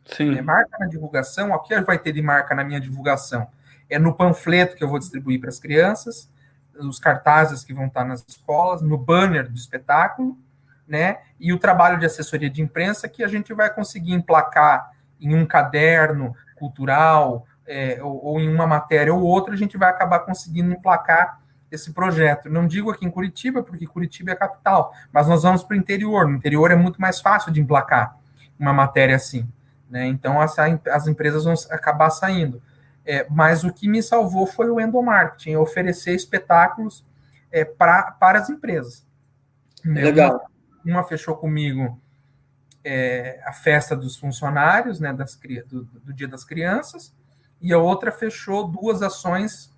Sim. 0.04 0.37
É, 0.37 0.42
marca 0.42 0.76
na 0.78 0.87
divulgação, 0.87 1.50
o 1.50 1.59
que 1.61 1.80
vai 1.80 1.98
ter 1.98 2.12
de 2.12 2.22
marca 2.22 2.54
na 2.54 2.64
minha 2.64 2.80
divulgação? 2.80 3.48
É 3.88 3.98
no 3.98 4.14
panfleto 4.14 4.76
que 4.76 4.85
eu 4.85 4.88
vou 4.88 4.98
distribuir 4.98 5.40
para 5.40 5.48
as 5.48 5.59
crianças, 5.59 6.30
os 6.80 6.98
cartazes 6.98 7.64
que 7.64 7.74
vão 7.74 7.86
estar 7.86 8.04
nas 8.04 8.24
escolas, 8.26 8.82
no 8.82 8.96
banner 8.96 9.48
do 9.48 9.56
espetáculo, 9.56 10.36
né? 10.86 11.18
E 11.38 11.52
o 11.52 11.58
trabalho 11.58 11.98
de 11.98 12.06
assessoria 12.06 12.50
de 12.50 12.60
imprensa 12.60 13.08
que 13.08 13.22
a 13.22 13.28
gente 13.28 13.54
vai 13.54 13.72
conseguir 13.72 14.12
emplacar 14.12 14.90
em 15.20 15.34
um 15.34 15.46
caderno 15.46 16.34
cultural 16.56 17.46
é, 17.66 18.02
ou, 18.02 18.24
ou, 18.24 18.40
em 18.40 18.52
uma 18.52 18.66
matéria 18.66 19.14
ou 19.14 19.22
outra, 19.22 19.54
a 19.54 19.56
gente 19.56 19.78
vai 19.78 19.88
acabar 19.88 20.20
conseguindo 20.20 20.72
emplacar 20.72 21.40
esse 21.70 21.92
projeto. 21.92 22.50
Não 22.50 22.66
digo 22.66 22.90
aqui 22.90 23.06
em 23.06 23.10
Curitiba, 23.10 23.62
porque 23.62 23.86
Curitiba 23.86 24.32
é 24.32 24.34
a 24.34 24.36
capital, 24.36 24.92
mas 25.12 25.28
nós 25.28 25.44
vamos 25.44 25.62
para 25.62 25.76
o 25.76 25.78
interior. 25.78 26.26
No 26.26 26.36
interior 26.36 26.72
é 26.72 26.76
muito 26.76 27.00
mais 27.00 27.20
fácil 27.20 27.52
de 27.52 27.60
emplacar 27.60 28.16
uma 28.58 28.72
matéria 28.72 29.14
assim. 29.14 29.48
Né? 29.88 30.06
Então, 30.06 30.40
as, 30.40 30.56
as 30.58 31.06
empresas 31.06 31.44
vão 31.44 31.54
acabar 31.70 32.10
saindo. 32.10 32.60
É, 33.04 33.26
mas 33.30 33.64
o 33.64 33.72
que 33.72 33.88
me 33.88 34.02
salvou 34.02 34.46
foi 34.46 34.70
o 34.70 34.80
endomarketing, 34.80 35.56
oferecer 35.56 36.14
espetáculos 36.14 37.05
é, 37.51 37.64
pra, 37.64 38.12
para 38.12 38.38
as 38.38 38.51
empresas. 38.51 39.07
Legal. 39.84 40.46
Uma, 40.84 40.98
uma 40.98 41.05
fechou 41.05 41.36
comigo 41.36 42.01
é, 42.84 43.40
a 43.44 43.53
festa 43.53 43.96
dos 43.96 44.16
funcionários, 44.16 45.01
né, 45.01 45.12
das, 45.12 45.38
do, 45.66 45.84
do, 45.84 46.12
Dia 46.12 46.28
das 46.28 46.44
Crianças, 46.44 47.14
e 47.61 47.72
a 47.72 47.78
outra 47.78 48.11
fechou 48.11 48.68
duas 48.68 49.03
ações 49.03 49.70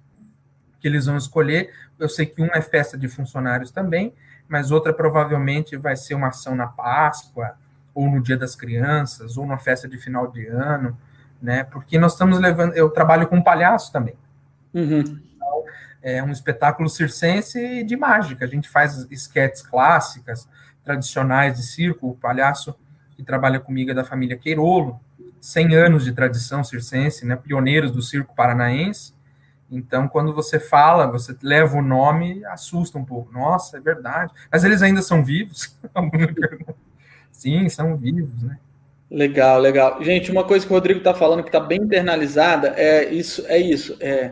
que 0.80 0.86
eles 0.86 1.06
vão 1.06 1.16
escolher. 1.16 1.72
Eu 1.98 2.08
sei 2.08 2.26
que 2.26 2.40
uma 2.42 2.54
é 2.54 2.62
festa 2.62 2.98
de 2.98 3.08
funcionários 3.08 3.70
também, 3.70 4.14
mas 4.48 4.70
outra 4.70 4.92
provavelmente 4.92 5.76
vai 5.76 5.96
ser 5.96 6.14
uma 6.14 6.28
ação 6.28 6.54
na 6.54 6.66
Páscoa, 6.66 7.56
ou 7.94 8.10
no 8.10 8.22
Dia 8.22 8.36
das 8.36 8.56
Crianças, 8.56 9.36
ou 9.36 9.46
na 9.46 9.58
festa 9.58 9.88
de 9.88 9.98
final 9.98 10.30
de 10.30 10.46
ano 10.46 10.96
né? 11.42 11.64
Porque 11.64 11.98
nós 11.98 12.12
estamos 12.12 12.38
levando. 12.38 12.74
Eu 12.74 12.88
trabalho 12.88 13.26
com 13.26 13.42
palhaço 13.42 13.92
também. 13.92 14.14
Uhum. 14.72 15.00
Então, 15.00 15.64
é 16.00 16.22
um 16.22 16.30
espetáculo 16.30 16.88
circense 16.88 17.82
de 17.82 17.96
mágica. 17.96 18.44
A 18.44 18.48
gente 18.48 18.68
faz 18.68 19.06
esquetes 19.10 19.60
clássicas, 19.60 20.48
tradicionais 20.84 21.56
de 21.56 21.64
circo. 21.64 22.10
O 22.10 22.14
palhaço 22.14 22.74
que 23.16 23.24
trabalha 23.24 23.58
comigo 23.58 23.90
é 23.90 23.94
da 23.94 24.04
família 24.04 24.36
Queirolo, 24.38 25.00
100 25.40 25.74
anos 25.74 26.04
de 26.04 26.12
tradição 26.12 26.62
circense, 26.62 27.26
né? 27.26 27.34
Pioneiros 27.34 27.90
do 27.90 28.00
circo 28.00 28.34
paranaense. 28.34 29.12
Então, 29.70 30.06
quando 30.06 30.34
você 30.34 30.60
fala, 30.60 31.06
você 31.06 31.34
leva 31.42 31.76
o 31.78 31.82
nome, 31.82 32.44
assusta 32.44 32.98
um 32.98 33.04
pouco. 33.04 33.32
Nossa, 33.32 33.78
é 33.78 33.80
verdade. 33.80 34.32
Mas 34.50 34.64
eles 34.64 34.82
ainda 34.82 35.02
são 35.02 35.24
vivos? 35.24 35.76
Sim, 37.32 37.68
são 37.68 37.96
vivos, 37.96 38.42
né? 38.42 38.58
Legal, 39.12 39.60
legal. 39.60 40.02
Gente, 40.02 40.30
uma 40.30 40.42
coisa 40.42 40.64
que 40.64 40.72
o 40.72 40.74
Rodrigo 40.74 40.98
está 40.98 41.12
falando 41.12 41.42
que 41.42 41.50
está 41.50 41.60
bem 41.60 41.82
internalizada 41.82 42.68
é 42.78 43.12
isso, 43.12 43.44
é 43.46 43.58
isso. 43.58 43.94
É 44.00 44.30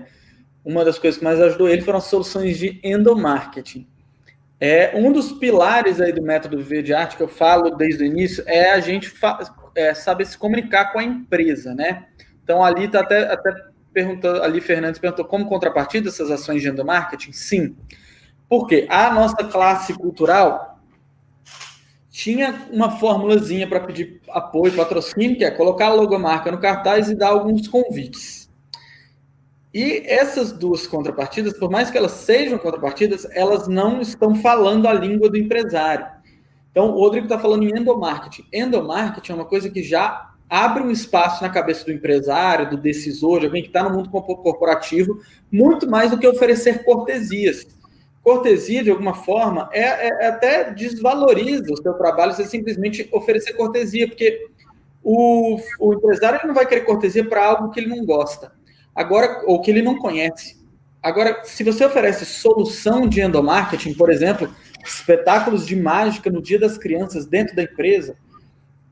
uma 0.65 0.83
das 0.83 0.99
coisas 0.99 1.19
que 1.19 1.25
mais 1.25 1.39
ajudou 1.39 1.69
ele 1.69 1.83
foram 1.83 1.99
as 1.99 2.05
soluções 2.05 2.57
de 2.57 2.81
endomarketing. 2.83 3.87
É 4.59 4.93
um 4.95 5.13
dos 5.13 5.33
pilares 5.33 6.01
aí 6.01 6.15
do 6.15 6.23
método 6.23 6.57
Viver 6.57 6.83
de 6.83 6.95
Arte 6.95 7.19
que 7.19 7.23
eu 7.23 7.29
falo 7.29 7.77
desde 7.77 8.05
o 8.05 8.07
início 8.07 8.43
é 8.47 8.71
a 8.71 8.81
gente 8.81 9.13
é, 9.75 9.93
saber 9.93 10.25
se 10.25 10.39
comunicar 10.39 10.93
com 10.95 10.99
a 10.99 11.05
empresa, 11.05 11.75
né? 11.75 12.07
Então 12.43 12.65
ali 12.65 12.87
está 12.87 13.01
até, 13.01 13.31
até 13.31 13.55
perguntou, 13.93 14.43
ali 14.43 14.63
Fernandes 14.63 14.99
perguntou 14.99 15.27
como 15.27 15.47
contrapartida 15.47 16.09
essas 16.09 16.31
ações 16.31 16.63
de 16.63 16.69
endomarketing? 16.71 17.33
Sim. 17.33 17.77
Porque 18.49 18.87
a 18.89 19.13
nossa 19.13 19.37
classe 19.45 19.93
cultural 19.93 20.70
tinha 22.23 22.67
uma 22.71 22.91
formulazinha 22.99 23.67
para 23.67 23.81
pedir 23.81 24.21
apoio, 24.29 24.77
patrocínio, 24.77 25.39
que 25.39 25.45
é 25.45 25.51
colocar 25.51 25.87
a 25.87 25.95
logomarca 25.95 26.53
no 26.53 26.61
cartaz 26.61 27.09
e 27.09 27.15
dar 27.15 27.29
alguns 27.29 27.67
convites. 27.67 28.51
E 29.73 30.03
essas 30.05 30.53
duas 30.53 30.87
contrapartidas, 30.87 31.59
por 31.59 31.71
mais 31.71 31.91
que 31.91 31.97
elas 31.97 32.11
sejam 32.13 32.59
contrapartidas, 32.59 33.27
elas 33.33 33.67
não 33.69 34.03
estão 34.03 34.35
falando 34.35 34.87
a 34.87 34.93
língua 34.93 35.31
do 35.31 35.39
empresário. 35.39 36.07
Então, 36.71 36.91
o 36.91 36.99
Rodrigo 36.99 37.25
está 37.25 37.39
falando 37.39 37.63
em 37.63 37.79
endomarketing. 37.79 38.45
Endomarketing 38.53 39.33
é 39.33 39.35
uma 39.37 39.47
coisa 39.47 39.71
que 39.71 39.83
já 39.83 40.31
abre 40.47 40.83
um 40.83 40.91
espaço 40.91 41.43
na 41.43 41.49
cabeça 41.49 41.87
do 41.87 41.93
empresário, 41.93 42.69
do 42.69 42.77
decisor, 42.77 43.41
de 43.41 43.47
alguém 43.47 43.63
que 43.63 43.69
está 43.69 43.83
no 43.83 43.97
mundo 43.97 44.11
corporativo, 44.11 45.21
muito 45.51 45.89
mais 45.89 46.11
do 46.11 46.19
que 46.19 46.29
oferecer 46.29 46.85
cortesias. 46.85 47.67
Cortesia, 48.23 48.85
de 48.85 48.91
alguma 48.91 49.15
forma, 49.15 49.69
é, 49.73 49.81
é, 49.81 50.09
é 50.09 50.27
até 50.29 50.73
desvaloriza 50.73 51.73
o 51.73 51.83
seu 51.83 51.95
trabalho 51.95 52.35
você 52.35 52.45
simplesmente 52.45 53.09
oferecer 53.13 53.55
cortesia, 53.55 54.07
porque 54.07 54.47
o, 55.03 55.59
o 55.79 55.95
empresário 55.95 56.47
não 56.47 56.55
vai 56.55 56.67
querer 56.67 56.83
cortesia 56.83 57.27
para 57.27 57.45
algo 57.45 57.71
que 57.71 57.81
ele 57.81 57.89
não 57.89 58.05
gosta, 58.05 58.53
agora 58.95 59.43
ou 59.47 59.61
que 59.61 59.71
ele 59.71 59.83
não 59.83 59.99
conhece. 59.99 60.61
Agora, 61.03 61.43
se 61.45 61.65
você 61.65 61.85
oferece 61.85 62.27
solução 62.27 63.09
de 63.09 63.23
endomarketing, 63.23 63.95
por 63.95 64.11
exemplo, 64.11 64.55
espetáculos 64.85 65.67
de 65.67 65.75
mágica 65.75 66.31
no 66.31 66.43
Dia 66.43 66.59
das 66.59 66.77
Crianças 66.77 67.25
dentro 67.25 67.57
da 67.57 67.63
empresa, 67.63 68.17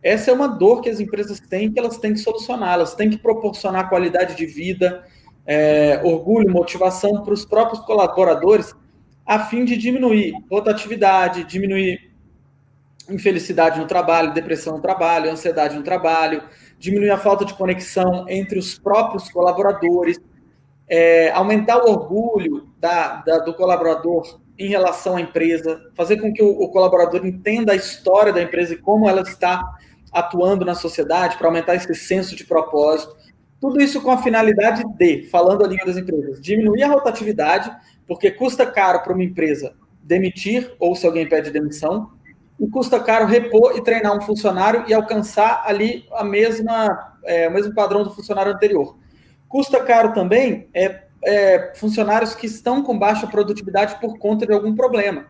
essa 0.02 0.30
é 0.30 0.34
uma 0.34 0.48
dor 0.48 0.80
que 0.80 0.88
as 0.88 1.00
empresas 1.00 1.38
têm 1.38 1.70
que 1.70 1.78
elas 1.78 1.98
têm 1.98 2.14
que 2.14 2.20
solucionar, 2.20 2.74
elas 2.74 2.94
têm 2.94 3.10
que 3.10 3.18
proporcionar 3.18 3.90
qualidade 3.90 4.36
de 4.36 4.46
vida, 4.46 5.04
é, 5.44 6.00
orgulho, 6.02 6.50
motivação 6.50 7.22
para 7.22 7.34
os 7.34 7.44
próprios 7.44 7.84
colaboradores, 7.84 8.74
a 9.28 9.40
fim 9.40 9.62
de 9.62 9.76
diminuir 9.76 10.32
rotatividade, 10.50 11.44
diminuir 11.44 12.10
infelicidade 13.10 13.78
no 13.78 13.86
trabalho, 13.86 14.32
depressão 14.32 14.76
no 14.76 14.82
trabalho, 14.82 15.30
ansiedade 15.30 15.76
no 15.76 15.82
trabalho, 15.82 16.42
diminuir 16.78 17.10
a 17.10 17.18
falta 17.18 17.44
de 17.44 17.52
conexão 17.52 18.24
entre 18.26 18.58
os 18.58 18.78
próprios 18.78 19.30
colaboradores, 19.30 20.18
é, 20.88 21.30
aumentar 21.32 21.76
o 21.76 21.90
orgulho 21.90 22.70
da, 22.80 23.16
da, 23.16 23.38
do 23.40 23.52
colaborador 23.52 24.40
em 24.58 24.68
relação 24.70 25.16
à 25.16 25.20
empresa, 25.20 25.78
fazer 25.94 26.16
com 26.16 26.32
que 26.32 26.42
o, 26.42 26.48
o 26.48 26.70
colaborador 26.70 27.26
entenda 27.26 27.74
a 27.74 27.76
história 27.76 28.32
da 28.32 28.42
empresa 28.42 28.72
e 28.72 28.78
como 28.78 29.06
ela 29.06 29.20
está 29.20 29.62
atuando 30.10 30.64
na 30.64 30.74
sociedade 30.74 31.36
para 31.36 31.48
aumentar 31.48 31.74
esse 31.74 31.94
senso 31.94 32.34
de 32.34 32.44
propósito. 32.44 33.14
Tudo 33.60 33.78
isso 33.78 34.00
com 34.00 34.10
a 34.10 34.22
finalidade 34.22 34.82
de, 34.96 35.24
falando 35.24 35.64
a 35.64 35.68
língua 35.68 35.84
das 35.84 35.98
empresas, 35.98 36.40
diminuir 36.40 36.82
a 36.84 36.88
rotatividade, 36.88 37.70
porque 38.08 38.30
custa 38.30 38.66
caro 38.66 39.02
para 39.02 39.12
uma 39.12 39.22
empresa 39.22 39.74
demitir, 40.02 40.74
ou 40.80 40.96
se 40.96 41.06
alguém 41.06 41.28
pede 41.28 41.50
demissão, 41.50 42.10
e 42.58 42.66
custa 42.66 42.98
caro 42.98 43.26
repor 43.26 43.76
e 43.76 43.84
treinar 43.84 44.16
um 44.16 44.22
funcionário 44.22 44.84
e 44.88 44.94
alcançar 44.94 45.62
ali 45.66 46.06
a 46.12 46.24
mesma, 46.24 47.14
é, 47.24 47.46
o 47.46 47.52
mesmo 47.52 47.74
padrão 47.74 48.02
do 48.02 48.10
funcionário 48.10 48.52
anterior. 48.52 48.96
Custa 49.48 49.84
caro 49.84 50.12
também 50.12 50.68
é, 50.74 51.02
é, 51.24 51.72
funcionários 51.76 52.34
que 52.34 52.46
estão 52.46 52.82
com 52.82 52.98
baixa 52.98 53.26
produtividade 53.26 54.00
por 54.00 54.18
conta 54.18 54.46
de 54.46 54.52
algum 54.52 54.74
problema. 54.74 55.26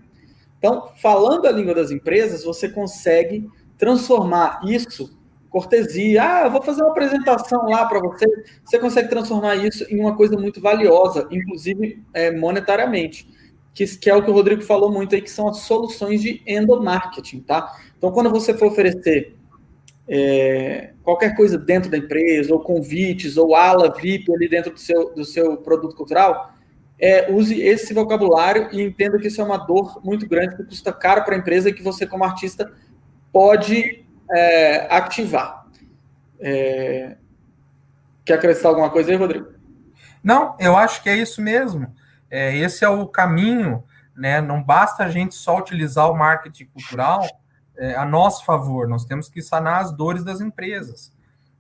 Então, 0.59 0.89
falando 0.97 1.47
a 1.47 1.53
língua 1.53 1.75
das 1.75 1.91
empresas, 1.91 2.45
você 2.45 2.69
consegue 2.69 3.47
transformar 3.77 4.61
isso, 4.65 5.18
cortesia, 5.51 6.23
ah, 6.23 6.45
eu 6.45 6.51
vou 6.51 6.63
fazer 6.63 6.83
uma 6.83 6.91
apresentação 6.91 7.65
lá 7.65 7.87
para 7.87 8.01
você, 8.01 8.27
você 8.65 8.79
consegue 8.79 9.09
transformar 9.09 9.57
isso 9.57 9.85
em 9.89 9.99
uma 10.01 10.17
coisa 10.17 10.37
muito 10.37 10.61
valiosa, 10.61 11.27
inclusive 11.31 12.03
é, 12.13 12.31
monetariamente, 12.31 13.29
que, 13.73 13.87
que 13.97 14.11
é 14.11 14.15
o 14.15 14.23
que 14.23 14.31
o 14.31 14.35
Rodrigo 14.35 14.63
falou 14.63 14.93
muito 14.93 15.15
aí, 15.15 15.23
que 15.23 15.31
são 15.31 15.49
as 15.49 15.59
soluções 15.59 16.21
de 16.21 16.43
endomarketing, 16.47 17.41
tá? 17.41 17.75
Então, 17.97 18.13
quando 18.13 18.31
você 18.31 18.53
for 18.53 18.69
oferecer 18.69 19.37
é, 20.07 20.93
qualquer 21.03 21.37
coisa 21.37 21.57
dentro 21.57 21.91
da 21.91 21.99
empresa, 21.99 22.53
ou 22.53 22.61
convites, 22.61 23.37
ou 23.37 23.55
ala 23.55 23.93
VIP 23.95 24.33
ali 24.35 24.49
dentro 24.49 24.73
do 24.73 24.81
seu, 24.81 25.15
do 25.15 25.25
seu 25.25 25.57
produto 25.59 25.95
cultural, 25.95 26.55
é, 26.99 27.31
use 27.33 27.61
esse 27.61 27.95
vocabulário 27.95 28.69
e 28.73 28.83
entenda 28.83 29.19
que 29.19 29.29
isso 29.29 29.41
é 29.41 29.45
uma 29.45 29.59
dor 29.59 30.01
muito 30.05 30.29
grande, 30.29 30.57
que 30.57 30.65
custa 30.65 30.93
caro 30.93 31.25
para 31.25 31.37
a 31.37 31.39
empresa 31.39 31.69
e 31.69 31.73
que 31.73 31.83
você, 31.83 32.07
como 32.07 32.25
artista, 32.25 32.73
pode 33.33 34.05
é, 34.31 34.95
ativar. 34.95 35.67
É... 36.41 37.17
Quer 38.25 38.35
acrescentar 38.35 38.71
alguma 38.71 38.91
coisa 38.91 39.11
aí, 39.11 39.17
Rodrigo? 39.17 39.49
Não, 40.23 40.57
eu 40.59 40.77
acho 40.77 41.03
que 41.03 41.09
é 41.09 41.17
isso 41.17 41.41
mesmo. 41.41 41.93
É, 42.31 42.55
esse 42.57 42.85
é 42.85 42.89
o 42.89 43.07
caminho, 43.07 43.83
né? 44.15 44.41
Não 44.41 44.63
basta 44.63 45.05
a 45.05 45.11
gente 45.11 45.35
só 45.35 45.59
utilizar 45.59 46.11
o 46.11 46.17
marketing 46.17 46.67
cultural 46.67 47.27
é, 47.79 47.95
a 47.95 48.05
nosso 48.05 48.45
favor, 48.45 48.89
nós 48.89 49.05
temos 49.05 49.29
que 49.29 49.41
sanar 49.41 49.81
as 49.81 49.93
dores 49.93 50.25
das 50.25 50.41
empresas. 50.41 51.13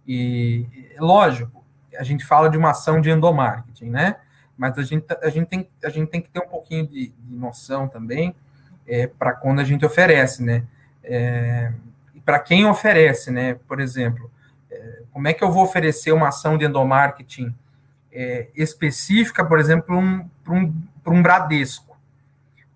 E, 0.06 0.66
lógico, 0.98 1.64
a 1.96 2.02
gente 2.02 2.24
fala 2.24 2.50
de 2.50 2.58
uma 2.58 2.70
ação 2.70 3.00
de 3.00 3.08
endomarketing, 3.08 3.86
né? 3.86 4.16
Mas 4.56 4.76
a 4.76 4.82
gente, 4.82 5.06
a 5.22 5.30
gente, 5.30 5.46
tem, 5.46 5.68
a 5.82 5.88
gente 5.88 6.10
tem 6.10 6.20
que 6.20 6.28
ter 6.28 6.40
um 6.40 6.48
pouquinho 6.48 6.86
de, 6.88 7.08
de 7.16 7.36
noção 7.36 7.86
também 7.86 8.34
é, 8.86 9.06
para 9.06 9.32
quando 9.32 9.60
a 9.60 9.64
gente 9.64 9.86
oferece, 9.86 10.42
né? 10.42 10.64
Para 12.28 12.40
quem 12.40 12.66
oferece, 12.66 13.30
né? 13.30 13.54
Por 13.66 13.80
exemplo, 13.80 14.30
é, 14.70 15.00
como 15.10 15.26
é 15.26 15.32
que 15.32 15.42
eu 15.42 15.50
vou 15.50 15.64
oferecer 15.64 16.12
uma 16.12 16.28
ação 16.28 16.58
de 16.58 16.66
endomarketing 16.66 17.54
é, 18.12 18.48
específica, 18.54 19.42
por 19.42 19.58
exemplo, 19.58 19.86
para 19.86 19.96
um, 19.96 20.28
um, 20.46 20.74
um 21.06 21.22
Bradesco, 21.22 21.96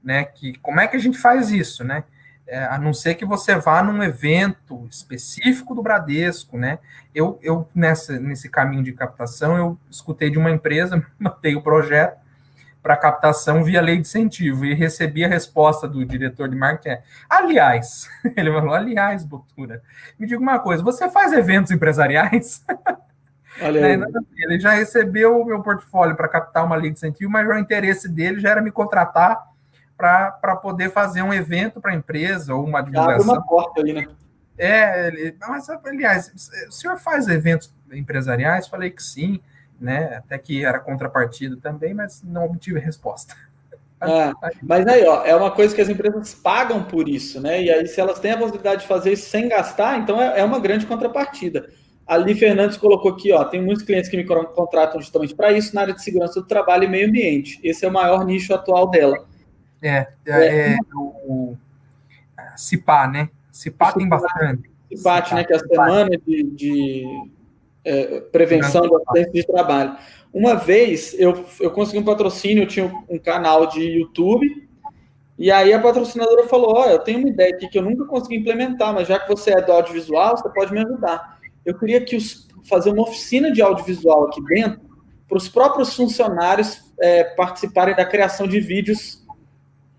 né? 0.02 0.24
Que 0.24 0.54
como 0.60 0.80
é 0.80 0.88
que 0.88 0.96
a 0.96 0.98
gente 0.98 1.18
faz 1.18 1.50
isso, 1.50 1.84
né? 1.84 2.02
É, 2.46 2.64
a 2.64 2.78
não 2.78 2.94
ser 2.94 3.14
que 3.14 3.26
você 3.26 3.54
vá 3.56 3.82
num 3.82 4.02
evento 4.02 4.88
específico 4.90 5.74
do 5.74 5.82
Bradesco, 5.82 6.56
né? 6.56 6.78
Eu, 7.14 7.38
eu 7.42 7.68
nessa, 7.74 8.18
nesse 8.18 8.48
caminho 8.48 8.82
de 8.82 8.94
captação, 8.94 9.54
eu 9.58 9.78
escutei 9.90 10.30
de 10.30 10.38
uma 10.38 10.50
empresa, 10.50 11.06
mandei 11.20 11.54
o 11.54 11.60
projeto, 11.60 12.21
para 12.82 12.96
captação 12.96 13.62
via 13.62 13.80
lei 13.80 13.94
de 13.96 14.02
incentivo 14.02 14.64
e 14.64 14.74
recebi 14.74 15.24
a 15.24 15.28
resposta 15.28 15.86
do 15.86 16.04
diretor 16.04 16.48
de 16.48 16.56
marketing. 16.56 17.00
Aliás, 17.30 18.10
ele 18.36 18.52
falou, 18.52 18.74
aliás, 18.74 19.24
Botura, 19.24 19.82
me 20.18 20.26
diga 20.26 20.40
uma 20.40 20.58
coisa, 20.58 20.82
você 20.82 21.08
faz 21.08 21.32
eventos 21.32 21.70
empresariais? 21.70 22.64
Né? 23.60 24.02
Ele 24.38 24.58
já 24.58 24.70
recebeu 24.70 25.38
o 25.38 25.44
meu 25.44 25.62
portfólio 25.62 26.16
para 26.16 26.26
captar 26.26 26.64
uma 26.64 26.74
lei 26.74 26.90
de 26.90 26.96
incentivo, 26.96 27.30
mas 27.30 27.46
o 27.46 27.52
interesse 27.58 28.08
dele 28.08 28.40
já 28.40 28.48
era 28.48 28.62
me 28.62 28.70
contratar 28.70 29.44
para 29.94 30.56
poder 30.56 30.90
fazer 30.90 31.20
um 31.20 31.34
evento 31.34 31.78
para 31.78 31.92
a 31.92 31.94
empresa 31.94 32.54
ou 32.54 32.64
uma 32.64 32.80
divulgação. 32.80 33.30
Abre 33.30 33.40
uma 33.40 33.46
porta 33.46 33.80
ali, 33.82 33.92
né? 33.92 34.08
É, 34.56 35.06
ele, 35.08 35.36
mas 35.38 35.68
aliás, 35.68 36.32
o 36.66 36.72
senhor 36.72 36.98
faz 36.98 37.28
eventos 37.28 37.70
empresariais? 37.92 38.68
Falei 38.68 38.90
que 38.90 39.02
sim 39.02 39.38
né? 39.82 40.16
Até 40.16 40.38
que 40.38 40.64
era 40.64 40.78
contrapartida 40.78 41.56
também, 41.56 41.92
mas 41.92 42.22
não 42.22 42.46
obtive 42.46 42.78
resposta. 42.78 43.34
Ah, 44.04 44.32
mas 44.60 44.84
aí, 44.88 45.06
ó, 45.06 45.24
é 45.24 45.32
uma 45.36 45.52
coisa 45.52 45.72
que 45.72 45.80
as 45.80 45.88
empresas 45.88 46.34
pagam 46.34 46.82
por 46.82 47.08
isso, 47.08 47.40
né? 47.40 47.62
E 47.62 47.70
aí, 47.70 47.86
se 47.86 48.00
elas 48.00 48.18
têm 48.18 48.32
a 48.32 48.36
possibilidade 48.36 48.80
de 48.80 48.88
fazer 48.88 49.12
isso 49.12 49.30
sem 49.30 49.48
gastar, 49.48 49.96
então 49.96 50.20
é, 50.20 50.40
é 50.40 50.44
uma 50.44 50.58
grande 50.58 50.86
contrapartida. 50.86 51.70
Ali 52.04 52.34
Fernandes 52.34 52.76
colocou 52.76 53.12
aqui, 53.12 53.32
ó, 53.32 53.44
tem 53.44 53.62
muitos 53.62 53.84
clientes 53.84 54.10
que 54.10 54.16
me 54.16 54.24
contratam 54.24 55.00
justamente 55.00 55.36
para 55.36 55.52
isso 55.52 55.72
na 55.72 55.82
área 55.82 55.94
de 55.94 56.02
segurança 56.02 56.40
do 56.40 56.46
trabalho 56.48 56.82
e 56.82 56.88
meio 56.88 57.06
ambiente. 57.06 57.60
Esse 57.62 57.84
é 57.84 57.88
o 57.88 57.92
maior 57.92 58.24
nicho 58.24 58.52
atual 58.52 58.90
dela. 58.90 59.24
É, 59.80 60.08
é, 60.26 60.72
é 60.72 60.78
o, 60.92 60.98
o 61.28 61.58
CIPA, 62.56 63.06
né? 63.06 63.28
CIPA 63.52 63.92
tem 63.92 64.08
bastante. 64.08 64.68
CIPAT, 64.96 65.34
né? 65.34 65.44
Que 65.44 65.52
é 65.52 65.56
a 65.56 65.60
semana 65.60 66.10
de, 66.26 66.42
de 66.42 67.30
é, 67.84 68.20
prevenção 68.20 68.82
do 68.82 68.96
acidente 68.96 69.32
de 69.32 69.46
trabalho. 69.46 69.96
Uma 70.32 70.54
vez 70.54 71.14
eu, 71.18 71.44
eu 71.60 71.70
consegui 71.70 71.98
um 71.98 72.04
patrocínio, 72.04 72.62
eu 72.62 72.68
tinha 72.68 72.92
um 73.08 73.18
canal 73.18 73.66
de 73.66 73.82
YouTube, 73.82 74.68
e 75.38 75.50
aí 75.50 75.72
a 75.72 75.80
patrocinadora 75.80 76.46
falou: 76.48 76.76
Olha, 76.76 76.92
eu 76.92 76.98
tenho 76.98 77.18
uma 77.18 77.28
ideia 77.28 77.54
aqui 77.54 77.68
que 77.68 77.78
eu 77.78 77.82
nunca 77.82 78.04
consegui 78.04 78.36
implementar, 78.36 78.94
mas 78.94 79.08
já 79.08 79.18
que 79.18 79.28
você 79.28 79.50
é 79.50 79.60
do 79.60 79.72
audiovisual, 79.72 80.36
você 80.36 80.48
pode 80.50 80.72
me 80.72 80.80
ajudar. 80.80 81.38
Eu 81.64 81.78
queria 81.78 82.00
que 82.04 82.16
os, 82.16 82.48
fazer 82.64 82.90
uma 82.90 83.02
oficina 83.02 83.50
de 83.50 83.60
audiovisual 83.60 84.24
aqui 84.24 84.42
dentro, 84.44 84.80
para 85.28 85.38
os 85.38 85.48
próprios 85.48 85.94
funcionários 85.94 86.92
é, 87.00 87.24
participarem 87.24 87.96
da 87.96 88.04
criação 88.04 88.46
de 88.46 88.60
vídeos 88.60 89.24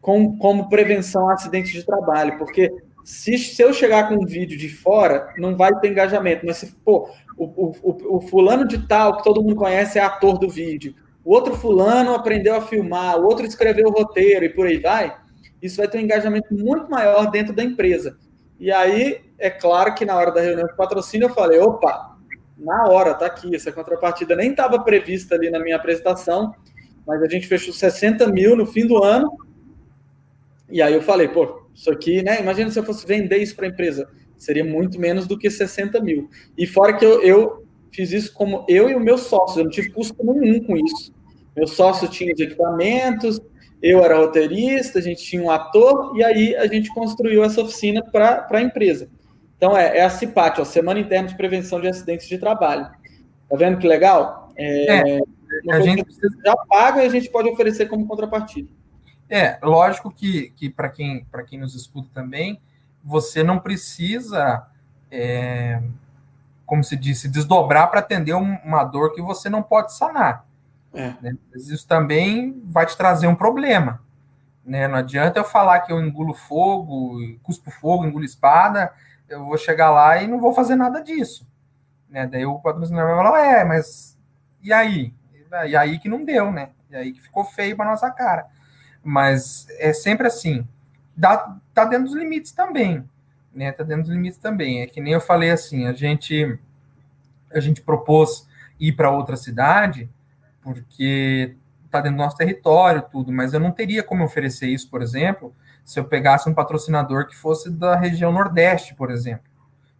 com, 0.01 0.37
como 0.37 0.69
prevenção 0.69 1.29
a 1.29 1.33
acidentes 1.33 1.71
de 1.71 1.85
trabalho, 1.85 2.37
porque 2.37 2.71
se, 3.03 3.37
se 3.37 3.61
eu 3.61 3.73
chegar 3.73 4.07
com 4.07 4.15
um 4.15 4.25
vídeo 4.25 4.57
de 4.57 4.69
fora, 4.69 5.33
não 5.37 5.55
vai 5.55 5.77
ter 5.79 5.89
engajamento, 5.89 6.45
mas 6.45 6.57
se, 6.57 6.73
pô, 6.85 7.09
o, 7.37 7.45
o, 7.45 8.17
o, 8.17 8.21
fulano 8.21 8.67
de 8.67 8.87
tal, 8.87 9.17
que 9.17 9.23
todo 9.23 9.41
mundo 9.41 9.55
conhece, 9.55 9.99
é 9.99 10.01
ator 10.01 10.37
do 10.37 10.49
vídeo, 10.49 10.95
o 11.23 11.33
outro 11.33 11.55
fulano 11.55 12.13
aprendeu 12.13 12.55
a 12.55 12.61
filmar, 12.61 13.17
o 13.19 13.25
outro 13.25 13.45
escreveu 13.45 13.87
o 13.87 13.91
roteiro 13.91 14.45
e 14.45 14.49
por 14.49 14.67
aí 14.67 14.79
vai, 14.79 15.15
isso 15.61 15.77
vai 15.77 15.87
ter 15.87 15.97
um 15.97 16.01
engajamento 16.01 16.53
muito 16.53 16.89
maior 16.89 17.29
dentro 17.29 17.53
da 17.53 17.63
empresa. 17.63 18.17
E 18.59 18.71
aí, 18.71 19.21
é 19.37 19.49
claro 19.49 19.93
que 19.95 20.05
na 20.05 20.15
hora 20.15 20.31
da 20.31 20.41
reunião 20.41 20.67
de 20.67 20.75
patrocínio 20.75 21.27
eu 21.27 21.33
falei, 21.33 21.59
opa, 21.59 22.17
na 22.57 22.87
hora, 22.87 23.13
tá 23.13 23.25
aqui, 23.25 23.53
essa 23.55 23.71
contrapartida 23.71 24.35
nem 24.35 24.51
estava 24.51 24.79
prevista 24.79 25.35
ali 25.35 25.49
na 25.49 25.59
minha 25.59 25.75
apresentação, 25.75 26.53
mas 27.05 27.21
a 27.21 27.27
gente 27.27 27.47
fechou 27.47 27.73
60 27.73 28.27
mil 28.27 28.55
no 28.55 28.65
fim 28.65 28.87
do 28.87 29.03
ano, 29.03 29.37
e 30.69 30.81
aí 30.81 30.93
eu 30.93 31.01
falei, 31.01 31.27
pô, 31.27 31.62
isso 31.73 31.91
aqui, 31.91 32.21
né, 32.21 32.39
imagina 32.39 32.69
se 32.69 32.79
eu 32.79 32.83
fosse 32.83 33.05
vender 33.05 33.37
isso 33.37 33.55
para 33.55 33.65
a 33.65 33.69
empresa, 33.69 34.07
seria 34.37 34.63
muito 34.63 34.99
menos 34.99 35.27
do 35.27 35.37
que 35.37 35.49
60 35.49 35.99
mil. 36.01 36.29
E 36.57 36.67
fora 36.67 36.93
que 36.93 37.05
eu, 37.05 37.21
eu 37.21 37.65
fiz 37.91 38.11
isso 38.11 38.33
como 38.33 38.65
eu 38.67 38.89
e 38.89 38.95
o 38.95 38.99
meu 38.99 39.17
sócio, 39.17 39.59
eu 39.59 39.63
não 39.65 39.71
tive 39.71 39.91
custo 39.91 40.15
nenhum 40.23 40.63
com 40.63 40.75
isso. 40.75 41.13
Meu 41.55 41.67
sócio 41.67 42.07
tinha 42.07 42.33
os 42.33 42.39
equipamentos, 42.39 43.39
eu 43.81 44.03
era 44.03 44.17
roteirista, 44.17 44.99
a 44.99 45.01
gente 45.01 45.23
tinha 45.23 45.41
um 45.41 45.51
ator, 45.51 46.17
e 46.17 46.23
aí 46.23 46.55
a 46.55 46.67
gente 46.67 46.93
construiu 46.93 47.43
essa 47.43 47.61
oficina 47.61 48.03
para 48.03 48.47
a 48.49 48.61
empresa. 48.61 49.09
Então, 49.57 49.77
é, 49.77 49.99
é 49.99 50.03
a 50.03 50.09
CIPAT, 50.09 50.59
ó, 50.59 50.65
Semana 50.65 50.99
Interna 50.99 51.27
de 51.27 51.37
Prevenção 51.37 51.79
de 51.79 51.87
Acidentes 51.87 52.27
de 52.27 52.37
Trabalho. 52.37 52.85
Tá 53.49 53.55
vendo 53.55 53.77
que 53.77 53.87
legal? 53.87 54.49
É, 54.57 55.17
é 55.17 55.21
a 55.69 55.79
gente 55.81 56.05
já 56.43 56.55
paga 56.67 57.03
e 57.03 57.05
a 57.05 57.09
gente 57.09 57.29
pode 57.29 57.49
oferecer 57.49 57.87
como 57.87 58.07
contrapartida. 58.07 58.69
É, 59.33 59.57
lógico 59.63 60.11
que, 60.11 60.51
que 60.51 60.69
para 60.69 60.89
quem, 60.89 61.25
quem 61.47 61.59
nos 61.59 61.73
escuta 61.73 62.07
também, 62.13 62.61
você 63.03 63.41
não 63.41 63.57
precisa, 63.57 64.67
é, 65.09 65.81
como 66.67 66.83
se 66.83 66.95
disse, 66.95 67.27
desdobrar 67.27 67.89
para 67.89 67.99
atender 67.99 68.35
uma 68.35 68.83
dor 68.83 69.11
que 69.15 69.23
você 69.23 69.49
não 69.49 69.63
pode 69.63 69.91
sanar. 69.91 70.45
É. 70.93 71.15
Né? 71.19 71.35
Isso 71.55 71.87
também 71.87 72.61
vai 72.65 72.85
te 72.85 72.95
trazer 72.95 73.25
um 73.25 73.33
problema. 73.33 74.03
Né? 74.63 74.87
Não 74.87 74.99
adianta 74.99 75.39
eu 75.39 75.43
falar 75.43 75.79
que 75.79 75.91
eu 75.91 75.99
engulo 75.99 76.35
fogo, 76.35 77.17
cuspo 77.41 77.71
fogo, 77.71 78.05
engulo 78.05 78.23
espada, 78.23 78.93
eu 79.27 79.45
vou 79.45 79.57
chegar 79.57 79.89
lá 79.89 80.21
e 80.21 80.27
não 80.27 80.39
vou 80.39 80.53
fazer 80.53 80.75
nada 80.75 81.01
disso. 81.01 81.49
Né? 82.07 82.27
Daí 82.27 82.45
o 82.45 82.59
patrocinador 82.59 83.15
vai 83.15 83.25
falar, 83.25 83.45
é, 83.47 83.63
mas 83.63 84.15
e 84.61 84.71
aí? 84.71 85.11
E 85.67 85.75
aí 85.75 85.97
que 85.97 86.07
não 86.07 86.23
deu, 86.23 86.51
né? 86.51 86.69
E 86.91 86.95
aí 86.95 87.11
que 87.13 87.21
ficou 87.21 87.43
feio 87.43 87.75
para 87.75 87.89
nossa 87.89 88.11
cara. 88.11 88.52
Mas 89.03 89.67
é 89.79 89.91
sempre 89.93 90.27
assim, 90.27 90.67
dá, 91.15 91.57
tá 91.73 91.85
dentro 91.85 92.05
dos 92.05 92.15
limites 92.15 92.51
também, 92.51 93.03
né? 93.53 93.71
Tá 93.71 93.83
dentro 93.83 94.03
dos 94.03 94.11
limites 94.11 94.39
também. 94.39 94.81
É 94.81 94.87
que 94.87 95.01
nem 95.01 95.13
eu 95.13 95.21
falei 95.21 95.51
assim, 95.51 95.87
a 95.87 95.93
gente 95.93 96.57
a 97.51 97.59
gente 97.59 97.81
propôs 97.81 98.47
ir 98.79 98.93
para 98.93 99.11
outra 99.11 99.35
cidade 99.37 100.09
porque 100.61 101.55
tá 101.91 102.01
dentro 102.01 102.17
do 102.17 102.23
nosso 102.23 102.37
território 102.37 103.03
tudo, 103.11 103.31
mas 103.31 103.53
eu 103.53 103.59
não 103.59 103.71
teria 103.71 104.01
como 104.01 104.23
oferecer 104.23 104.67
isso, 104.67 104.89
por 104.89 105.01
exemplo, 105.01 105.53
se 105.85 105.99
eu 105.99 106.05
pegasse 106.05 106.49
um 106.49 106.53
patrocinador 106.53 107.27
que 107.27 107.35
fosse 107.35 107.69
da 107.69 107.95
região 107.95 108.31
Nordeste, 108.31 108.95
por 108.95 109.11
exemplo. 109.11 109.45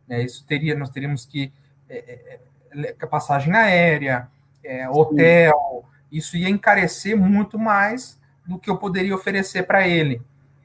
É, 0.10 0.24
isso 0.24 0.44
teria, 0.46 0.76
nós 0.76 0.90
teríamos 0.90 1.26
que 1.26 1.52
é, 1.90 2.40
é, 2.74 2.96
é 3.00 3.06
passagem 3.06 3.54
aérea, 3.54 4.28
é, 4.64 4.90
hotel, 4.90 5.86
isso 6.12 6.38
ia 6.38 6.50
encarecer 6.50 7.16
muito 7.18 7.60
mais 7.60 8.20
do 8.46 8.60
que 8.60 8.70
eu 8.70 8.78
poderia 8.78 9.16
oferecer 9.16 9.64
para 9.64 9.88
ele 9.88 10.22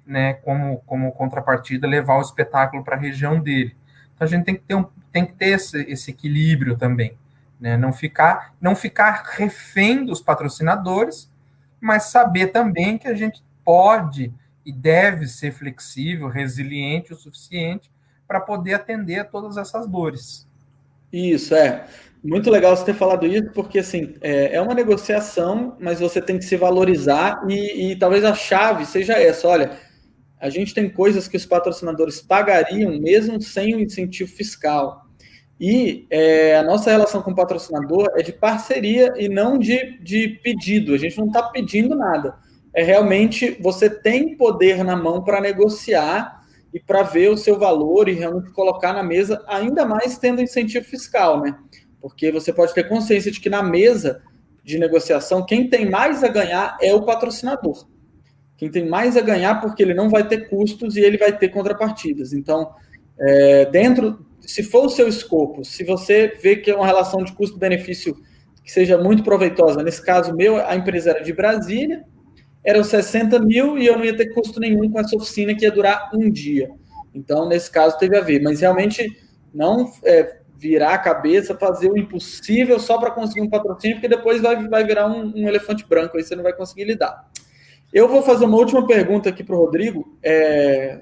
né, 0.08 0.32
como, 0.32 0.78
como 0.86 1.12
contrapartida, 1.12 1.86
levar 1.86 2.16
o 2.16 2.22
espetáculo 2.22 2.82
para 2.82 2.96
a 2.96 2.98
região 2.98 3.38
dele. 3.38 3.76
Então 4.14 4.26
a 4.26 4.28
gente 4.28 4.44
tem 4.46 4.54
que 4.54 4.62
ter, 4.62 4.74
um, 4.74 4.86
tem 5.12 5.26
que 5.26 5.34
ter 5.34 5.50
esse, 5.50 5.82
esse 5.82 6.10
equilíbrio 6.10 6.78
também, 6.78 7.12
né, 7.60 7.76
não 7.76 7.92
ficar 7.92 8.54
não 8.58 8.74
ficar 8.74 9.22
refém 9.36 10.06
dos 10.06 10.22
patrocinadores, 10.22 11.30
mas 11.78 12.04
saber 12.04 12.48
também 12.48 12.96
que 12.96 13.06
a 13.06 13.14
gente 13.14 13.44
pode 13.62 14.32
e 14.64 14.72
deve 14.72 15.26
ser 15.26 15.52
flexível, 15.52 16.28
resiliente 16.28 17.12
o 17.12 17.16
suficiente 17.16 17.90
para 18.26 18.40
poder 18.40 18.74
atender 18.74 19.20
a 19.20 19.24
todas 19.24 19.58
essas 19.58 19.86
dores. 19.86 20.48
Isso, 21.12 21.54
é. 21.54 21.86
Muito 22.22 22.50
legal 22.50 22.76
você 22.76 22.84
ter 22.84 22.94
falado 22.94 23.26
isso, 23.26 23.50
porque 23.52 23.78
assim, 23.78 24.14
é, 24.20 24.56
é 24.56 24.60
uma 24.60 24.74
negociação, 24.74 25.76
mas 25.78 26.00
você 26.00 26.20
tem 26.20 26.36
que 26.38 26.44
se 26.44 26.56
valorizar 26.56 27.44
e, 27.48 27.92
e 27.92 27.96
talvez 27.96 28.24
a 28.24 28.34
chave 28.34 28.84
seja 28.84 29.12
essa, 29.12 29.46
olha, 29.46 29.78
a 30.40 30.50
gente 30.50 30.74
tem 30.74 30.88
coisas 30.88 31.28
que 31.28 31.36
os 31.36 31.46
patrocinadores 31.46 32.20
pagariam 32.20 32.98
mesmo 33.00 33.40
sem 33.40 33.74
o 33.74 33.80
incentivo 33.80 34.30
fiscal. 34.30 35.06
E 35.60 36.06
é, 36.10 36.56
a 36.56 36.62
nossa 36.62 36.90
relação 36.90 37.20
com 37.20 37.32
o 37.32 37.34
patrocinador 37.34 38.08
é 38.16 38.22
de 38.22 38.32
parceria 38.32 39.12
e 39.16 39.28
não 39.28 39.58
de, 39.58 39.98
de 39.98 40.40
pedido. 40.42 40.94
A 40.94 40.98
gente 40.98 41.18
não 41.18 41.26
está 41.26 41.42
pedindo 41.42 41.96
nada. 41.96 42.36
É 42.72 42.82
realmente 42.82 43.56
você 43.60 43.90
tem 43.90 44.36
poder 44.36 44.84
na 44.84 44.94
mão 44.94 45.24
para 45.24 45.40
negociar 45.40 46.44
e 46.72 46.78
para 46.78 47.02
ver 47.02 47.30
o 47.30 47.36
seu 47.36 47.58
valor 47.58 48.08
e 48.08 48.12
realmente 48.12 48.52
colocar 48.52 48.92
na 48.92 49.02
mesa, 49.02 49.42
ainda 49.48 49.84
mais 49.84 50.18
tendo 50.18 50.40
incentivo 50.40 50.84
fiscal, 50.84 51.40
né? 51.40 51.58
Porque 52.00 52.30
você 52.30 52.52
pode 52.52 52.74
ter 52.74 52.88
consciência 52.88 53.30
de 53.30 53.40
que 53.40 53.50
na 53.50 53.62
mesa 53.62 54.22
de 54.64 54.78
negociação, 54.78 55.44
quem 55.44 55.68
tem 55.68 55.88
mais 55.88 56.22
a 56.22 56.28
ganhar 56.28 56.76
é 56.80 56.94
o 56.94 57.02
patrocinador. 57.02 57.86
Quem 58.56 58.70
tem 58.70 58.88
mais 58.88 59.16
a 59.16 59.20
ganhar 59.20 59.60
porque 59.60 59.82
ele 59.82 59.94
não 59.94 60.10
vai 60.10 60.26
ter 60.26 60.48
custos 60.48 60.96
e 60.96 61.00
ele 61.00 61.16
vai 61.16 61.36
ter 61.36 61.48
contrapartidas. 61.48 62.32
Então, 62.32 62.72
é, 63.18 63.66
dentro, 63.66 64.26
se 64.40 64.62
for 64.62 64.86
o 64.86 64.90
seu 64.90 65.08
escopo, 65.08 65.64
se 65.64 65.84
você 65.84 66.36
vê 66.42 66.56
que 66.56 66.70
é 66.70 66.74
uma 66.74 66.86
relação 66.86 67.22
de 67.22 67.32
custo-benefício 67.32 68.16
que 68.62 68.70
seja 68.70 68.98
muito 68.98 69.22
proveitosa, 69.22 69.82
nesse 69.82 70.04
caso 70.04 70.34
meu, 70.34 70.56
a 70.56 70.76
empresa 70.76 71.10
era 71.10 71.22
de 71.22 71.32
Brasília, 71.32 72.04
eram 72.64 72.84
60 72.84 73.38
mil 73.38 73.78
e 73.78 73.86
eu 73.86 73.96
não 73.96 74.04
ia 74.04 74.16
ter 74.16 74.34
custo 74.34 74.60
nenhum 74.60 74.90
com 74.90 75.00
essa 75.00 75.16
oficina 75.16 75.54
que 75.54 75.64
ia 75.64 75.70
durar 75.70 76.10
um 76.12 76.28
dia. 76.30 76.68
Então, 77.14 77.48
nesse 77.48 77.70
caso, 77.70 77.96
teve 77.96 78.16
a 78.16 78.20
ver. 78.20 78.42
Mas 78.42 78.60
realmente 78.60 79.08
não 79.54 79.90
é, 80.04 80.40
virar 80.58 80.94
a 80.94 80.98
cabeça, 80.98 81.56
fazer 81.56 81.88
o 81.88 81.96
impossível 81.96 82.80
só 82.80 82.98
para 82.98 83.12
conseguir 83.12 83.42
um 83.42 83.48
patrocínio, 83.48 83.96
porque 83.96 84.08
depois 84.08 84.42
vai, 84.42 84.68
vai 84.68 84.84
virar 84.84 85.06
um, 85.06 85.32
um 85.34 85.46
elefante 85.48 85.86
branco, 85.86 86.16
aí 86.16 86.24
você 86.24 86.34
não 86.34 86.42
vai 86.42 86.52
conseguir 86.52 86.84
lidar. 86.84 87.30
Eu 87.92 88.08
vou 88.08 88.22
fazer 88.22 88.44
uma 88.44 88.56
última 88.56 88.84
pergunta 88.86 89.28
aqui 89.28 89.44
para 89.44 89.54
o 89.54 89.58
Rodrigo. 89.58 90.18
É... 90.22 91.00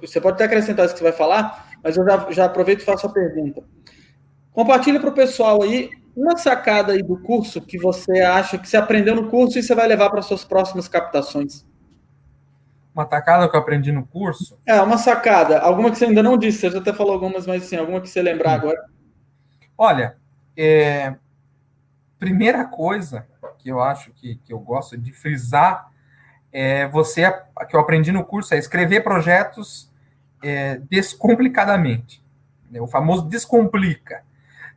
Você 0.00 0.20
pode 0.20 0.34
até 0.34 0.44
acrescentar 0.44 0.84
isso 0.84 0.94
que 0.94 0.98
você 0.98 1.04
vai 1.04 1.12
falar, 1.12 1.72
mas 1.82 1.96
eu 1.96 2.04
já, 2.04 2.30
já 2.30 2.44
aproveito 2.44 2.80
e 2.80 2.84
faço 2.84 3.06
a 3.06 3.10
pergunta. 3.10 3.64
Compartilha 4.52 5.00
para 5.00 5.08
o 5.08 5.14
pessoal 5.14 5.62
aí 5.62 5.90
uma 6.14 6.36
sacada 6.36 6.92
aí 6.92 7.02
do 7.02 7.18
curso 7.20 7.60
que 7.60 7.78
você 7.78 8.20
acha 8.20 8.58
que 8.58 8.68
você 8.68 8.76
aprendeu 8.76 9.16
no 9.16 9.28
curso 9.28 9.58
e 9.58 9.62
você 9.62 9.74
vai 9.74 9.88
levar 9.88 10.10
para 10.10 10.22
suas 10.22 10.44
próximas 10.44 10.86
captações. 10.86 11.64
Uma 12.94 13.08
sacada 13.08 13.48
que 13.48 13.56
eu 13.56 13.60
aprendi 13.60 13.90
no 13.90 14.06
curso? 14.06 14.60
É, 14.66 14.80
uma 14.82 14.98
sacada. 14.98 15.58
Alguma 15.60 15.90
que 15.90 15.96
você 15.96 16.04
ainda 16.04 16.22
não 16.22 16.36
disse, 16.36 16.58
você 16.58 16.70
já 16.70 16.78
até 16.78 16.92
falou 16.92 17.14
algumas, 17.14 17.46
mas 17.46 17.62
assim, 17.62 17.76
alguma 17.76 18.00
que 18.00 18.08
você 18.08 18.20
lembrar 18.20 18.54
agora. 18.54 18.84
Olha, 19.76 20.16
é... 20.56 21.14
primeira 22.18 22.64
coisa 22.66 23.26
que 23.58 23.70
eu 23.70 23.80
acho 23.80 24.12
que, 24.12 24.36
que 24.36 24.52
eu 24.52 24.58
gosto 24.58 24.98
de 24.98 25.12
frisar 25.12 25.90
é 26.52 26.86
você 26.88 27.32
que 27.68 27.74
eu 27.74 27.80
aprendi 27.80 28.12
no 28.12 28.24
curso 28.24 28.54
é 28.54 28.58
escrever 28.58 29.02
projetos 29.02 29.90
é, 30.42 30.80
descomplicadamente. 30.90 32.22
Né? 32.70 32.80
O 32.80 32.86
famoso 32.86 33.28
descomplica. 33.28 34.22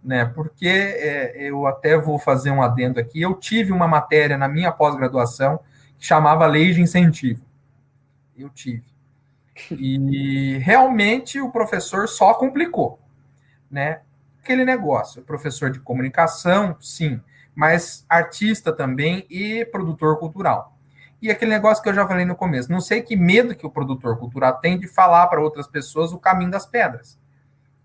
Né? 0.03 0.23
Porque 0.23 0.67
é, 0.67 1.35
eu 1.37 1.65
até 1.65 1.97
vou 1.97 2.17
fazer 2.19 2.51
um 2.51 2.61
adendo 2.61 2.99
aqui. 2.99 3.21
Eu 3.21 3.33
tive 3.33 3.71
uma 3.71 3.87
matéria 3.87 4.37
na 4.37 4.47
minha 4.47 4.71
pós-graduação 4.71 5.59
que 5.97 6.05
chamava 6.05 6.45
Lei 6.45 6.71
de 6.71 6.81
Incentivo. 6.81 7.43
Eu 8.37 8.49
tive. 8.49 8.83
E 9.71 10.57
realmente 10.57 11.39
o 11.39 11.51
professor 11.51 12.07
só 12.07 12.33
complicou. 12.33 12.99
Né? 13.71 14.01
Aquele 14.43 14.65
negócio, 14.65 15.21
professor 15.23 15.71
de 15.71 15.79
comunicação, 15.79 16.75
sim 16.79 17.21
mas 17.55 18.05
artista 18.09 18.73
também 18.73 19.25
e 19.29 19.63
produtor 19.65 20.19
cultural. 20.19 20.77
E 21.21 21.31
aquele 21.31 21.51
negócio 21.51 21.81
que 21.81 21.89
eu 21.89 21.93
já 21.93 22.05
falei 22.05 22.25
no 22.25 22.35
começo, 22.35 22.69
não 22.69 22.81
sei 22.81 23.01
que 23.01 23.15
medo 23.15 23.55
que 23.55 23.65
o 23.65 23.71
produtor 23.71 24.19
cultural 24.19 24.59
tem 24.59 24.77
de 24.77 24.87
falar 24.87 25.25
para 25.27 25.41
outras 25.41 25.65
pessoas 25.65 26.11
o 26.11 26.19
caminho 26.19 26.51
das 26.51 26.65
pedras. 26.65 27.17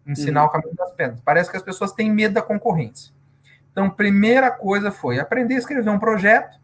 Ensinar 0.05 0.43
uhum. 0.43 0.49
o 0.49 0.51
caminho 0.51 0.75
das 0.75 0.93
pedras. 0.93 1.21
Parece 1.25 1.51
que 1.51 1.57
as 1.57 1.63
pessoas 1.63 1.93
têm 1.93 2.11
medo 2.11 2.35
da 2.35 2.43
concorrência. 2.43 3.15
Então, 3.71 3.89
primeira 3.89 4.51
coisa 4.51 4.91
foi 4.91 5.21
aprender 5.21 5.55
a 5.55 5.59
escrever 5.59 5.89
um 5.89 5.99
projeto, 5.99 6.59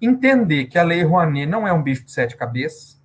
entender 0.00 0.64
que 0.66 0.78
a 0.78 0.82
Lei 0.82 1.02
Rouanet 1.02 1.46
não 1.46 1.68
é 1.68 1.72
um 1.72 1.82
bicho 1.82 2.04
de 2.04 2.10
sete 2.10 2.34
cabeças. 2.34 2.95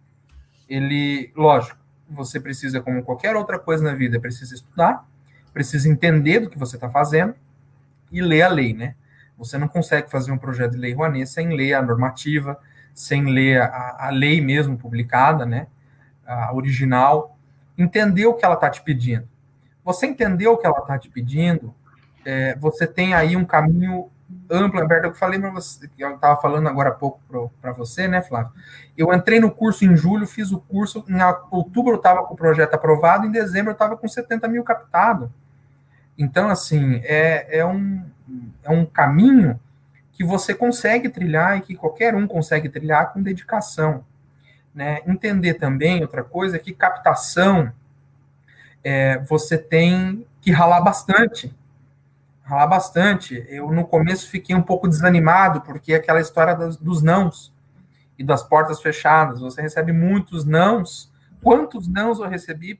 Ele, 0.71 1.33
lógico, 1.35 1.77
você 2.09 2.39
precisa, 2.39 2.79
como 2.79 3.03
qualquer 3.03 3.35
outra 3.35 3.59
coisa 3.59 3.83
na 3.83 3.93
vida, 3.93 4.21
precisa 4.21 4.55
estudar, 4.55 5.05
precisa 5.53 5.89
entender 5.89 6.39
do 6.39 6.49
que 6.49 6.57
você 6.57 6.77
está 6.77 6.89
fazendo 6.89 7.35
e 8.09 8.21
ler 8.21 8.43
a 8.43 8.47
lei, 8.47 8.73
né? 8.73 8.95
Você 9.37 9.57
não 9.57 9.67
consegue 9.67 10.09
fazer 10.09 10.31
um 10.31 10.37
projeto 10.37 10.71
de 10.71 10.77
lei 10.77 10.93
Rouanet 10.93 11.27
sem 11.27 11.49
ler 11.49 11.73
a 11.73 11.81
normativa, 11.81 12.57
sem 12.93 13.25
ler 13.25 13.61
a, 13.61 14.07
a 14.07 14.09
lei 14.11 14.39
mesmo 14.39 14.77
publicada, 14.77 15.45
né? 15.45 15.67
A 16.25 16.53
original, 16.53 17.37
entender 17.77 18.25
o 18.25 18.33
que 18.33 18.45
ela 18.45 18.55
está 18.55 18.69
te 18.69 18.81
pedindo. 18.81 19.27
Você 19.83 20.05
entendeu 20.05 20.53
o 20.53 20.57
que 20.57 20.65
ela 20.65 20.79
está 20.79 20.97
te 20.97 21.09
pedindo, 21.09 21.75
é, 22.23 22.55
você 22.55 22.87
tem 22.87 23.13
aí 23.13 23.35
um 23.35 23.43
caminho 23.43 24.09
amplo, 24.51 24.81
aberto. 24.81 25.05
Eu 25.05 25.15
falei 25.15 25.39
para 25.39 25.49
você, 25.49 25.87
que 25.87 26.03
eu 26.03 26.15
estava 26.15 26.39
falando 26.39 26.67
agora 26.67 26.89
há 26.89 26.93
pouco 26.93 27.19
para 27.61 27.71
você, 27.71 28.07
né, 28.07 28.21
Flávio? 28.21 28.51
Eu 28.97 29.13
entrei 29.13 29.39
no 29.39 29.49
curso 29.49 29.85
em 29.85 29.95
julho, 29.95 30.27
fiz 30.27 30.51
o 30.51 30.59
curso, 30.59 31.03
em 31.07 31.17
outubro 31.49 31.93
eu 31.93 31.97
estava 31.97 32.23
com 32.25 32.33
o 32.33 32.37
projeto 32.37 32.73
aprovado, 32.73 33.25
em 33.25 33.31
dezembro 33.31 33.71
eu 33.71 33.73
estava 33.73 33.95
com 33.95 34.07
70 34.07 34.47
mil 34.47 34.63
captado. 34.63 35.31
Então, 36.17 36.49
assim, 36.49 37.01
é, 37.03 37.59
é, 37.59 37.65
um, 37.65 38.03
é 38.63 38.69
um 38.69 38.85
caminho 38.85 39.59
que 40.11 40.23
você 40.23 40.53
consegue 40.53 41.09
trilhar 41.09 41.57
e 41.57 41.61
que 41.61 41.75
qualquer 41.75 42.13
um 42.13 42.27
consegue 42.27 42.69
trilhar 42.69 43.13
com 43.13 43.23
dedicação. 43.23 44.03
Né? 44.75 44.99
Entender 45.07 45.55
também, 45.55 46.01
outra 46.01 46.23
coisa, 46.23 46.57
é 46.57 46.59
que 46.59 46.73
captação 46.73 47.71
é, 48.83 49.17
você 49.19 49.57
tem 49.57 50.25
que 50.41 50.51
ralar 50.51 50.81
bastante 50.81 51.53
ralar 52.51 52.67
bastante. 52.67 53.45
Eu, 53.47 53.71
no 53.71 53.87
começo, 53.87 54.29
fiquei 54.29 54.53
um 54.53 54.61
pouco 54.61 54.87
desanimado, 54.87 55.61
porque 55.61 55.93
é 55.93 55.95
aquela 55.95 56.19
história 56.19 56.53
dos, 56.53 56.75
dos 56.75 57.01
nãos 57.01 57.53
e 58.19 58.23
das 58.23 58.43
portas 58.43 58.81
fechadas. 58.81 59.39
Você 59.39 59.61
recebe 59.61 59.93
muitos 59.93 60.43
nãos. 60.43 61.11
Quantos 61.41 61.87
nãos 61.87 62.19
eu 62.19 62.27
recebi 62.27 62.79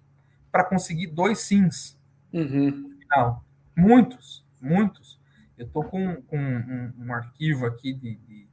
para 0.52 0.66
conseguir 0.66 1.08
dois 1.08 1.40
sims? 1.40 1.98
Uhum. 2.34 2.98
Não, 3.10 3.42
muitos, 3.76 4.46
muitos. 4.62 5.20
Eu 5.58 5.66
estou 5.68 5.86
com, 5.86 6.22
com 6.24 6.38
um, 6.38 6.94
um, 7.06 7.14
arquivo 7.14 7.66
aqui 7.66 7.94
de, 7.94 8.16
de, 8.16 8.48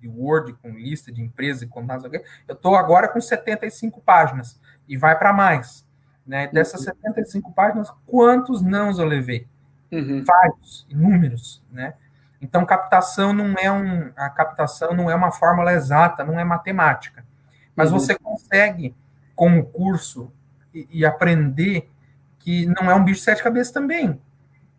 de, 0.00 0.08
Word, 0.08 0.54
com 0.54 0.70
lista 0.70 1.12
de 1.12 1.22
empresas 1.22 1.62
e 1.62 1.66
contatos. 1.66 2.10
Eu 2.48 2.54
estou 2.54 2.74
agora 2.74 3.06
com 3.06 3.20
75 3.20 4.00
páginas 4.00 4.60
e 4.88 4.96
vai 4.96 5.16
para 5.16 5.32
mais. 5.32 5.86
Né? 6.26 6.48
Dessas 6.48 6.82
75 6.82 7.52
páginas, 7.52 7.90
quantos 8.04 8.60
nãos 8.60 8.98
eu 8.98 9.06
levei? 9.06 9.46
Uhum. 9.90 10.22
Vários, 10.24 10.86
inúmeros, 10.90 11.62
né? 11.70 11.94
Então, 12.40 12.64
captação 12.64 13.32
não 13.32 13.54
é 13.58 13.70
um, 13.70 14.12
a 14.16 14.30
captação 14.30 14.94
não 14.94 15.10
é 15.10 15.14
uma 15.14 15.32
fórmula 15.32 15.72
exata, 15.72 16.24
não 16.24 16.38
é 16.38 16.44
matemática. 16.44 17.24
Mas 17.74 17.90
uhum. 17.90 17.98
você 17.98 18.16
consegue, 18.16 18.94
com 19.34 19.58
o 19.58 19.64
curso, 19.64 20.32
e, 20.72 20.86
e, 20.90 21.06
aprender 21.06 21.90
que 22.38 22.66
não 22.66 22.90
é 22.90 22.94
um 22.94 23.02
bicho 23.02 23.18
de 23.18 23.24
sete 23.24 23.42
cabeças 23.42 23.72
também. 23.72 24.20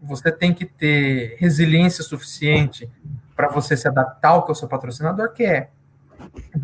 Você 0.01 0.31
tem 0.31 0.53
que 0.53 0.65
ter 0.65 1.35
resiliência 1.39 2.03
suficiente 2.03 2.89
para 3.35 3.49
você 3.49 3.75
se 3.75 3.87
adaptar 3.87 4.29
ao 4.29 4.45
que 4.45 4.51
o 4.51 4.55
seu 4.55 4.67
patrocinador 4.67 5.33
quer. 5.33 5.71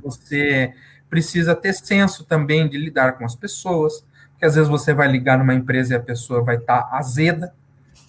Você 0.04 0.74
precisa 1.10 1.56
ter 1.56 1.74
senso 1.74 2.26
também 2.26 2.68
de 2.68 2.78
lidar 2.78 3.14
com 3.14 3.26
as 3.26 3.36
pessoas, 3.36 4.06
porque 4.32 4.46
às 4.46 4.56
vezes 4.56 4.70
você 4.70 4.93
vai 4.93 5.08
ligar 5.08 5.38
numa 5.38 5.54
empresa 5.54 5.93
e 5.93 5.98
a 5.98 6.02
pessoa 6.02 6.43
vai 6.43 6.58
estar 6.58 6.84
tá 6.84 6.98
azeda, 6.98 7.54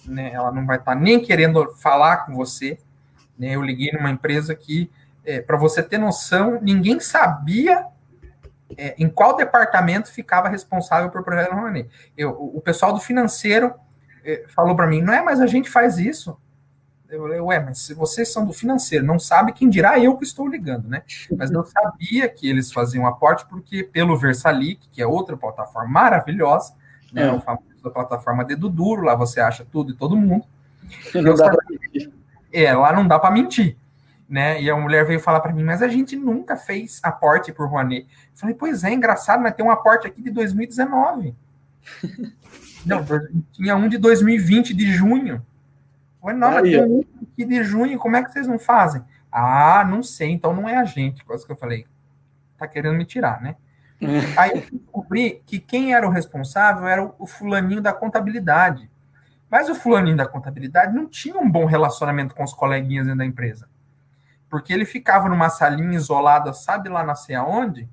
né? 0.07 0.31
Ela 0.33 0.51
não 0.51 0.65
vai 0.65 0.77
estar 0.77 0.93
tá 0.93 0.99
nem 0.99 1.19
querendo 1.19 1.73
falar 1.75 2.25
com 2.25 2.33
você. 2.33 2.77
Né? 3.37 3.55
Eu 3.55 3.61
liguei 3.61 3.91
numa 3.91 4.09
empresa 4.09 4.55
que, 4.55 4.89
é, 5.25 5.41
para 5.41 5.57
você 5.57 5.83
ter 5.83 5.97
noção, 5.97 6.59
ninguém 6.61 6.99
sabia 6.99 7.85
é, 8.77 8.95
em 8.97 9.09
qual 9.09 9.35
departamento 9.35 10.11
ficava 10.11 10.49
responsável 10.49 11.09
por 11.09 11.23
projeto 11.23 11.53
Rouanet. 11.53 11.89
Eu, 12.17 12.31
o 12.31 12.61
pessoal 12.61 12.93
do 12.93 12.99
financeiro 12.99 13.73
é, 14.23 14.45
falou 14.49 14.75
para 14.75 14.87
mim, 14.87 15.01
não 15.01 15.13
é, 15.13 15.21
mas 15.21 15.39
a 15.39 15.47
gente 15.47 15.69
faz 15.69 15.97
isso. 15.97 16.37
Eu 17.09 17.21
falei, 17.21 17.39
ué, 17.39 17.59
mas 17.59 17.79
se 17.79 17.93
vocês 17.93 18.31
são 18.33 18.45
do 18.45 18.51
financeiro, 18.51 19.05
não 19.05 19.17
sabe 19.17 19.53
quem 19.53 19.69
dirá 19.69 19.97
eu 19.97 20.17
que 20.17 20.25
estou 20.25 20.45
ligando, 20.45 20.89
né? 20.89 21.03
Mas 21.37 21.49
eu 21.51 21.63
sabia 21.63 22.27
que 22.27 22.49
eles 22.49 22.71
faziam 22.71 23.07
aporte 23.07 23.45
porque 23.47 23.81
pelo 23.81 24.17
Versalic, 24.17 24.89
que 24.89 25.01
é 25.01 25.07
outra 25.07 25.37
plataforma 25.37 25.89
maravilhosa, 25.89 26.73
né, 27.13 27.27
é. 27.27 27.31
o 27.31 27.39
famoso 27.39 27.63
da 27.87 27.93
plataforma 27.93 28.45
Dedo 28.45 28.69
Duro, 28.69 29.03
lá 29.03 29.15
você 29.15 29.39
acha 29.39 29.65
tudo 29.65 29.91
e 29.91 29.95
todo 29.95 30.15
mundo. 30.15 30.45
Não 31.13 31.33
dá. 31.35 31.55
É, 32.51 32.73
lá 32.73 32.93
não 32.93 33.07
dá 33.07 33.19
para 33.19 33.31
mentir. 33.31 33.77
Né? 34.29 34.61
E 34.61 34.69
a 34.69 34.75
mulher 34.75 35.05
veio 35.05 35.19
falar 35.19 35.39
para 35.39 35.53
mim, 35.53 35.63
mas 35.63 35.81
a 35.81 35.87
gente 35.87 36.15
nunca 36.15 36.57
fez 36.57 36.99
aporte 37.01 37.53
por 37.53 37.67
Rouanet. 37.67 38.03
Eu 38.03 38.37
falei, 38.37 38.55
pois 38.55 38.83
é, 38.83 38.91
engraçado, 38.91 39.41
mas 39.41 39.55
tem 39.55 39.65
um 39.65 39.71
aporte 39.71 40.05
aqui 40.05 40.21
de 40.21 40.29
2019. 40.31 41.33
não, 42.85 43.05
tinha 43.53 43.75
um 43.75 43.87
de 43.87 43.97
2020, 43.97 44.73
de 44.73 44.91
junho. 44.91 45.35
Eu 45.35 46.21
falei, 46.21 46.37
não, 46.37 46.51
mas 46.51 46.63
tem 46.63 46.83
um 46.83 47.05
aqui 47.21 47.45
de 47.45 47.63
junho, 47.63 47.97
como 47.97 48.17
é 48.17 48.23
que 48.23 48.31
vocês 48.31 48.47
não 48.47 48.59
fazem? 48.59 49.01
Ah, 49.31 49.85
não 49.87 50.03
sei, 50.03 50.31
então 50.31 50.53
não 50.53 50.67
é 50.67 50.75
a 50.75 50.83
gente. 50.83 51.23
Quase 51.23 51.45
que 51.45 51.51
eu 51.51 51.57
falei, 51.57 51.85
tá 52.57 52.67
querendo 52.67 52.97
me 52.97 53.05
tirar, 53.05 53.41
né? 53.41 53.55
Aí 54.37 54.51
eu 54.51 54.79
descobri 54.79 55.41
que 55.45 55.59
quem 55.59 55.93
era 55.93 56.07
o 56.07 56.11
responsável 56.11 56.87
era 56.87 57.11
o 57.17 57.25
fulaninho 57.25 57.81
da 57.81 57.93
contabilidade. 57.93 58.89
Mas 59.49 59.69
o 59.69 59.75
fulaninho 59.75 60.17
da 60.17 60.27
contabilidade 60.27 60.93
não 60.93 61.07
tinha 61.07 61.39
um 61.39 61.49
bom 61.49 61.65
relacionamento 61.65 62.35
com 62.35 62.43
os 62.43 62.53
coleguinhas 62.53 63.05
dentro 63.05 63.19
da 63.19 63.25
empresa. 63.25 63.67
Porque 64.49 64.71
ele 64.71 64.85
ficava 64.85 65.29
numa 65.29 65.49
salinha 65.49 65.95
isolada, 65.95 66.53
sabe 66.53 66.89
lá 66.89 67.03
não 67.03 67.15
sei 67.15 67.35
aonde, 67.35 67.89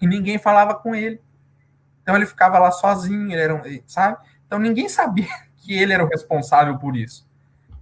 e 0.00 0.06
ninguém 0.06 0.38
falava 0.38 0.74
com 0.74 0.94
ele. 0.94 1.20
Então 2.02 2.14
ele 2.14 2.26
ficava 2.26 2.58
lá 2.58 2.70
sozinho, 2.70 3.32
ele 3.32 3.40
era, 3.40 3.62
sabe? 3.86 4.18
Então 4.46 4.58
ninguém 4.58 4.88
sabia 4.88 5.28
que 5.56 5.74
ele 5.74 5.92
era 5.92 6.04
o 6.04 6.08
responsável 6.08 6.78
por 6.78 6.96
isso. 6.96 7.26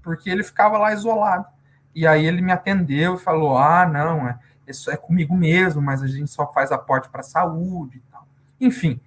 Porque 0.03 0.31
ele 0.31 0.43
ficava 0.43 0.79
lá 0.79 0.93
isolado. 0.93 1.47
E 1.95 2.07
aí 2.07 2.25
ele 2.27 2.43
me 2.43 2.53
atendeu 2.53 3.15
e 3.15 3.19
falou: 3.19 3.57
"Ah, 3.59 3.87
não, 3.87 4.29
é 4.29 4.39
isso 4.67 4.91
é 4.91 4.97
comigo 4.97 5.37
mesmo, 5.37 5.81
mas 5.81 6.03
a 6.03 6.07
gente 6.07 6.31
só 6.31 6.51
faz 6.53 6.73
aporte 6.73 7.09
para 7.09 7.21
a 7.21 7.25
saúde 7.25 7.99
e 7.99 8.13
tal. 8.13 8.27
Enfim, 8.61 9.01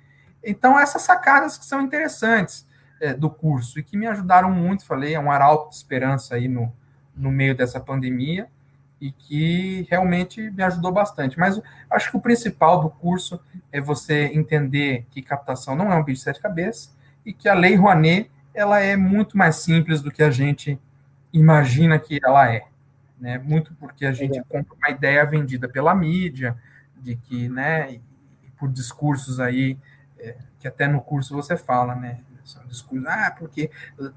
então 0.44 0.80
essas 0.80 1.02
sacadas 1.02 1.58
que 1.58 1.66
são 1.66 1.82
interessantes 1.82 2.68
é, 3.00 3.14
do 3.14 3.30
curso 3.30 3.80
e 3.80 3.84
que 3.84 3.98
me 3.98 4.08
ajudaram 4.08 4.52
muito, 4.52 4.86
falei, 4.86 5.14
é 5.14 5.20
um 5.20 5.32
arauto 5.32 5.70
de 5.70 5.76
esperança 5.76 6.36
aí 6.36 6.48
no, 6.48 6.74
no 7.16 7.32
meio 7.32 7.56
dessa 7.56 7.80
pandemia 7.80 8.48
e 9.00 9.12
que 9.12 9.86
realmente 9.90 10.50
me 10.52 10.64
ajudou 10.64 10.92
bastante. 10.92 11.38
Mas 11.40 11.62
acho 11.90 12.12
que 12.12 12.18
o 12.18 12.22
principal 12.22 12.82
do 12.82 12.90
curso 12.90 13.40
é 13.72 13.80
você 13.80 14.26
entender 14.34 15.06
que 15.12 15.22
captação 15.22 15.76
não 15.76 15.92
é 15.92 15.96
um 15.96 16.04
bicho 16.04 16.20
de 16.20 16.24
sete 16.24 16.42
cabeças 16.42 16.96
e 17.26 17.32
que 17.34 17.48
a 17.48 17.54
lei 17.54 17.76
Rouanet 17.76 18.32
ela 18.54 18.80
é 18.80 18.96
muito 18.96 19.38
mais 19.38 19.58
simples 19.58 20.02
do 20.02 20.12
que 20.12 20.24
a 20.24 20.32
gente 20.32 20.80
imagina 21.32 22.00
que 22.00 22.20
ela 22.24 22.52
é 22.52 22.64
né? 23.20 23.38
Muito 23.38 23.74
porque 23.76 24.06
a 24.06 24.12
gente 24.12 24.38
é. 24.38 24.44
compra 24.44 24.76
uma 24.76 24.90
ideia 24.90 25.26
vendida 25.26 25.68
pela 25.68 25.94
mídia, 25.96 26.56
de 26.98 27.16
que, 27.16 27.48
né, 27.48 28.00
por 28.58 28.70
discursos 28.70 29.40
aí, 29.40 29.78
é, 30.20 30.36
que 30.60 30.68
até 30.68 30.88
no 30.88 31.02
curso 31.02 31.34
você 31.34 31.56
fala, 31.56 31.96
né? 31.96 32.20
São 32.44 32.66
discursos, 32.66 33.06
ah, 33.08 33.36
porque 33.38 33.70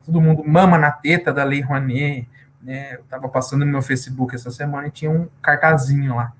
todo 0.05 0.20
mundo 0.20 0.44
mama 0.46 0.78
na 0.78 0.92
teta 0.92 1.32
da 1.32 1.42
Lei 1.42 1.61
Rouanet, 1.61 2.28
né? 2.62 2.94
Eu 2.94 3.01
estava 3.01 3.28
passando 3.28 3.64
no 3.64 3.72
meu 3.72 3.82
Facebook 3.82 4.34
essa 4.34 4.51
semana 4.51 4.88
e 4.88 4.90
tinha 4.90 5.11
um 5.11 5.28
cartazinho 5.42 6.14
lá, 6.14 6.32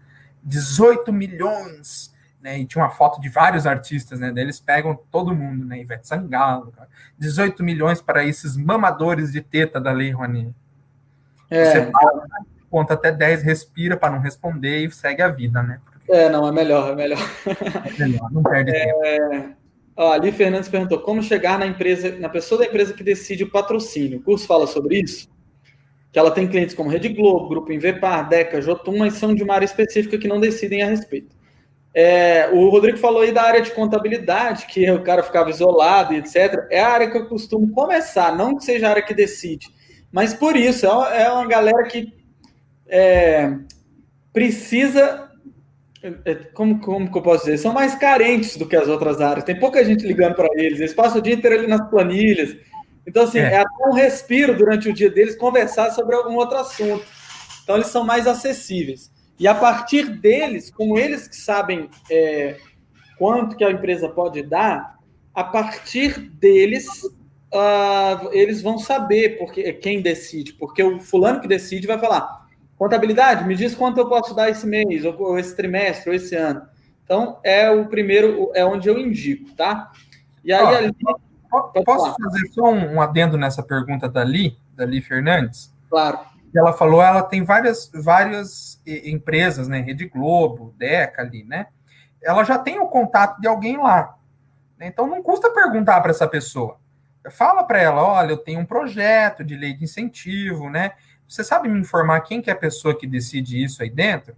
18 0.43 1.13
milhões, 1.13 2.15
né? 2.41 2.59
E 2.59 2.65
tinha 2.65 2.83
uma 2.83 2.91
foto 2.91 3.21
de 3.21 3.29
vários 3.29 3.67
artistas, 3.67 4.21
né? 4.21 4.33
Eles 4.37 4.61
pegam 4.61 4.99
todo 5.11 5.35
mundo, 5.35 5.65
né? 5.65 5.81
Ivete 5.81 6.07
Sangalo, 6.07 6.73
18 7.19 7.63
milhões 7.63 8.01
para 8.01 8.25
esses 8.25 8.57
mamadores 8.57 9.33
de 9.33 9.41
teta 9.41 9.81
da 9.81 9.93
Lei 9.93 10.11
Rouanet. 10.11 10.55
É, 11.51 11.65
você 11.65 11.91
fala, 11.91 12.27
conta 12.71 12.95
até 12.95 13.11
10, 13.11 13.43
respira 13.43 13.97
para 13.97 14.14
não 14.14 14.21
responder 14.21 14.85
e 14.85 14.91
segue 14.91 15.23
a 15.23 15.29
vida, 15.29 15.62
né? 15.62 15.81
Porque... 15.85 16.12
É, 16.12 16.29
não, 16.29 16.47
é 16.47 16.53
melhor, 16.53 16.93
é 16.93 16.95
melhor. 16.95 17.18
É 17.47 17.99
melhor, 17.99 18.31
não 18.33 18.43
perde 18.43 18.71
é... 18.75 18.87
tempo. 18.87 19.61
Ó, 19.97 20.12
Ali 20.12 20.33
Fernandes 20.33 20.68
perguntou 20.68 20.99
como 21.01 21.23
chegar 21.23 21.59
na 21.59 21.66
empresa, 21.66 22.16
na 22.18 22.29
pessoa 22.29 22.61
da 22.61 22.66
empresa 22.66 22.95
que 22.95 23.03
decide 23.03 23.45
o 23.45 23.51
patrocínio. 23.51 24.18
O 24.18 24.23
curso 24.23 24.47
fala 24.47 24.66
sobre 24.66 25.01
isso? 25.01 25.29
Que 26.11 26.18
ela 26.18 26.31
tem 26.31 26.49
clientes 26.49 26.75
como 26.75 26.89
Rede 26.89 27.11
Globo, 27.11 27.49
Grupo 27.49 27.73
Invepar, 27.73 28.29
Deca, 28.29 28.62
Jotun, 28.62 28.99
mas 28.99 29.14
são 29.14 29.35
de 29.35 29.43
uma 29.43 29.55
área 29.55 29.66
específica 29.66 30.16
que 30.16 30.27
não 30.27 30.41
decidem 30.41 30.83
a 30.83 30.87
respeito. 30.87 31.37
É, 31.93 32.49
o 32.53 32.68
Rodrigo 32.71 32.99
falou 32.99 33.21
aí 33.21 33.33
da 33.33 33.43
área 33.43 33.61
de 33.61 33.73
contabilidade, 33.73 34.66
que 34.66 34.89
o 34.91 35.03
cara 35.03 35.23
ficava 35.23 35.51
isolado 35.51 36.14
e 36.14 36.18
etc. 36.18 36.66
É 36.71 36.81
a 36.81 36.89
área 36.89 37.11
que 37.11 37.18
eu 37.18 37.29
costumo 37.29 37.71
começar, 37.73 38.35
não 38.37 38.57
que 38.57 38.64
seja 38.64 38.87
a 38.87 38.91
área 38.91 39.03
que 39.03 39.12
decide. 39.12 39.68
Mas 40.11 40.33
por 40.33 40.57
isso, 40.57 40.87
é 40.87 40.93
uma, 40.93 41.14
é 41.14 41.31
uma 41.31 41.47
galera 41.47 41.83
que 41.85 42.20
é, 42.91 43.57
precisa. 44.32 45.30
É, 46.03 46.34
como, 46.55 46.80
como 46.80 47.11
que 47.11 47.18
eu 47.18 47.22
posso 47.22 47.45
dizer? 47.45 47.59
São 47.59 47.72
mais 47.72 47.95
carentes 47.95 48.57
do 48.57 48.66
que 48.66 48.76
as 48.76 48.88
outras 48.88 49.20
áreas. 49.20 49.45
Tem 49.45 49.59
pouca 49.59 49.84
gente 49.84 50.07
ligando 50.07 50.34
para 50.34 50.49
eles. 50.55 50.80
Eles 50.80 50.95
passam 50.95 51.18
o 51.18 51.22
dia 51.22 51.34
inteiro 51.34 51.59
ali 51.59 51.66
nas 51.66 51.88
planilhas. 51.88 52.57
Então, 53.07 53.24
assim, 53.24 53.38
é. 53.38 53.53
é 53.53 53.57
até 53.59 53.86
um 53.86 53.93
respiro 53.93 54.57
durante 54.57 54.88
o 54.88 54.93
dia 54.93 55.11
deles 55.11 55.36
conversar 55.36 55.91
sobre 55.93 56.14
algum 56.16 56.34
outro 56.36 56.59
assunto. 56.59 57.05
Então, 57.62 57.76
eles 57.76 57.88
são 57.88 58.05
mais 58.05 58.26
acessíveis. 58.26 59.11
E 59.38 59.47
a 59.47 59.55
partir 59.55 60.09
deles, 60.09 60.70
como 60.70 60.99
eles 60.99 61.28
que 61.28 61.36
sabem 61.36 61.88
é, 62.11 62.57
quanto 63.18 63.57
que 63.57 63.64
a 63.64 63.70
empresa 63.70 64.09
pode 64.09 64.43
dar, 64.43 64.99
a 65.34 65.45
partir 65.45 66.18
deles 66.18 66.86
uh, 67.53 68.28
eles 68.32 68.62
vão 68.62 68.78
saber 68.78 69.38
porque 69.38 69.72
quem 69.74 70.01
decide, 70.01 70.53
porque 70.55 70.82
o 70.82 71.01
fulano 71.01 71.41
que 71.41 71.49
decide 71.49 71.86
vai 71.86 71.99
falar: 71.99 72.39
contabilidade, 72.81 73.47
me 73.47 73.55
diz 73.55 73.74
quanto 73.74 74.01
eu 74.01 74.09
posso 74.09 74.35
dar 74.35 74.49
esse 74.49 74.66
mês, 74.66 75.05
ou, 75.05 75.14
ou 75.20 75.39
esse 75.39 75.55
trimestre, 75.55 76.09
ou 76.09 76.16
esse 76.16 76.35
ano. 76.35 76.62
Então, 77.05 77.39
é 77.45 77.70
o 77.70 77.87
primeiro, 77.87 78.51
é 78.55 78.64
onde 78.64 78.89
eu 78.89 78.99
indico, 78.99 79.55
tá? 79.55 79.93
E 80.43 80.51
aí, 80.51 80.76
ali, 80.76 80.97
Posso 81.85 82.14
fazer 82.14 82.47
só 82.53 82.70
um, 82.70 82.95
um 82.95 83.03
adendo 83.03 83.37
nessa 83.37 83.62
pergunta 83.62 84.09
da 84.09 84.24
Li, 84.24 84.57
da 84.74 84.87
Li 84.87 85.03
Fernandes? 85.03 85.74
Claro. 85.91 86.20
Ela 86.57 86.72
falou, 86.72 87.03
ela 87.03 87.22
tem 87.22 87.45
várias, 87.45 87.91
várias 87.93 88.81
empresas, 88.87 89.68
né? 89.68 89.81
Rede 89.81 90.09
Globo, 90.09 90.74
Deca 90.78 91.20
ali, 91.20 91.45
né? 91.45 91.66
Ela 92.22 92.45
já 92.45 92.57
tem 92.57 92.78
o 92.81 92.87
contato 92.87 93.41
de 93.41 93.49
alguém 93.49 93.76
lá. 93.76 94.16
Né? 94.78 94.87
Então 94.87 95.07
não 95.07 95.22
custa 95.22 95.51
perguntar 95.51 96.01
para 96.01 96.12
essa 96.12 96.26
pessoa. 96.26 96.78
Fala 97.31 97.62
para 97.64 97.81
ela, 97.81 98.03
olha, 98.03 98.31
eu 98.31 98.39
tenho 98.39 98.61
um 98.61 98.64
projeto 98.64 99.45
de 99.45 99.55
lei 99.55 99.74
de 99.74 99.85
incentivo, 99.85 100.70
né? 100.70 100.93
Você 101.31 101.45
sabe 101.45 101.68
me 101.68 101.78
informar 101.78 102.20
quem 102.22 102.43
que 102.43 102.51
é 102.51 102.53
a 102.53 102.57
pessoa 102.57 102.93
que 102.93 103.07
decide 103.07 103.62
isso 103.62 103.81
aí 103.85 103.89
dentro? 103.89 104.35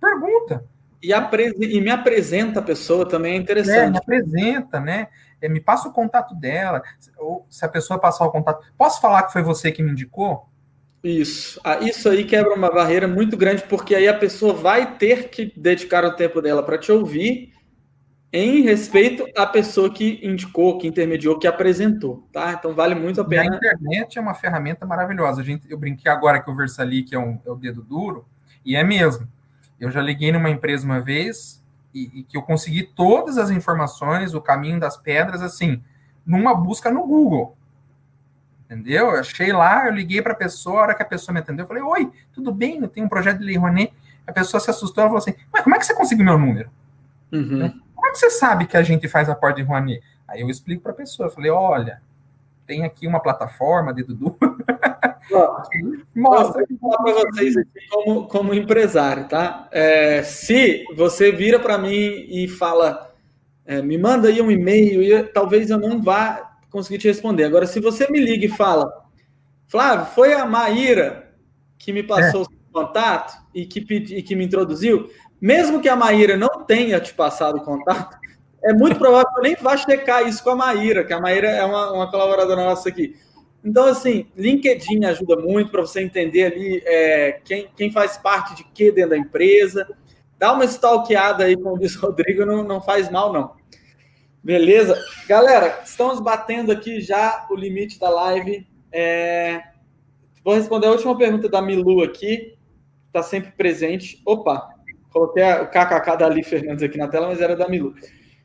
Pergunta. 0.00 0.64
E, 1.02 1.10
e 1.12 1.80
me 1.80 1.90
apresenta 1.90 2.60
a 2.60 2.62
pessoa 2.62 3.06
também 3.06 3.34
é 3.34 3.36
interessante. 3.36 3.88
É, 3.88 3.90
me 3.90 3.98
apresenta, 3.98 4.78
né? 4.78 5.08
É, 5.42 5.48
me 5.48 5.60
passa 5.60 5.88
o 5.88 5.92
contato 5.92 6.36
dela, 6.36 6.82
ou 7.18 7.44
se 7.50 7.64
a 7.64 7.68
pessoa 7.68 7.98
passar 7.98 8.24
o 8.24 8.30
contato. 8.30 8.64
Posso 8.78 9.00
falar 9.00 9.24
que 9.24 9.32
foi 9.32 9.42
você 9.42 9.72
que 9.72 9.82
me 9.82 9.90
indicou? 9.90 10.48
Isso. 11.02 11.60
Ah, 11.64 11.80
isso 11.80 12.08
aí 12.08 12.24
quebra 12.24 12.54
uma 12.54 12.70
barreira 12.70 13.08
muito 13.08 13.36
grande, 13.36 13.64
porque 13.64 13.96
aí 13.96 14.06
a 14.06 14.16
pessoa 14.16 14.54
vai 14.54 14.96
ter 14.96 15.28
que 15.28 15.52
dedicar 15.56 16.04
o 16.04 16.14
tempo 16.14 16.40
dela 16.40 16.62
para 16.62 16.78
te 16.78 16.92
ouvir 16.92 17.55
em 18.32 18.62
respeito 18.62 19.26
à 19.36 19.46
pessoa 19.46 19.92
que 19.92 20.20
indicou, 20.22 20.78
que 20.78 20.86
intermediou, 20.86 21.38
que 21.38 21.46
apresentou, 21.46 22.26
tá? 22.32 22.52
Então 22.52 22.74
vale 22.74 22.94
muito 22.94 23.20
a 23.20 23.24
pena. 23.24 23.54
a 23.54 23.56
internet 23.56 24.18
é 24.18 24.20
uma 24.20 24.34
ferramenta 24.34 24.84
maravilhosa. 24.84 25.40
A 25.40 25.44
gente, 25.44 25.70
eu 25.70 25.78
brinquei 25.78 26.10
agora 26.10 26.42
que 26.42 26.50
o 26.50 26.54
Versali 26.54 27.06
é, 27.12 27.18
um, 27.18 27.38
é 27.46 27.50
o 27.50 27.54
dedo 27.54 27.82
duro, 27.82 28.26
e 28.64 28.76
é 28.76 28.82
mesmo. 28.82 29.28
Eu 29.78 29.90
já 29.90 30.00
liguei 30.00 30.32
numa 30.32 30.50
empresa 30.50 30.84
uma 30.84 31.00
vez, 31.00 31.64
e, 31.94 32.20
e, 32.20 32.22
que 32.24 32.36
eu 32.36 32.42
consegui 32.42 32.82
todas 32.82 33.38
as 33.38 33.50
informações, 33.50 34.34
o 34.34 34.40
caminho 34.40 34.78
das 34.78 34.96
pedras, 34.96 35.40
assim, 35.40 35.82
numa 36.26 36.54
busca 36.54 36.90
no 36.90 37.06
Google. 37.06 37.56
Entendeu? 38.64 39.10
Eu 39.12 39.20
achei 39.20 39.52
lá, 39.52 39.86
eu 39.86 39.92
liguei 39.92 40.20
para 40.20 40.32
a 40.32 40.36
pessoa, 40.36 40.80
a 40.80 40.82
hora 40.82 40.94
que 40.94 41.02
a 41.02 41.06
pessoa 41.06 41.32
me 41.32 41.40
atendeu, 41.40 41.62
eu 41.62 41.68
falei, 41.68 41.82
oi, 41.82 42.12
tudo 42.32 42.52
bem? 42.52 42.80
Eu 42.80 42.88
tenho 42.88 43.06
um 43.06 43.08
projeto 43.08 43.38
de 43.38 43.44
Lei 43.44 43.56
Rouanet. 43.56 43.94
A 44.26 44.32
pessoa 44.32 44.60
se 44.60 44.68
assustou, 44.68 45.02
ela 45.02 45.08
falou 45.08 45.22
assim, 45.22 45.34
mas 45.52 45.62
como 45.62 45.76
é 45.76 45.78
que 45.78 45.86
você 45.86 45.94
conseguiu 45.94 46.24
meu 46.24 46.36
número? 46.36 46.68
Uhum. 47.32 47.80
Como 48.06 48.10
é 48.10 48.12
que 48.12 48.18
você 48.18 48.30
sabe 48.30 48.66
que 48.66 48.76
a 48.76 48.84
gente 48.84 49.08
faz 49.08 49.28
a 49.28 49.34
porta 49.34 49.60
de 49.60 49.66
Rouanet? 49.66 50.00
Aí 50.28 50.40
eu 50.40 50.48
explico 50.48 50.80
para 50.80 50.92
a 50.92 50.94
pessoa, 50.94 51.26
eu 51.26 51.32
falei, 51.32 51.50
olha, 51.50 52.00
tem 52.64 52.84
aqui 52.84 53.04
uma 53.04 53.18
plataforma 53.18 53.92
de 53.92 54.04
Dudu. 54.04 54.36
Mostra. 56.14 56.62
Eu 56.62 56.76
vou 56.80 56.92
falar 56.92 57.02
para 57.02 57.30
vocês 57.32 57.56
aqui 57.56 57.88
como, 57.90 58.28
como 58.28 58.54
empresário, 58.54 59.26
tá? 59.26 59.68
É, 59.72 60.22
se 60.22 60.84
você 60.96 61.32
vira 61.32 61.58
para 61.58 61.76
mim 61.78 62.26
e 62.28 62.46
fala, 62.46 63.12
é, 63.64 63.82
me 63.82 63.98
manda 63.98 64.28
aí 64.28 64.40
um 64.40 64.52
e-mail, 64.52 65.02
e 65.02 65.24
talvez 65.24 65.70
eu 65.70 65.78
não 65.78 66.00
vá 66.00 66.58
conseguir 66.70 66.98
te 66.98 67.08
responder. 67.08 67.42
Agora, 67.42 67.66
se 67.66 67.80
você 67.80 68.08
me 68.08 68.20
liga 68.20 68.46
e 68.46 68.50
fala, 68.50 69.04
Flávio, 69.66 70.06
foi 70.06 70.32
a 70.32 70.46
Maíra 70.46 71.32
que 71.76 71.92
me 71.92 72.04
passou 72.04 72.42
é. 72.42 72.44
o 72.44 72.72
contato 72.72 73.36
e 73.52 73.66
que, 73.66 73.80
e 73.80 74.22
que 74.22 74.36
me 74.36 74.44
introduziu, 74.44 75.10
mesmo 75.40 75.80
que 75.80 75.88
a 75.88 75.96
Maíra 75.96 76.36
não 76.36 76.64
tenha 76.64 77.00
te 77.00 77.12
passado 77.14 77.60
contato, 77.60 78.16
é 78.64 78.72
muito 78.72 78.98
provável 78.98 79.28
que 79.32 79.38
eu 79.38 79.42
nem 79.42 79.56
vá 79.56 79.76
checar 79.76 80.26
isso 80.26 80.42
com 80.42 80.50
a 80.50 80.56
Maíra, 80.56 81.04
que 81.04 81.12
a 81.12 81.20
Maíra 81.20 81.48
é 81.48 81.64
uma, 81.64 81.92
uma 81.92 82.10
colaboradora 82.10 82.64
nossa 82.64 82.88
aqui. 82.88 83.14
Então, 83.64 83.86
assim, 83.86 84.26
LinkedIn 84.36 85.04
ajuda 85.04 85.36
muito 85.36 85.70
para 85.70 85.80
você 85.80 86.00
entender 86.00 86.52
ali 86.52 86.82
é, 86.84 87.40
quem, 87.44 87.68
quem 87.76 87.90
faz 87.90 88.16
parte 88.16 88.54
de 88.54 88.64
que 88.64 88.92
dentro 88.92 89.10
da 89.10 89.18
empresa. 89.18 89.86
Dá 90.38 90.52
uma 90.52 90.64
stalkeada 90.64 91.44
aí, 91.44 91.56
diz 91.78 91.96
o 91.96 92.00
Rodrigo, 92.00 92.44
não, 92.44 92.62
não 92.62 92.80
faz 92.80 93.10
mal, 93.10 93.32
não. 93.32 93.56
Beleza? 94.42 94.96
Galera, 95.28 95.80
estamos 95.84 96.20
batendo 96.20 96.70
aqui 96.70 97.00
já 97.00 97.46
o 97.50 97.56
limite 97.56 97.98
da 97.98 98.08
live. 98.08 98.64
É... 98.92 99.60
Vou 100.44 100.54
responder 100.54 100.86
a 100.86 100.92
última 100.92 101.18
pergunta 101.18 101.48
da 101.48 101.60
Milu 101.60 102.04
aqui, 102.04 102.56
está 103.08 103.20
sempre 103.20 103.50
presente. 103.50 104.22
Opa, 104.24 104.75
coloquei 105.16 105.42
o 105.44 105.66
KKK 105.66 106.16
da 106.18 106.26
Ali 106.26 106.44
Fernandes 106.44 106.82
aqui 106.82 106.98
na 106.98 107.08
tela, 107.08 107.28
mas 107.28 107.40
era 107.40 107.56
da 107.56 107.66
Milu. 107.66 107.94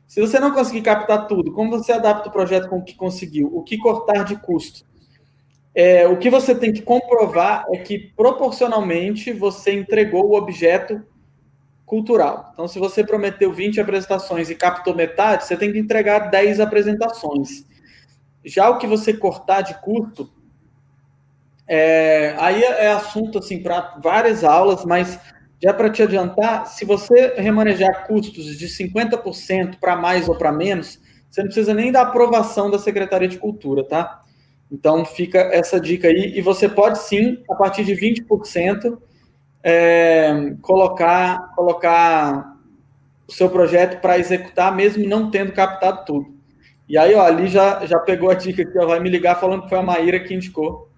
Se 0.08 0.20
você 0.22 0.40
não 0.40 0.52
conseguir 0.52 0.80
captar 0.80 1.26
tudo, 1.26 1.52
como 1.52 1.70
você 1.70 1.92
adapta 1.92 2.30
o 2.30 2.32
projeto 2.32 2.68
com 2.68 2.78
o 2.78 2.84
que 2.84 2.94
conseguiu? 2.94 3.50
O 3.54 3.62
que 3.62 3.76
cortar 3.76 4.24
de 4.24 4.36
custo? 4.36 4.86
É, 5.74 6.06
o 6.06 6.18
que 6.18 6.30
você 6.30 6.54
tem 6.54 6.72
que 6.72 6.80
comprovar 6.80 7.66
é 7.72 7.78
que 7.78 7.98
proporcionalmente 7.98 9.32
você 9.32 9.72
entregou 9.72 10.26
o 10.30 10.34
objeto 10.34 11.02
cultural. 11.84 12.50
Então, 12.52 12.66
se 12.66 12.78
você 12.78 13.04
prometeu 13.04 13.52
20 13.52 13.80
apresentações 13.80 14.48
e 14.48 14.54
captou 14.54 14.94
metade, 14.94 15.44
você 15.44 15.56
tem 15.56 15.72
que 15.72 15.78
entregar 15.78 16.30
10 16.30 16.58
apresentações. 16.60 17.66
Já 18.44 18.70
o 18.70 18.78
que 18.78 18.86
você 18.86 19.12
cortar 19.12 19.60
de 19.60 19.74
custo, 19.80 20.30
é, 21.66 22.34
aí 22.38 22.62
é 22.62 22.92
assunto 22.92 23.38
assim 23.38 23.62
para 23.62 23.98
várias 24.02 24.42
aulas, 24.42 24.84
mas 24.84 25.18
já 25.62 25.72
para 25.72 25.90
te 25.90 26.02
adiantar, 26.02 26.66
se 26.66 26.84
você 26.84 27.34
remanejar 27.36 28.06
custos 28.06 28.58
de 28.58 28.66
50% 28.66 29.76
para 29.78 29.94
mais 29.94 30.28
ou 30.28 30.34
para 30.34 30.50
menos, 30.50 31.00
você 31.30 31.40
não 31.40 31.46
precisa 31.46 31.72
nem 31.72 31.92
da 31.92 32.02
aprovação 32.02 32.68
da 32.68 32.78
Secretaria 32.78 33.28
de 33.28 33.38
Cultura, 33.38 33.84
tá? 33.84 34.22
Então 34.70 35.04
fica 35.04 35.38
essa 35.38 35.80
dica 35.80 36.08
aí, 36.08 36.32
e 36.36 36.40
você 36.40 36.68
pode 36.68 36.98
sim, 36.98 37.42
a 37.48 37.54
partir 37.54 37.84
de 37.84 37.94
20%, 37.94 38.98
é, 39.62 40.54
colocar, 40.60 41.54
colocar 41.54 42.56
o 43.28 43.32
seu 43.32 43.48
projeto 43.48 44.00
para 44.00 44.18
executar, 44.18 44.74
mesmo 44.74 45.06
não 45.06 45.30
tendo 45.30 45.52
captado 45.52 46.04
tudo. 46.04 46.34
E 46.88 46.98
aí, 46.98 47.14
ó, 47.14 47.22
ali 47.22 47.46
já, 47.46 47.86
já 47.86 47.98
pegou 48.00 48.30
a 48.30 48.34
dica 48.34 48.62
aqui, 48.62 48.76
ó, 48.78 48.86
vai 48.86 48.98
me 48.98 49.08
ligar 49.08 49.38
falando 49.38 49.62
que 49.62 49.68
foi 49.68 49.78
a 49.78 49.82
Maíra 49.82 50.18
que 50.18 50.34
indicou. 50.34 50.91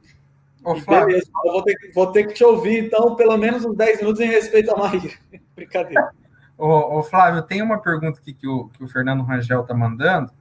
Ô, 0.64 0.74
Beleza, 0.80 1.30
vou 1.44 1.62
ter, 1.62 1.76
vou 1.94 2.10
ter 2.10 2.24
que 2.24 2.32
te 2.32 2.42
ouvir, 2.42 2.86
então, 2.86 3.14
pelo 3.14 3.36
menos 3.36 3.64
uns 3.66 3.76
10 3.76 4.00
minutos 4.00 4.20
em 4.20 4.28
respeito 4.28 4.72
à 4.72 4.76
Maíra. 4.78 5.12
Brincadeira. 5.54 6.10
Ô, 6.56 6.98
ô, 6.98 7.02
Flávio, 7.02 7.42
tem 7.42 7.60
uma 7.60 7.78
pergunta 7.78 8.18
aqui 8.18 8.32
que 8.32 8.48
o, 8.48 8.68
que 8.68 8.82
o 8.82 8.88
Fernando 8.88 9.22
Rangel 9.22 9.60
está 9.60 9.74
mandando, 9.74 10.32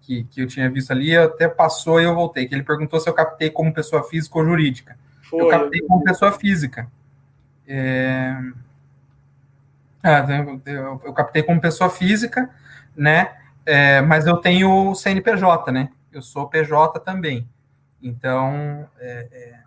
que, 0.00 0.24
que 0.24 0.42
eu 0.42 0.46
tinha 0.46 0.70
visto 0.70 0.92
ali, 0.92 1.16
até 1.16 1.48
passou 1.48 2.00
e 2.00 2.04
eu 2.04 2.14
voltei, 2.14 2.46
que 2.46 2.54
ele 2.54 2.62
perguntou 2.62 3.00
se 3.00 3.08
eu 3.08 3.14
captei 3.14 3.50
como 3.50 3.74
pessoa 3.74 4.04
física 4.04 4.38
ou 4.38 4.44
jurídica. 4.44 4.96
Foi, 5.28 5.40
eu 5.40 5.48
captei 5.48 5.80
eu... 5.80 5.86
como 5.88 6.04
pessoa 6.04 6.30
física. 6.30 6.88
É... 7.66 8.36
Ah, 10.04 10.24
eu, 10.66 11.00
eu, 11.04 11.12
captei 11.14 11.42
como 11.42 11.60
pessoa 11.60 11.90
física, 11.90 12.48
né? 12.94 13.38
É, 13.66 14.02
mas 14.02 14.26
eu 14.26 14.36
tenho 14.36 14.94
CNPJ, 14.94 15.72
né? 15.72 15.88
Eu 16.12 16.20
sou 16.20 16.46
PJ 16.46 17.00
também. 17.00 17.48
Então, 18.02 18.86
é, 19.00 19.28
é 19.32 19.63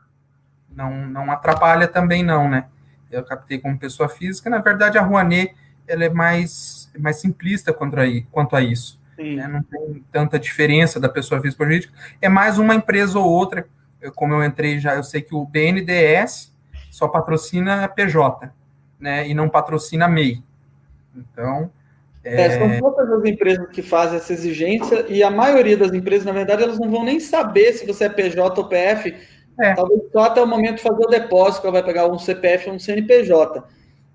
não, 0.77 1.07
não 1.07 1.31
atrapalha 1.31 1.87
também 1.87 2.21
não, 2.21 2.47
né? 2.47 2.65
Eu 3.11 3.23
captei 3.23 3.57
como 3.57 3.79
pessoa 3.79 4.07
física. 4.07 4.47
Na 4.47 4.59
verdade, 4.59 4.99
a 4.99 5.01
Rouanet 5.01 5.55
ela 5.87 6.05
é 6.05 6.09
mais, 6.09 6.91
mais 6.99 7.15
simplista 7.15 7.73
quanto 7.73 7.99
a, 7.99 8.03
quanto 8.31 8.55
a 8.55 8.61
isso. 8.61 9.01
Né? 9.17 9.47
Não 9.47 9.63
tem 9.63 10.03
tanta 10.11 10.37
diferença 10.37 10.99
da 10.99 11.09
pessoa 11.09 11.41
física 11.41 11.57
para 11.57 11.71
jurídica. 11.71 11.93
É 12.21 12.29
mais 12.29 12.59
uma 12.59 12.75
empresa 12.75 13.17
ou 13.17 13.25
outra. 13.25 13.67
Eu, 13.99 14.11
como 14.11 14.35
eu 14.35 14.43
entrei 14.43 14.79
já, 14.79 14.95
eu 14.95 15.03
sei 15.03 15.21
que 15.21 15.33
o 15.33 15.45
BNDES 15.45 16.55
só 16.91 17.07
patrocina 17.07 17.87
PJ, 17.87 18.51
né? 18.99 19.27
E 19.27 19.33
não 19.33 19.49
patrocina 19.49 20.07
MEI. 20.07 20.43
Então. 21.15 21.71
É... 22.23 22.41
É, 22.41 22.59
são 22.59 22.79
poucas 22.79 23.09
as 23.11 23.25
empresas 23.25 23.67
que 23.69 23.81
fazem 23.81 24.17
essa 24.17 24.33
exigência, 24.33 25.05
e 25.07 25.23
a 25.23 25.31
maioria 25.31 25.77
das 25.77 25.93
empresas, 25.93 26.25
na 26.25 26.33
verdade, 26.33 26.61
elas 26.61 26.77
não 26.77 26.91
vão 26.91 27.03
nem 27.03 27.19
saber 27.19 27.73
se 27.73 27.85
você 27.87 28.03
é 28.03 28.09
PJ 28.09 28.59
ou 28.59 28.67
PF 28.67 29.15
é. 29.59 29.73
Talvez 29.73 30.01
só 30.11 30.23
até 30.23 30.41
o 30.41 30.47
momento 30.47 30.75
de 30.75 30.83
fazer 30.83 31.03
o 31.03 31.09
depósito, 31.09 31.61
que 31.61 31.67
ela 31.67 31.73
vai 31.73 31.83
pegar 31.83 32.07
um 32.07 32.19
CPF 32.19 32.69
ou 32.69 32.75
um 32.75 32.79
CNPJ. 32.79 33.63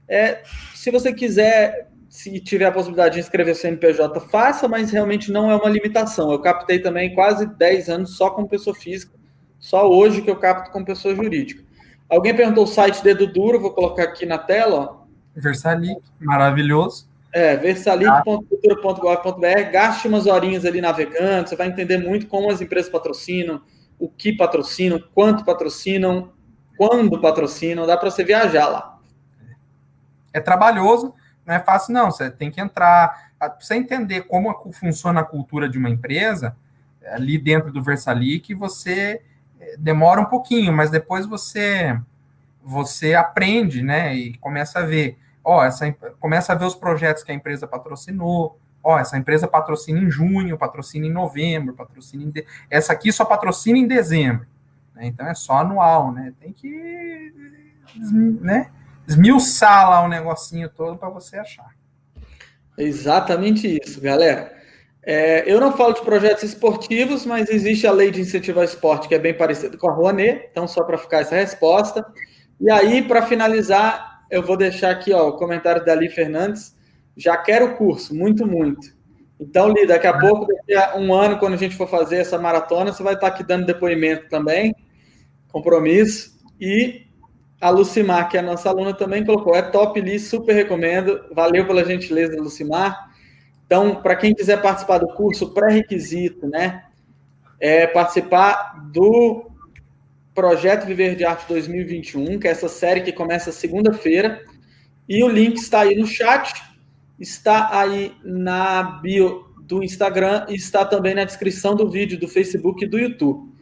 É, 0.09 0.43
se 0.75 0.91
você 0.91 1.13
quiser, 1.13 1.89
se 2.09 2.41
tiver 2.41 2.65
a 2.67 2.73
possibilidade 2.73 3.15
de 3.15 3.21
inscrever 3.21 3.57
CNPJ, 3.57 4.21
faça, 4.21 4.69
mas 4.69 4.91
realmente 4.91 5.33
não 5.33 5.51
é 5.51 5.57
uma 5.57 5.71
limitação. 5.71 6.31
Eu 6.31 6.41
captei 6.41 6.79
também 6.79 7.15
quase 7.15 7.47
10 7.47 7.89
anos 7.89 8.17
só 8.17 8.31
como 8.31 8.49
pessoa 8.49 8.77
física, 8.77 9.15
só 9.59 9.91
hoje 9.91 10.23
que 10.23 10.31
eu 10.31 10.37
capto 10.37 10.71
como 10.71 10.85
pessoa 10.85 11.15
jurídica. 11.15 11.63
Alguém 12.09 12.37
perguntou 12.37 12.65
o 12.65 12.67
site 12.67 13.03
Dedo 13.03 13.27
Duro, 13.27 13.59
vou 13.59 13.73
colocar 13.73 14.05
aqui 14.05 14.27
na 14.27 14.39
tela. 14.39 15.03
Versalic, 15.35 16.01
maravilhoso. 16.21 17.11
É, 17.33 17.57
versalic.cultura.gov.br, 17.57 19.71
gaste 19.73 20.07
umas 20.07 20.27
horinhas 20.27 20.67
ali 20.67 20.83
navegando, 20.83 21.49
você 21.49 21.57
vai 21.57 21.69
entender 21.69 21.97
muito 21.97 22.27
como 22.27 22.51
as 22.51 22.61
empresas 22.61 22.93
patrocinam, 22.93 23.63
o 24.03 24.09
que 24.09 24.33
patrocinam, 24.33 25.01
quanto 25.15 25.45
patrocinam, 25.45 26.33
quando 26.77 27.21
patrocinam, 27.21 27.87
dá 27.87 27.97
para 27.97 28.11
você 28.11 28.25
viajar 28.25 28.67
lá. 28.67 28.99
É 30.33 30.41
trabalhoso, 30.41 31.15
não 31.47 31.55
é 31.55 31.61
fácil 31.61 31.95
não, 31.95 32.11
você 32.11 32.29
tem 32.29 32.51
que 32.51 32.61
entrar, 32.61 33.31
para 33.39 33.57
você 33.61 33.77
entender 33.77 34.23
como 34.23 34.73
funciona 34.73 35.21
a 35.21 35.25
cultura 35.25 35.69
de 35.69 35.79
uma 35.79 35.89
empresa, 35.89 36.57
ali 37.13 37.39
dentro 37.39 37.73
do 37.73 37.81
Versalic, 37.81 38.53
você 38.55 39.23
é, 39.61 39.77
demora 39.79 40.21
um 40.21 40.25
pouquinho, 40.25 40.73
mas 40.73 40.91
depois 40.91 41.25
você 41.25 41.97
você 42.65 43.15
aprende, 43.15 43.83
né? 43.83 44.15
E 44.15 44.37
começa 44.39 44.81
a 44.81 44.83
ver, 44.83 45.17
ó, 45.45 45.65
essa 45.65 45.93
começa 46.19 46.53
a 46.53 46.57
ver 46.57 46.65
os 46.65 46.75
projetos 46.75 47.23
que 47.23 47.31
a 47.31 47.35
empresa 47.35 47.69
patrocinou, 47.69 48.59
ó, 48.83 48.99
essa 48.99 49.17
empresa 49.17 49.47
patrocina 49.47 50.01
em 50.01 50.11
junho, 50.11 50.59
patrocina 50.59 51.07
em 51.07 51.13
novembro, 51.13 51.75
patrocina 51.75 52.23
em 52.23 52.31
de... 52.31 52.45
essa 52.71 52.93
aqui 52.93 53.13
só 53.13 53.25
patrocina 53.25 53.79
em 53.79 53.87
dezembro, 53.87 54.47
né? 54.95 55.07
então 55.07 55.27
é 55.27 55.35
só 55.35 55.59
anual, 55.59 56.13
né? 56.13 56.33
Tem 56.41 56.53
que, 56.53 57.33
né? 58.41 58.71
Esmiuçar 59.07 59.91
lá 59.91 60.03
o 60.05 60.09
negocinho 60.09 60.69
todo 60.69 60.97
para 60.97 61.09
você 61.09 61.37
achar. 61.37 61.71
Exatamente 62.77 63.79
isso, 63.83 64.01
galera. 64.01 64.53
É, 65.05 65.43
eu 65.53 65.61
não 65.61 65.77
falo 65.77 65.93
de 65.93 66.03
projetos 66.03 66.45
esportivos, 66.45 67.27
mas 67.27 67.51
existe 67.51 67.87
a 67.87 67.93
lei 67.93 68.11
de 68.11 68.21
incentivo 68.21 68.61
ao 68.61 68.65
esporte 68.65 69.09
que 69.09 69.15
é 69.15 69.19
bem 69.19 69.35
parecida 69.35 69.77
com 69.77 69.89
a 69.89 69.93
Rouanet, 69.93 70.49
então 70.51 70.69
só 70.69 70.85
para 70.85 70.97
ficar 70.97 71.21
essa 71.21 71.35
resposta. 71.35 72.07
E 72.61 72.71
aí, 72.71 73.03
para 73.03 73.23
finalizar, 73.23 74.25
eu 74.31 74.43
vou 74.43 74.57
deixar 74.57 74.91
aqui 74.91 75.13
ó, 75.13 75.29
o 75.29 75.37
comentário 75.37 75.85
da 75.85 75.93
Ali 75.93 76.09
Fernandes. 76.09 76.77
Já 77.17 77.37
quero 77.37 77.67
o 77.67 77.77
curso, 77.77 78.15
muito, 78.15 78.47
muito. 78.47 78.95
Então, 79.39 79.69
Li, 79.69 79.87
daqui 79.87 80.07
a 80.07 80.17
pouco, 80.19 80.47
daqui 80.47 80.75
a 80.75 80.97
um 80.97 81.13
ano, 81.13 81.39
quando 81.39 81.55
a 81.55 81.57
gente 81.57 81.75
for 81.75 81.89
fazer 81.89 82.19
essa 82.19 82.39
maratona, 82.39 82.93
você 82.93 83.03
vai 83.03 83.15
estar 83.15 83.27
aqui 83.27 83.43
dando 83.43 83.67
depoimento 83.67 84.29
também, 84.29 84.75
compromisso. 85.51 86.39
E 86.61 87.07
a 87.61 87.71
Lucimar, 87.71 88.29
que 88.29 88.37
é 88.37 88.41
a 88.41 88.43
nossa 88.43 88.69
aluna, 88.69 88.95
também 88.95 89.25
colocou. 89.25 89.55
É 89.55 89.63
top, 89.63 90.01
Li, 90.01 90.19
super 90.19 90.53
recomendo. 90.53 91.25
Valeu 91.35 91.67
pela 91.67 91.85
gentileza, 91.85 92.41
Lucimar. 92.41 93.11
Então, 93.67 93.97
para 93.97 94.17
quem 94.17 94.35
quiser 94.35 94.61
participar 94.61 94.99
do 94.99 95.09
curso, 95.09 95.53
pré-requisito, 95.53 96.47
né? 96.47 96.85
É 97.59 97.87
participar 97.87 98.89
do 98.93 99.51
Projeto 100.35 100.87
Viver 100.87 101.15
de 101.17 101.25
Arte 101.25 101.47
2021, 101.49 102.39
que 102.39 102.49
é 102.49 102.51
essa 102.51 102.69
série 102.69 103.03
que 103.03 103.13
começa 103.13 103.53
segunda-feira. 103.53 104.43
E 105.09 105.23
o 105.23 105.29
link 105.29 105.57
está 105.57 105.81
aí 105.81 105.95
no 105.95 106.07
chat, 106.07 106.53
está 107.23 107.79
aí 107.79 108.15
na 108.25 108.83
bio 109.01 109.55
do 109.61 109.83
Instagram 109.83 110.45
e 110.49 110.55
está 110.55 110.85
também 110.85 111.15
na 111.15 111.25
descrição 111.25 111.75
do 111.75 111.89
vídeo 111.89 112.19
do 112.19 112.27
Facebook 112.27 112.85
e 112.85 112.89
do 112.89 112.99
YouTube. 112.99 113.53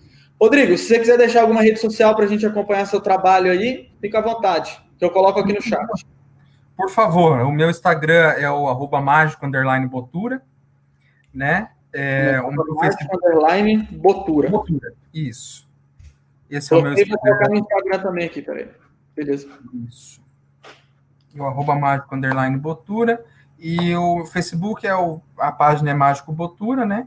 Rodrigo, 0.40 0.76
se 0.78 0.86
você 0.86 0.98
quiser 0.98 1.18
deixar 1.18 1.42
alguma 1.42 1.60
rede 1.60 1.78
social 1.78 2.16
para 2.16 2.24
a 2.24 2.28
gente 2.28 2.46
acompanhar 2.46 2.86
seu 2.86 3.00
trabalho 3.00 3.50
aí, 3.50 3.90
fica 4.00 4.18
à 4.18 4.22
vontade, 4.22 4.80
que 4.98 5.04
eu 5.04 5.10
coloco 5.10 5.38
aqui 5.38 5.52
no 5.52 5.60
chat. 5.60 5.86
Por 6.74 6.88
favor, 6.88 7.40
o 7.40 7.52
meu 7.52 7.68
Instagram 7.68 8.32
é 8.38 8.50
o 8.50 8.66
arroba 8.66 9.02
mágico 9.02 9.44
underline 9.44 9.86
botura, 9.86 10.42
né? 11.32 11.70
É, 11.92 12.40
o 12.40 12.50
meu 12.50 12.74
mágico 12.74 13.14
underline 13.14 13.82
botura. 13.92 14.48
botura. 14.48 14.94
Isso. 15.12 15.68
Esse 16.48 16.72
é 16.72 16.76
o 16.78 16.82
meu 16.82 16.94
Instagram. 16.94 17.18
Vou 17.18 17.28
colocar 17.28 17.48
no 17.50 17.56
Instagram 17.56 17.98
também 17.98 18.26
aqui, 18.26 18.40
peraí. 18.40 18.68
Beleza. 19.14 19.48
Isso. 19.86 20.22
O 21.36 21.44
arroba 21.44 21.76
mágico 21.76 22.14
underline 22.14 22.56
botura. 22.56 23.22
E 23.60 23.94
o 23.94 24.24
Facebook 24.24 24.86
é 24.86 24.96
o, 24.96 25.20
a 25.38 25.52
página 25.52 25.90
é 25.90 25.94
Mágico 25.94 26.32
Botura, 26.32 26.86
né? 26.86 27.06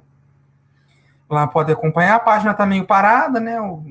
Lá 1.27 1.47
pode 1.47 1.71
acompanhar. 1.71 2.15
A 2.15 2.19
página 2.19 2.51
está 2.51 2.63
meio 2.63 2.85
parada, 2.85 3.39
né? 3.39 3.59
O, 3.59 3.83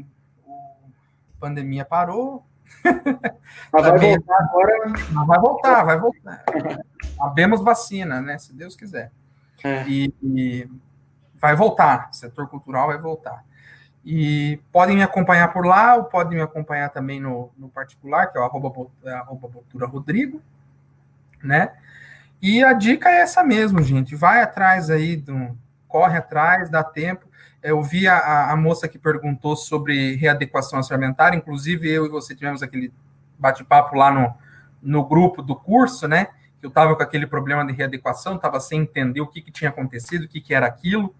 o 0.46 1.38
pandemia 1.40 1.84
parou. 1.84 2.46
Mas 3.72 3.82
vai 3.82 3.98
voltar 3.98 4.36
agora. 4.38 4.92
Mas 5.10 5.26
vai 5.26 5.40
voltar, 5.40 5.82
vai 5.82 5.98
voltar. 5.98 6.44
Abemos 7.20 7.60
vacina, 7.60 8.20
né? 8.20 8.38
Se 8.38 8.54
Deus 8.54 8.76
quiser. 8.76 9.10
É. 9.64 9.84
E, 9.88 10.14
e, 10.22 10.70
vai 11.34 11.56
voltar. 11.56 12.10
O 12.12 12.14
setor 12.14 12.46
cultural 12.48 12.86
vai 12.86 12.98
voltar. 12.98 13.44
E 14.04 14.60
podem 14.70 14.96
me 14.96 15.02
acompanhar 15.02 15.52
por 15.52 15.66
lá, 15.66 15.96
ou 15.96 16.04
podem 16.04 16.38
me 16.38 16.42
acompanhar 16.42 16.90
também 16.90 17.20
no, 17.20 17.50
no 17.58 17.68
particular, 17.68 18.30
que 18.30 18.38
é 18.38 18.40
o 18.40 18.44
arroba, 18.44 18.68
arroba 19.06 19.48
Botura 19.48 19.86
Rodrigo, 19.86 20.40
né? 21.42 21.72
E 22.42 22.62
a 22.64 22.72
dica 22.72 23.08
é 23.08 23.20
essa 23.20 23.44
mesmo, 23.44 23.80
gente. 23.82 24.16
Vai 24.16 24.42
atrás 24.42 24.90
aí, 24.90 25.16
do, 25.16 25.56
corre 25.86 26.18
atrás, 26.18 26.68
dá 26.68 26.82
tempo. 26.82 27.26
Eu 27.62 27.80
vi 27.82 28.08
a, 28.08 28.50
a 28.50 28.56
moça 28.56 28.88
que 28.88 28.98
perguntou 28.98 29.54
sobre 29.54 30.16
readequação 30.16 30.80
orçamentária, 30.80 31.36
inclusive 31.36 31.88
eu 31.88 32.04
e 32.06 32.08
você 32.08 32.34
tivemos 32.34 32.62
aquele 32.62 32.92
bate-papo 33.38 33.94
lá 33.94 34.10
no, 34.10 34.34
no 34.82 35.04
grupo 35.04 35.40
do 35.40 35.54
curso, 35.54 36.08
né? 36.08 36.28
Eu 36.60 36.68
estava 36.68 36.96
com 36.96 37.02
aquele 37.02 37.26
problema 37.26 37.64
de 37.64 37.72
readequação, 37.72 38.34
estava 38.34 38.58
sem 38.58 38.80
entender 38.80 39.20
o 39.20 39.26
que, 39.28 39.40
que 39.40 39.52
tinha 39.52 39.70
acontecido, 39.70 40.24
o 40.24 40.28
que, 40.28 40.40
que 40.40 40.52
era 40.52 40.66
aquilo 40.66 41.14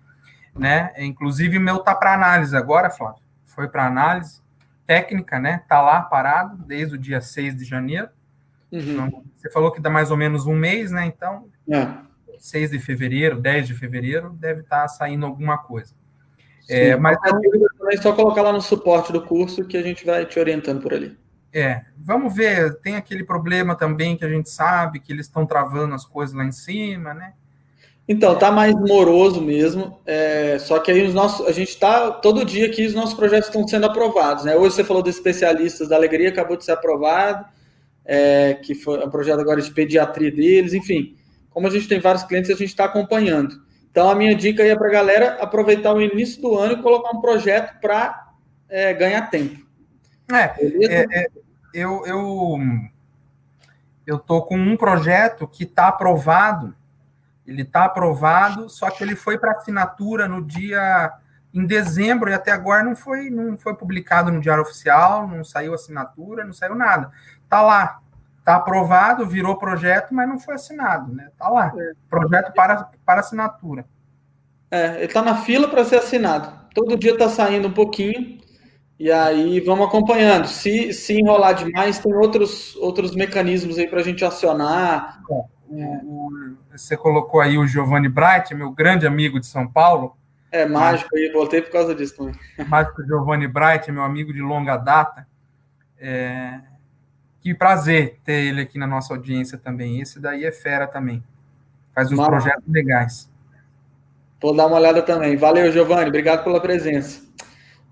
né? 0.55 0.93
Inclusive, 0.99 1.59
o 1.59 1.61
meu 1.61 1.79
tá 1.79 1.95
para 1.95 2.15
análise 2.15 2.57
agora, 2.57 2.91
Flávio. 2.91 3.23
Foi 3.45 3.69
para 3.69 3.87
análise 3.87 4.41
técnica, 4.87 5.39
né? 5.39 5.63
Tá 5.69 5.81
lá 5.81 6.03
parado 6.03 6.57
desde 6.65 6.95
o 6.95 6.99
dia 6.99 7.21
6 7.21 7.57
de 7.57 7.65
janeiro. 7.65 8.09
Uhum. 8.73 8.81
Então, 8.81 9.25
você 9.35 9.51
falou 9.51 9.71
que 9.71 9.81
dá 9.81 9.91
mais 9.91 10.11
ou 10.11 10.17
menos 10.17 10.47
um 10.47 10.55
mês, 10.55 10.91
né? 10.91 11.07
Então, 11.07 11.49
é. 11.71 11.89
6 12.39 12.71
de 12.71 12.79
fevereiro, 12.79 13.41
10 13.41 13.69
de 13.69 13.75
fevereiro, 13.75 14.31
deve 14.31 14.63
estar 14.63 14.83
tá 14.83 14.89
saindo 14.89 15.27
alguma 15.27 15.59
coisa. 15.59 15.95
É, 16.69 16.97
mas 16.97 17.19
é 17.91 17.97
só 17.99 18.13
colocar 18.13 18.43
lá 18.43 18.53
no 18.53 18.61
suporte 18.63 19.13
do 19.13 19.21
curso 19.21 19.65
que 19.65 19.77
a 19.77 19.83
gente 19.83 20.07
vai 20.07 20.25
te 20.25 20.39
orientando 20.39 20.81
por 20.81 20.95
ali. 20.95 21.17
É, 21.53 21.83
vamos 21.99 22.35
ver, 22.35 22.81
tem 22.81 22.97
aquele 22.97 23.25
problema 23.25 23.75
também 23.75 24.17
que 24.17 24.25
a 24.25 24.29
gente 24.29 24.49
sabe 24.49 25.01
que 25.01 25.13
eles 25.13 25.27
estão 25.27 25.45
travando 25.45 25.95
as 25.95 26.07
coisas 26.07 26.35
lá 26.35 26.45
em 26.45 26.53
cima, 26.53 27.13
né? 27.13 27.35
Então, 28.09 28.37
tá 28.37 28.51
mais 28.51 28.75
moroso 28.75 29.41
mesmo. 29.41 30.01
É, 30.05 30.59
só 30.59 30.79
que 30.79 30.91
aí 30.91 31.07
os 31.07 31.15
nossos, 31.15 31.47
a 31.47 31.53
gente 31.53 31.69
está 31.69 32.11
todo 32.11 32.45
dia 32.45 32.67
aqui 32.67 32.87
os 32.87 32.95
nossos 32.95 33.15
projetos 33.15 33.49
estão 33.49 33.67
sendo 33.67 33.87
aprovados. 33.87 34.45
Né? 34.45 34.57
Hoje 34.57 34.75
você 34.75 34.85
falou 34.85 35.03
dos 35.03 35.15
especialistas 35.15 35.89
da 35.89 35.97
alegria, 35.97 36.31
acabou 36.31 36.57
de 36.57 36.65
ser 36.65 36.73
aprovado, 36.73 37.45
é, 38.05 38.55
que 38.55 38.75
foi 38.75 39.05
um 39.05 39.11
projeto 39.11 39.41
agora 39.41 39.61
de 39.61 39.71
pediatria 39.71 40.31
deles, 40.31 40.73
enfim. 40.73 41.17
Como 41.51 41.67
a 41.67 41.71
gente 41.71 41.89
tem 41.89 42.01
vários 42.01 42.25
clientes, 42.25 42.51
a 42.51 42.55
gente 42.55 42.71
está 42.71 42.85
acompanhando. 42.85 43.63
Então, 43.91 44.09
a 44.09 44.15
minha 44.15 44.35
dica 44.35 44.63
aí 44.63 44.71
é 44.71 44.77
para 44.77 44.89
a 44.89 44.93
galera 44.93 45.37
aproveitar 45.41 45.93
o 45.93 46.01
início 46.01 46.41
do 46.41 46.57
ano 46.57 46.75
e 46.75 46.83
colocar 46.83 47.11
um 47.11 47.21
projeto 47.21 47.79
para 47.81 48.33
é, 48.69 48.95
ganhar 48.95 49.31
tempo. 49.31 49.61
É, 50.33 50.55
é, 50.87 51.21
é, 51.21 51.27
eu, 51.75 52.07
eu, 52.07 52.59
eu 54.07 54.19
tô 54.19 54.43
com 54.43 54.57
um 54.57 54.77
projeto 54.77 55.47
que 55.47 55.65
está 55.65 55.89
aprovado 55.89 56.75
ele 57.47 57.63
está 57.63 57.85
aprovado, 57.85 58.69
só 58.69 58.91
que 58.91 59.03
ele 59.03 59.17
foi 59.17 59.39
para 59.39 59.53
assinatura 59.53 60.29
no 60.29 60.45
dia 60.45 61.13
em 61.53 61.67
dezembro 61.67 62.31
e 62.31 62.35
até 62.35 62.51
agora 62.51 62.83
não 62.83 62.97
foi 62.97 63.29
não 63.29 63.59
foi 63.59 63.75
publicado 63.75 64.31
no 64.31 64.41
diário 64.41 64.63
oficial, 64.63 65.29
não 65.29 65.45
saiu 65.45 65.75
assinatura, 65.75 66.45
não 66.45 66.53
saiu 66.53 66.75
nada. 66.75 67.11
Tá 67.53 67.61
lá, 67.61 68.01
tá 68.43 68.57
aprovado, 68.57 69.27
virou 69.27 69.59
projeto, 69.59 70.15
mas 70.15 70.27
não 70.27 70.39
foi 70.39 70.55
assinado, 70.55 71.15
né? 71.15 71.29
Tá 71.39 71.51
lá, 71.51 71.71
é. 71.77 71.93
projeto 72.09 72.51
para 72.55 72.89
para 73.05 73.21
assinatura. 73.21 73.85
É, 74.71 74.95
ele 74.95 75.05
está 75.05 75.21
na 75.21 75.37
fila 75.37 75.69
para 75.69 75.85
ser 75.85 75.97
assinado. 75.97 76.51
Todo 76.75 76.97
dia 76.97 77.13
está 77.13 77.29
saindo 77.29 77.69
um 77.69 77.73
pouquinho. 77.73 78.39
E 78.99 79.13
aí 79.13 79.61
vamos 79.61 79.87
acompanhando. 79.87 80.47
Se, 80.47 80.95
se 80.95 81.21
enrolar 81.21 81.53
demais, 81.53 81.99
tem 81.99 82.15
outros, 82.15 82.75
outros 82.77 83.15
mecanismos 83.15 83.77
aí 83.77 83.87
para 83.87 84.01
a 84.01 84.03
gente 84.03 84.25
acionar. 84.25 85.21
É 85.71 86.01
o, 86.03 86.57
você 86.75 86.97
colocou 86.97 87.39
aí 87.39 87.59
o 87.59 87.67
Giovanni 87.67 88.09
Bright, 88.09 88.55
meu 88.55 88.71
grande 88.71 89.07
amigo 89.07 89.39
de 89.39 89.45
São 89.45 89.69
Paulo. 89.69 90.17
É 90.51 90.65
mágico 90.65 91.15
aí, 91.15 91.31
voltei 91.31 91.61
por 91.61 91.71
causa 91.71 91.95
disso 91.95 92.17
também. 92.17 92.35
Mágico 92.67 93.05
Giovanni 93.05 93.47
Bright, 93.47 93.93
meu 93.93 94.05
amigo 94.05 94.33
de 94.33 94.41
longa 94.41 94.79
data. 94.79 95.27
É... 95.99 96.72
Que 97.43 97.53
prazer 97.53 98.21
ter 98.25 98.45
ele 98.45 98.61
aqui 98.61 98.79
na 98.79 98.87
nossa 98.87 99.13
audiência 99.13 99.59
também. 99.59 100.01
Esse 100.01 100.21
daí 100.21 100.45
é 100.45 100.53
fera 100.53 100.87
também. 100.87 101.23
Faz 101.95 102.11
uns 102.11 102.25
projetos 102.25 102.65
legais. 102.69 103.31
Vou 104.41 104.55
dar 104.55 104.67
uma 104.67 104.77
olhada 104.77 105.03
também. 105.03 105.37
Valeu, 105.37 105.71
Giovanni. 105.73 106.09
Obrigado 106.09 106.45
pela 106.45 106.61
presença. 106.61 107.21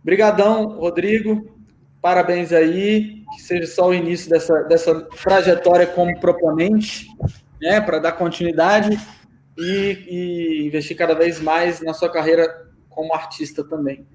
Obrigadão, 0.03 0.79
Rodrigo. 0.79 1.59
Parabéns 2.01 2.53
aí. 2.53 3.25
Que 3.35 3.43
seja 3.43 3.67
só 3.67 3.89
o 3.89 3.95
início 3.95 4.31
dessa, 4.31 4.63
dessa 4.65 5.01
trajetória 5.23 5.87
como 5.87 6.19
proponente 6.19 7.07
né, 7.61 7.81
para 7.81 7.99
dar 7.99 8.13
continuidade 8.13 8.99
e, 9.57 10.07
e, 10.09 10.67
investir 10.67 10.97
cada 10.97 11.15
vez 11.15 11.41
mais 11.41 11.81
na 11.81 11.93
sua 11.93 12.11
carreira 12.11 12.69
como 12.89 13.15
artista 13.15 13.63
também. 13.63 14.07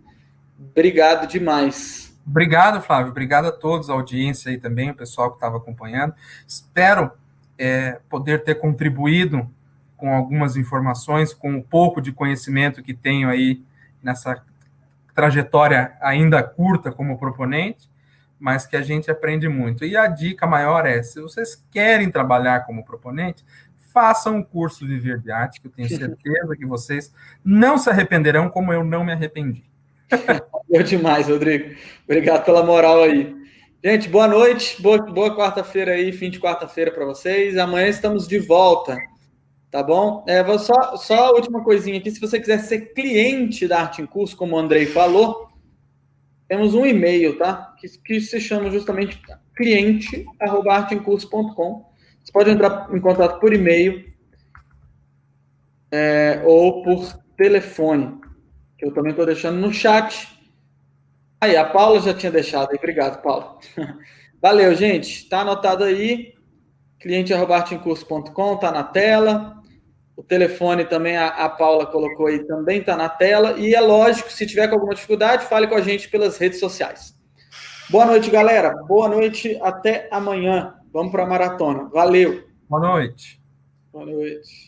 Obrigado 0.59 1.27
demais. 1.27 2.04
Obrigado, 2.25 2.81
Flávio. 2.81 3.11
Obrigado 3.11 3.45
a 3.45 3.51
todos, 3.51 3.89
a 3.89 3.93
audiência 3.93 4.51
aí 4.51 4.57
também, 4.57 4.89
o 4.89 4.95
pessoal 4.95 5.29
que 5.29 5.37
estava 5.37 5.57
acompanhando. 5.57 6.13
Espero 6.47 7.11
é, 7.57 7.99
poder 8.09 8.43
ter 8.43 8.55
contribuído 8.55 9.49
com 9.95 10.13
algumas 10.13 10.57
informações, 10.57 11.33
com 11.33 11.55
o 11.55 11.63
pouco 11.63 12.01
de 12.01 12.11
conhecimento 12.11 12.83
que 12.83 12.93
tenho 12.93 13.29
aí 13.29 13.63
nessa 14.01 14.43
trajetória 15.13 15.95
ainda 16.01 16.43
curta 16.43 16.91
como 16.91 17.17
proponente 17.17 17.89
mas 18.39 18.65
que 18.65 18.75
a 18.75 18.81
gente 18.81 19.09
aprende 19.09 19.47
muito. 19.47 19.85
E 19.85 19.95
a 19.95 20.07
dica 20.07 20.45
maior 20.45 20.85
é: 20.85 21.01
se 21.01 21.21
vocês 21.21 21.55
querem 21.71 22.11
trabalhar 22.11 22.65
como 22.65 22.85
proponente, 22.85 23.43
façam 23.93 24.39
o 24.39 24.45
curso 24.45 24.85
Viver 24.85 25.19
de 25.19 25.31
Arte, 25.31 25.61
que 25.61 25.67
eu 25.67 25.71
tenho 25.71 25.87
certeza 25.89 26.55
que 26.55 26.65
vocês 26.65 27.13
não 27.43 27.77
se 27.77 27.89
arrependerão 27.89 28.49
como 28.49 28.73
eu 28.73 28.83
não 28.83 29.03
me 29.03 29.11
arrependi. 29.11 29.63
Deu 30.69 30.83
demais, 30.83 31.27
Rodrigo. 31.27 31.75
Obrigado 32.03 32.45
pela 32.45 32.63
moral 32.63 33.03
aí. 33.03 33.35
Gente, 33.83 34.09
boa 34.09 34.27
noite, 34.27 34.81
boa, 34.81 34.97
boa 34.97 35.35
quarta-feira 35.35 35.91
aí, 35.91 36.11
fim 36.11 36.29
de 36.29 36.39
quarta-feira 36.39 36.91
para 36.91 37.05
vocês. 37.05 37.57
Amanhã 37.57 37.87
estamos 37.87 38.27
de 38.27 38.39
volta, 38.39 38.97
tá 39.69 39.83
bom? 39.83 40.23
É, 40.27 40.43
vou 40.43 40.57
só, 40.57 40.97
só 40.97 41.27
a 41.27 41.31
última 41.31 41.63
coisinha 41.63 41.99
aqui. 41.99 42.09
Se 42.09 42.19
você 42.19 42.39
quiser 42.39 42.59
ser 42.59 42.93
cliente 42.93 43.67
da 43.67 43.81
Arte 43.81 44.01
em 44.01 44.07
Curso, 44.07 44.35
como 44.35 44.55
o 44.55 44.59
Andrei 44.59 44.87
falou, 44.87 45.47
temos 46.47 46.73
um 46.73 46.85
e-mail, 46.85 47.37
tá? 47.37 47.75
Que, 47.79 47.87
que 47.99 48.21
se 48.21 48.39
chama 48.39 48.71
justamente 48.71 49.21
cliente.arteemcurso.com. 49.55 51.85
Você 52.23 52.31
pode 52.31 52.49
entrar 52.49 52.87
em 52.91 52.99
contato 52.99 53.39
por 53.39 53.53
e-mail 53.53 54.03
é, 55.91 56.41
ou 56.43 56.81
por 56.81 57.23
telefone, 57.37 58.19
que 58.77 58.85
eu 58.85 58.93
também 58.93 59.11
estou 59.11 59.25
deixando 59.25 59.59
no 59.59 59.71
chat. 59.71 60.27
Aí, 61.41 61.55
a 61.55 61.65
Paula 61.65 61.99
já 61.99 62.13
tinha 62.13 62.31
deixado 62.31 62.71
aí. 62.71 62.77
Obrigado, 62.77 63.21
Paula. 63.21 63.57
Valeu, 64.41 64.73
gente. 64.75 65.23
Está 65.23 65.41
anotado 65.41 65.83
aí. 65.83 66.33
cliente.arteemcurso.com, 66.99 68.53
está 68.55 68.71
na 68.71 68.83
tela. 68.83 69.55
O 70.15 70.23
telefone 70.23 70.85
também, 70.85 71.17
a, 71.17 71.27
a 71.27 71.49
Paula 71.49 71.85
colocou 71.85 72.27
aí, 72.27 72.39
também 72.45 72.79
está 72.79 72.95
na 72.95 73.09
tela. 73.09 73.53
E 73.57 73.75
é 73.75 73.81
lógico, 73.81 74.31
se 74.31 74.47
tiver 74.47 74.67
com 74.67 74.75
alguma 74.75 74.95
dificuldade, 74.95 75.45
fale 75.45 75.67
com 75.67 75.75
a 75.75 75.81
gente 75.81 76.09
pelas 76.09 76.37
redes 76.37 76.59
sociais. 76.59 77.13
Boa 77.89 78.05
noite, 78.05 78.31
galera. 78.31 78.73
Boa 78.87 79.07
noite. 79.07 79.59
Até 79.61 80.07
amanhã. 80.11 80.73
Vamos 80.91 81.11
para 81.11 81.23
a 81.23 81.27
maratona. 81.27 81.89
Valeu. 81.89 82.43
Boa 82.69 82.81
noite. 82.81 83.41
Boa 83.91 84.05
noite. 84.05 84.64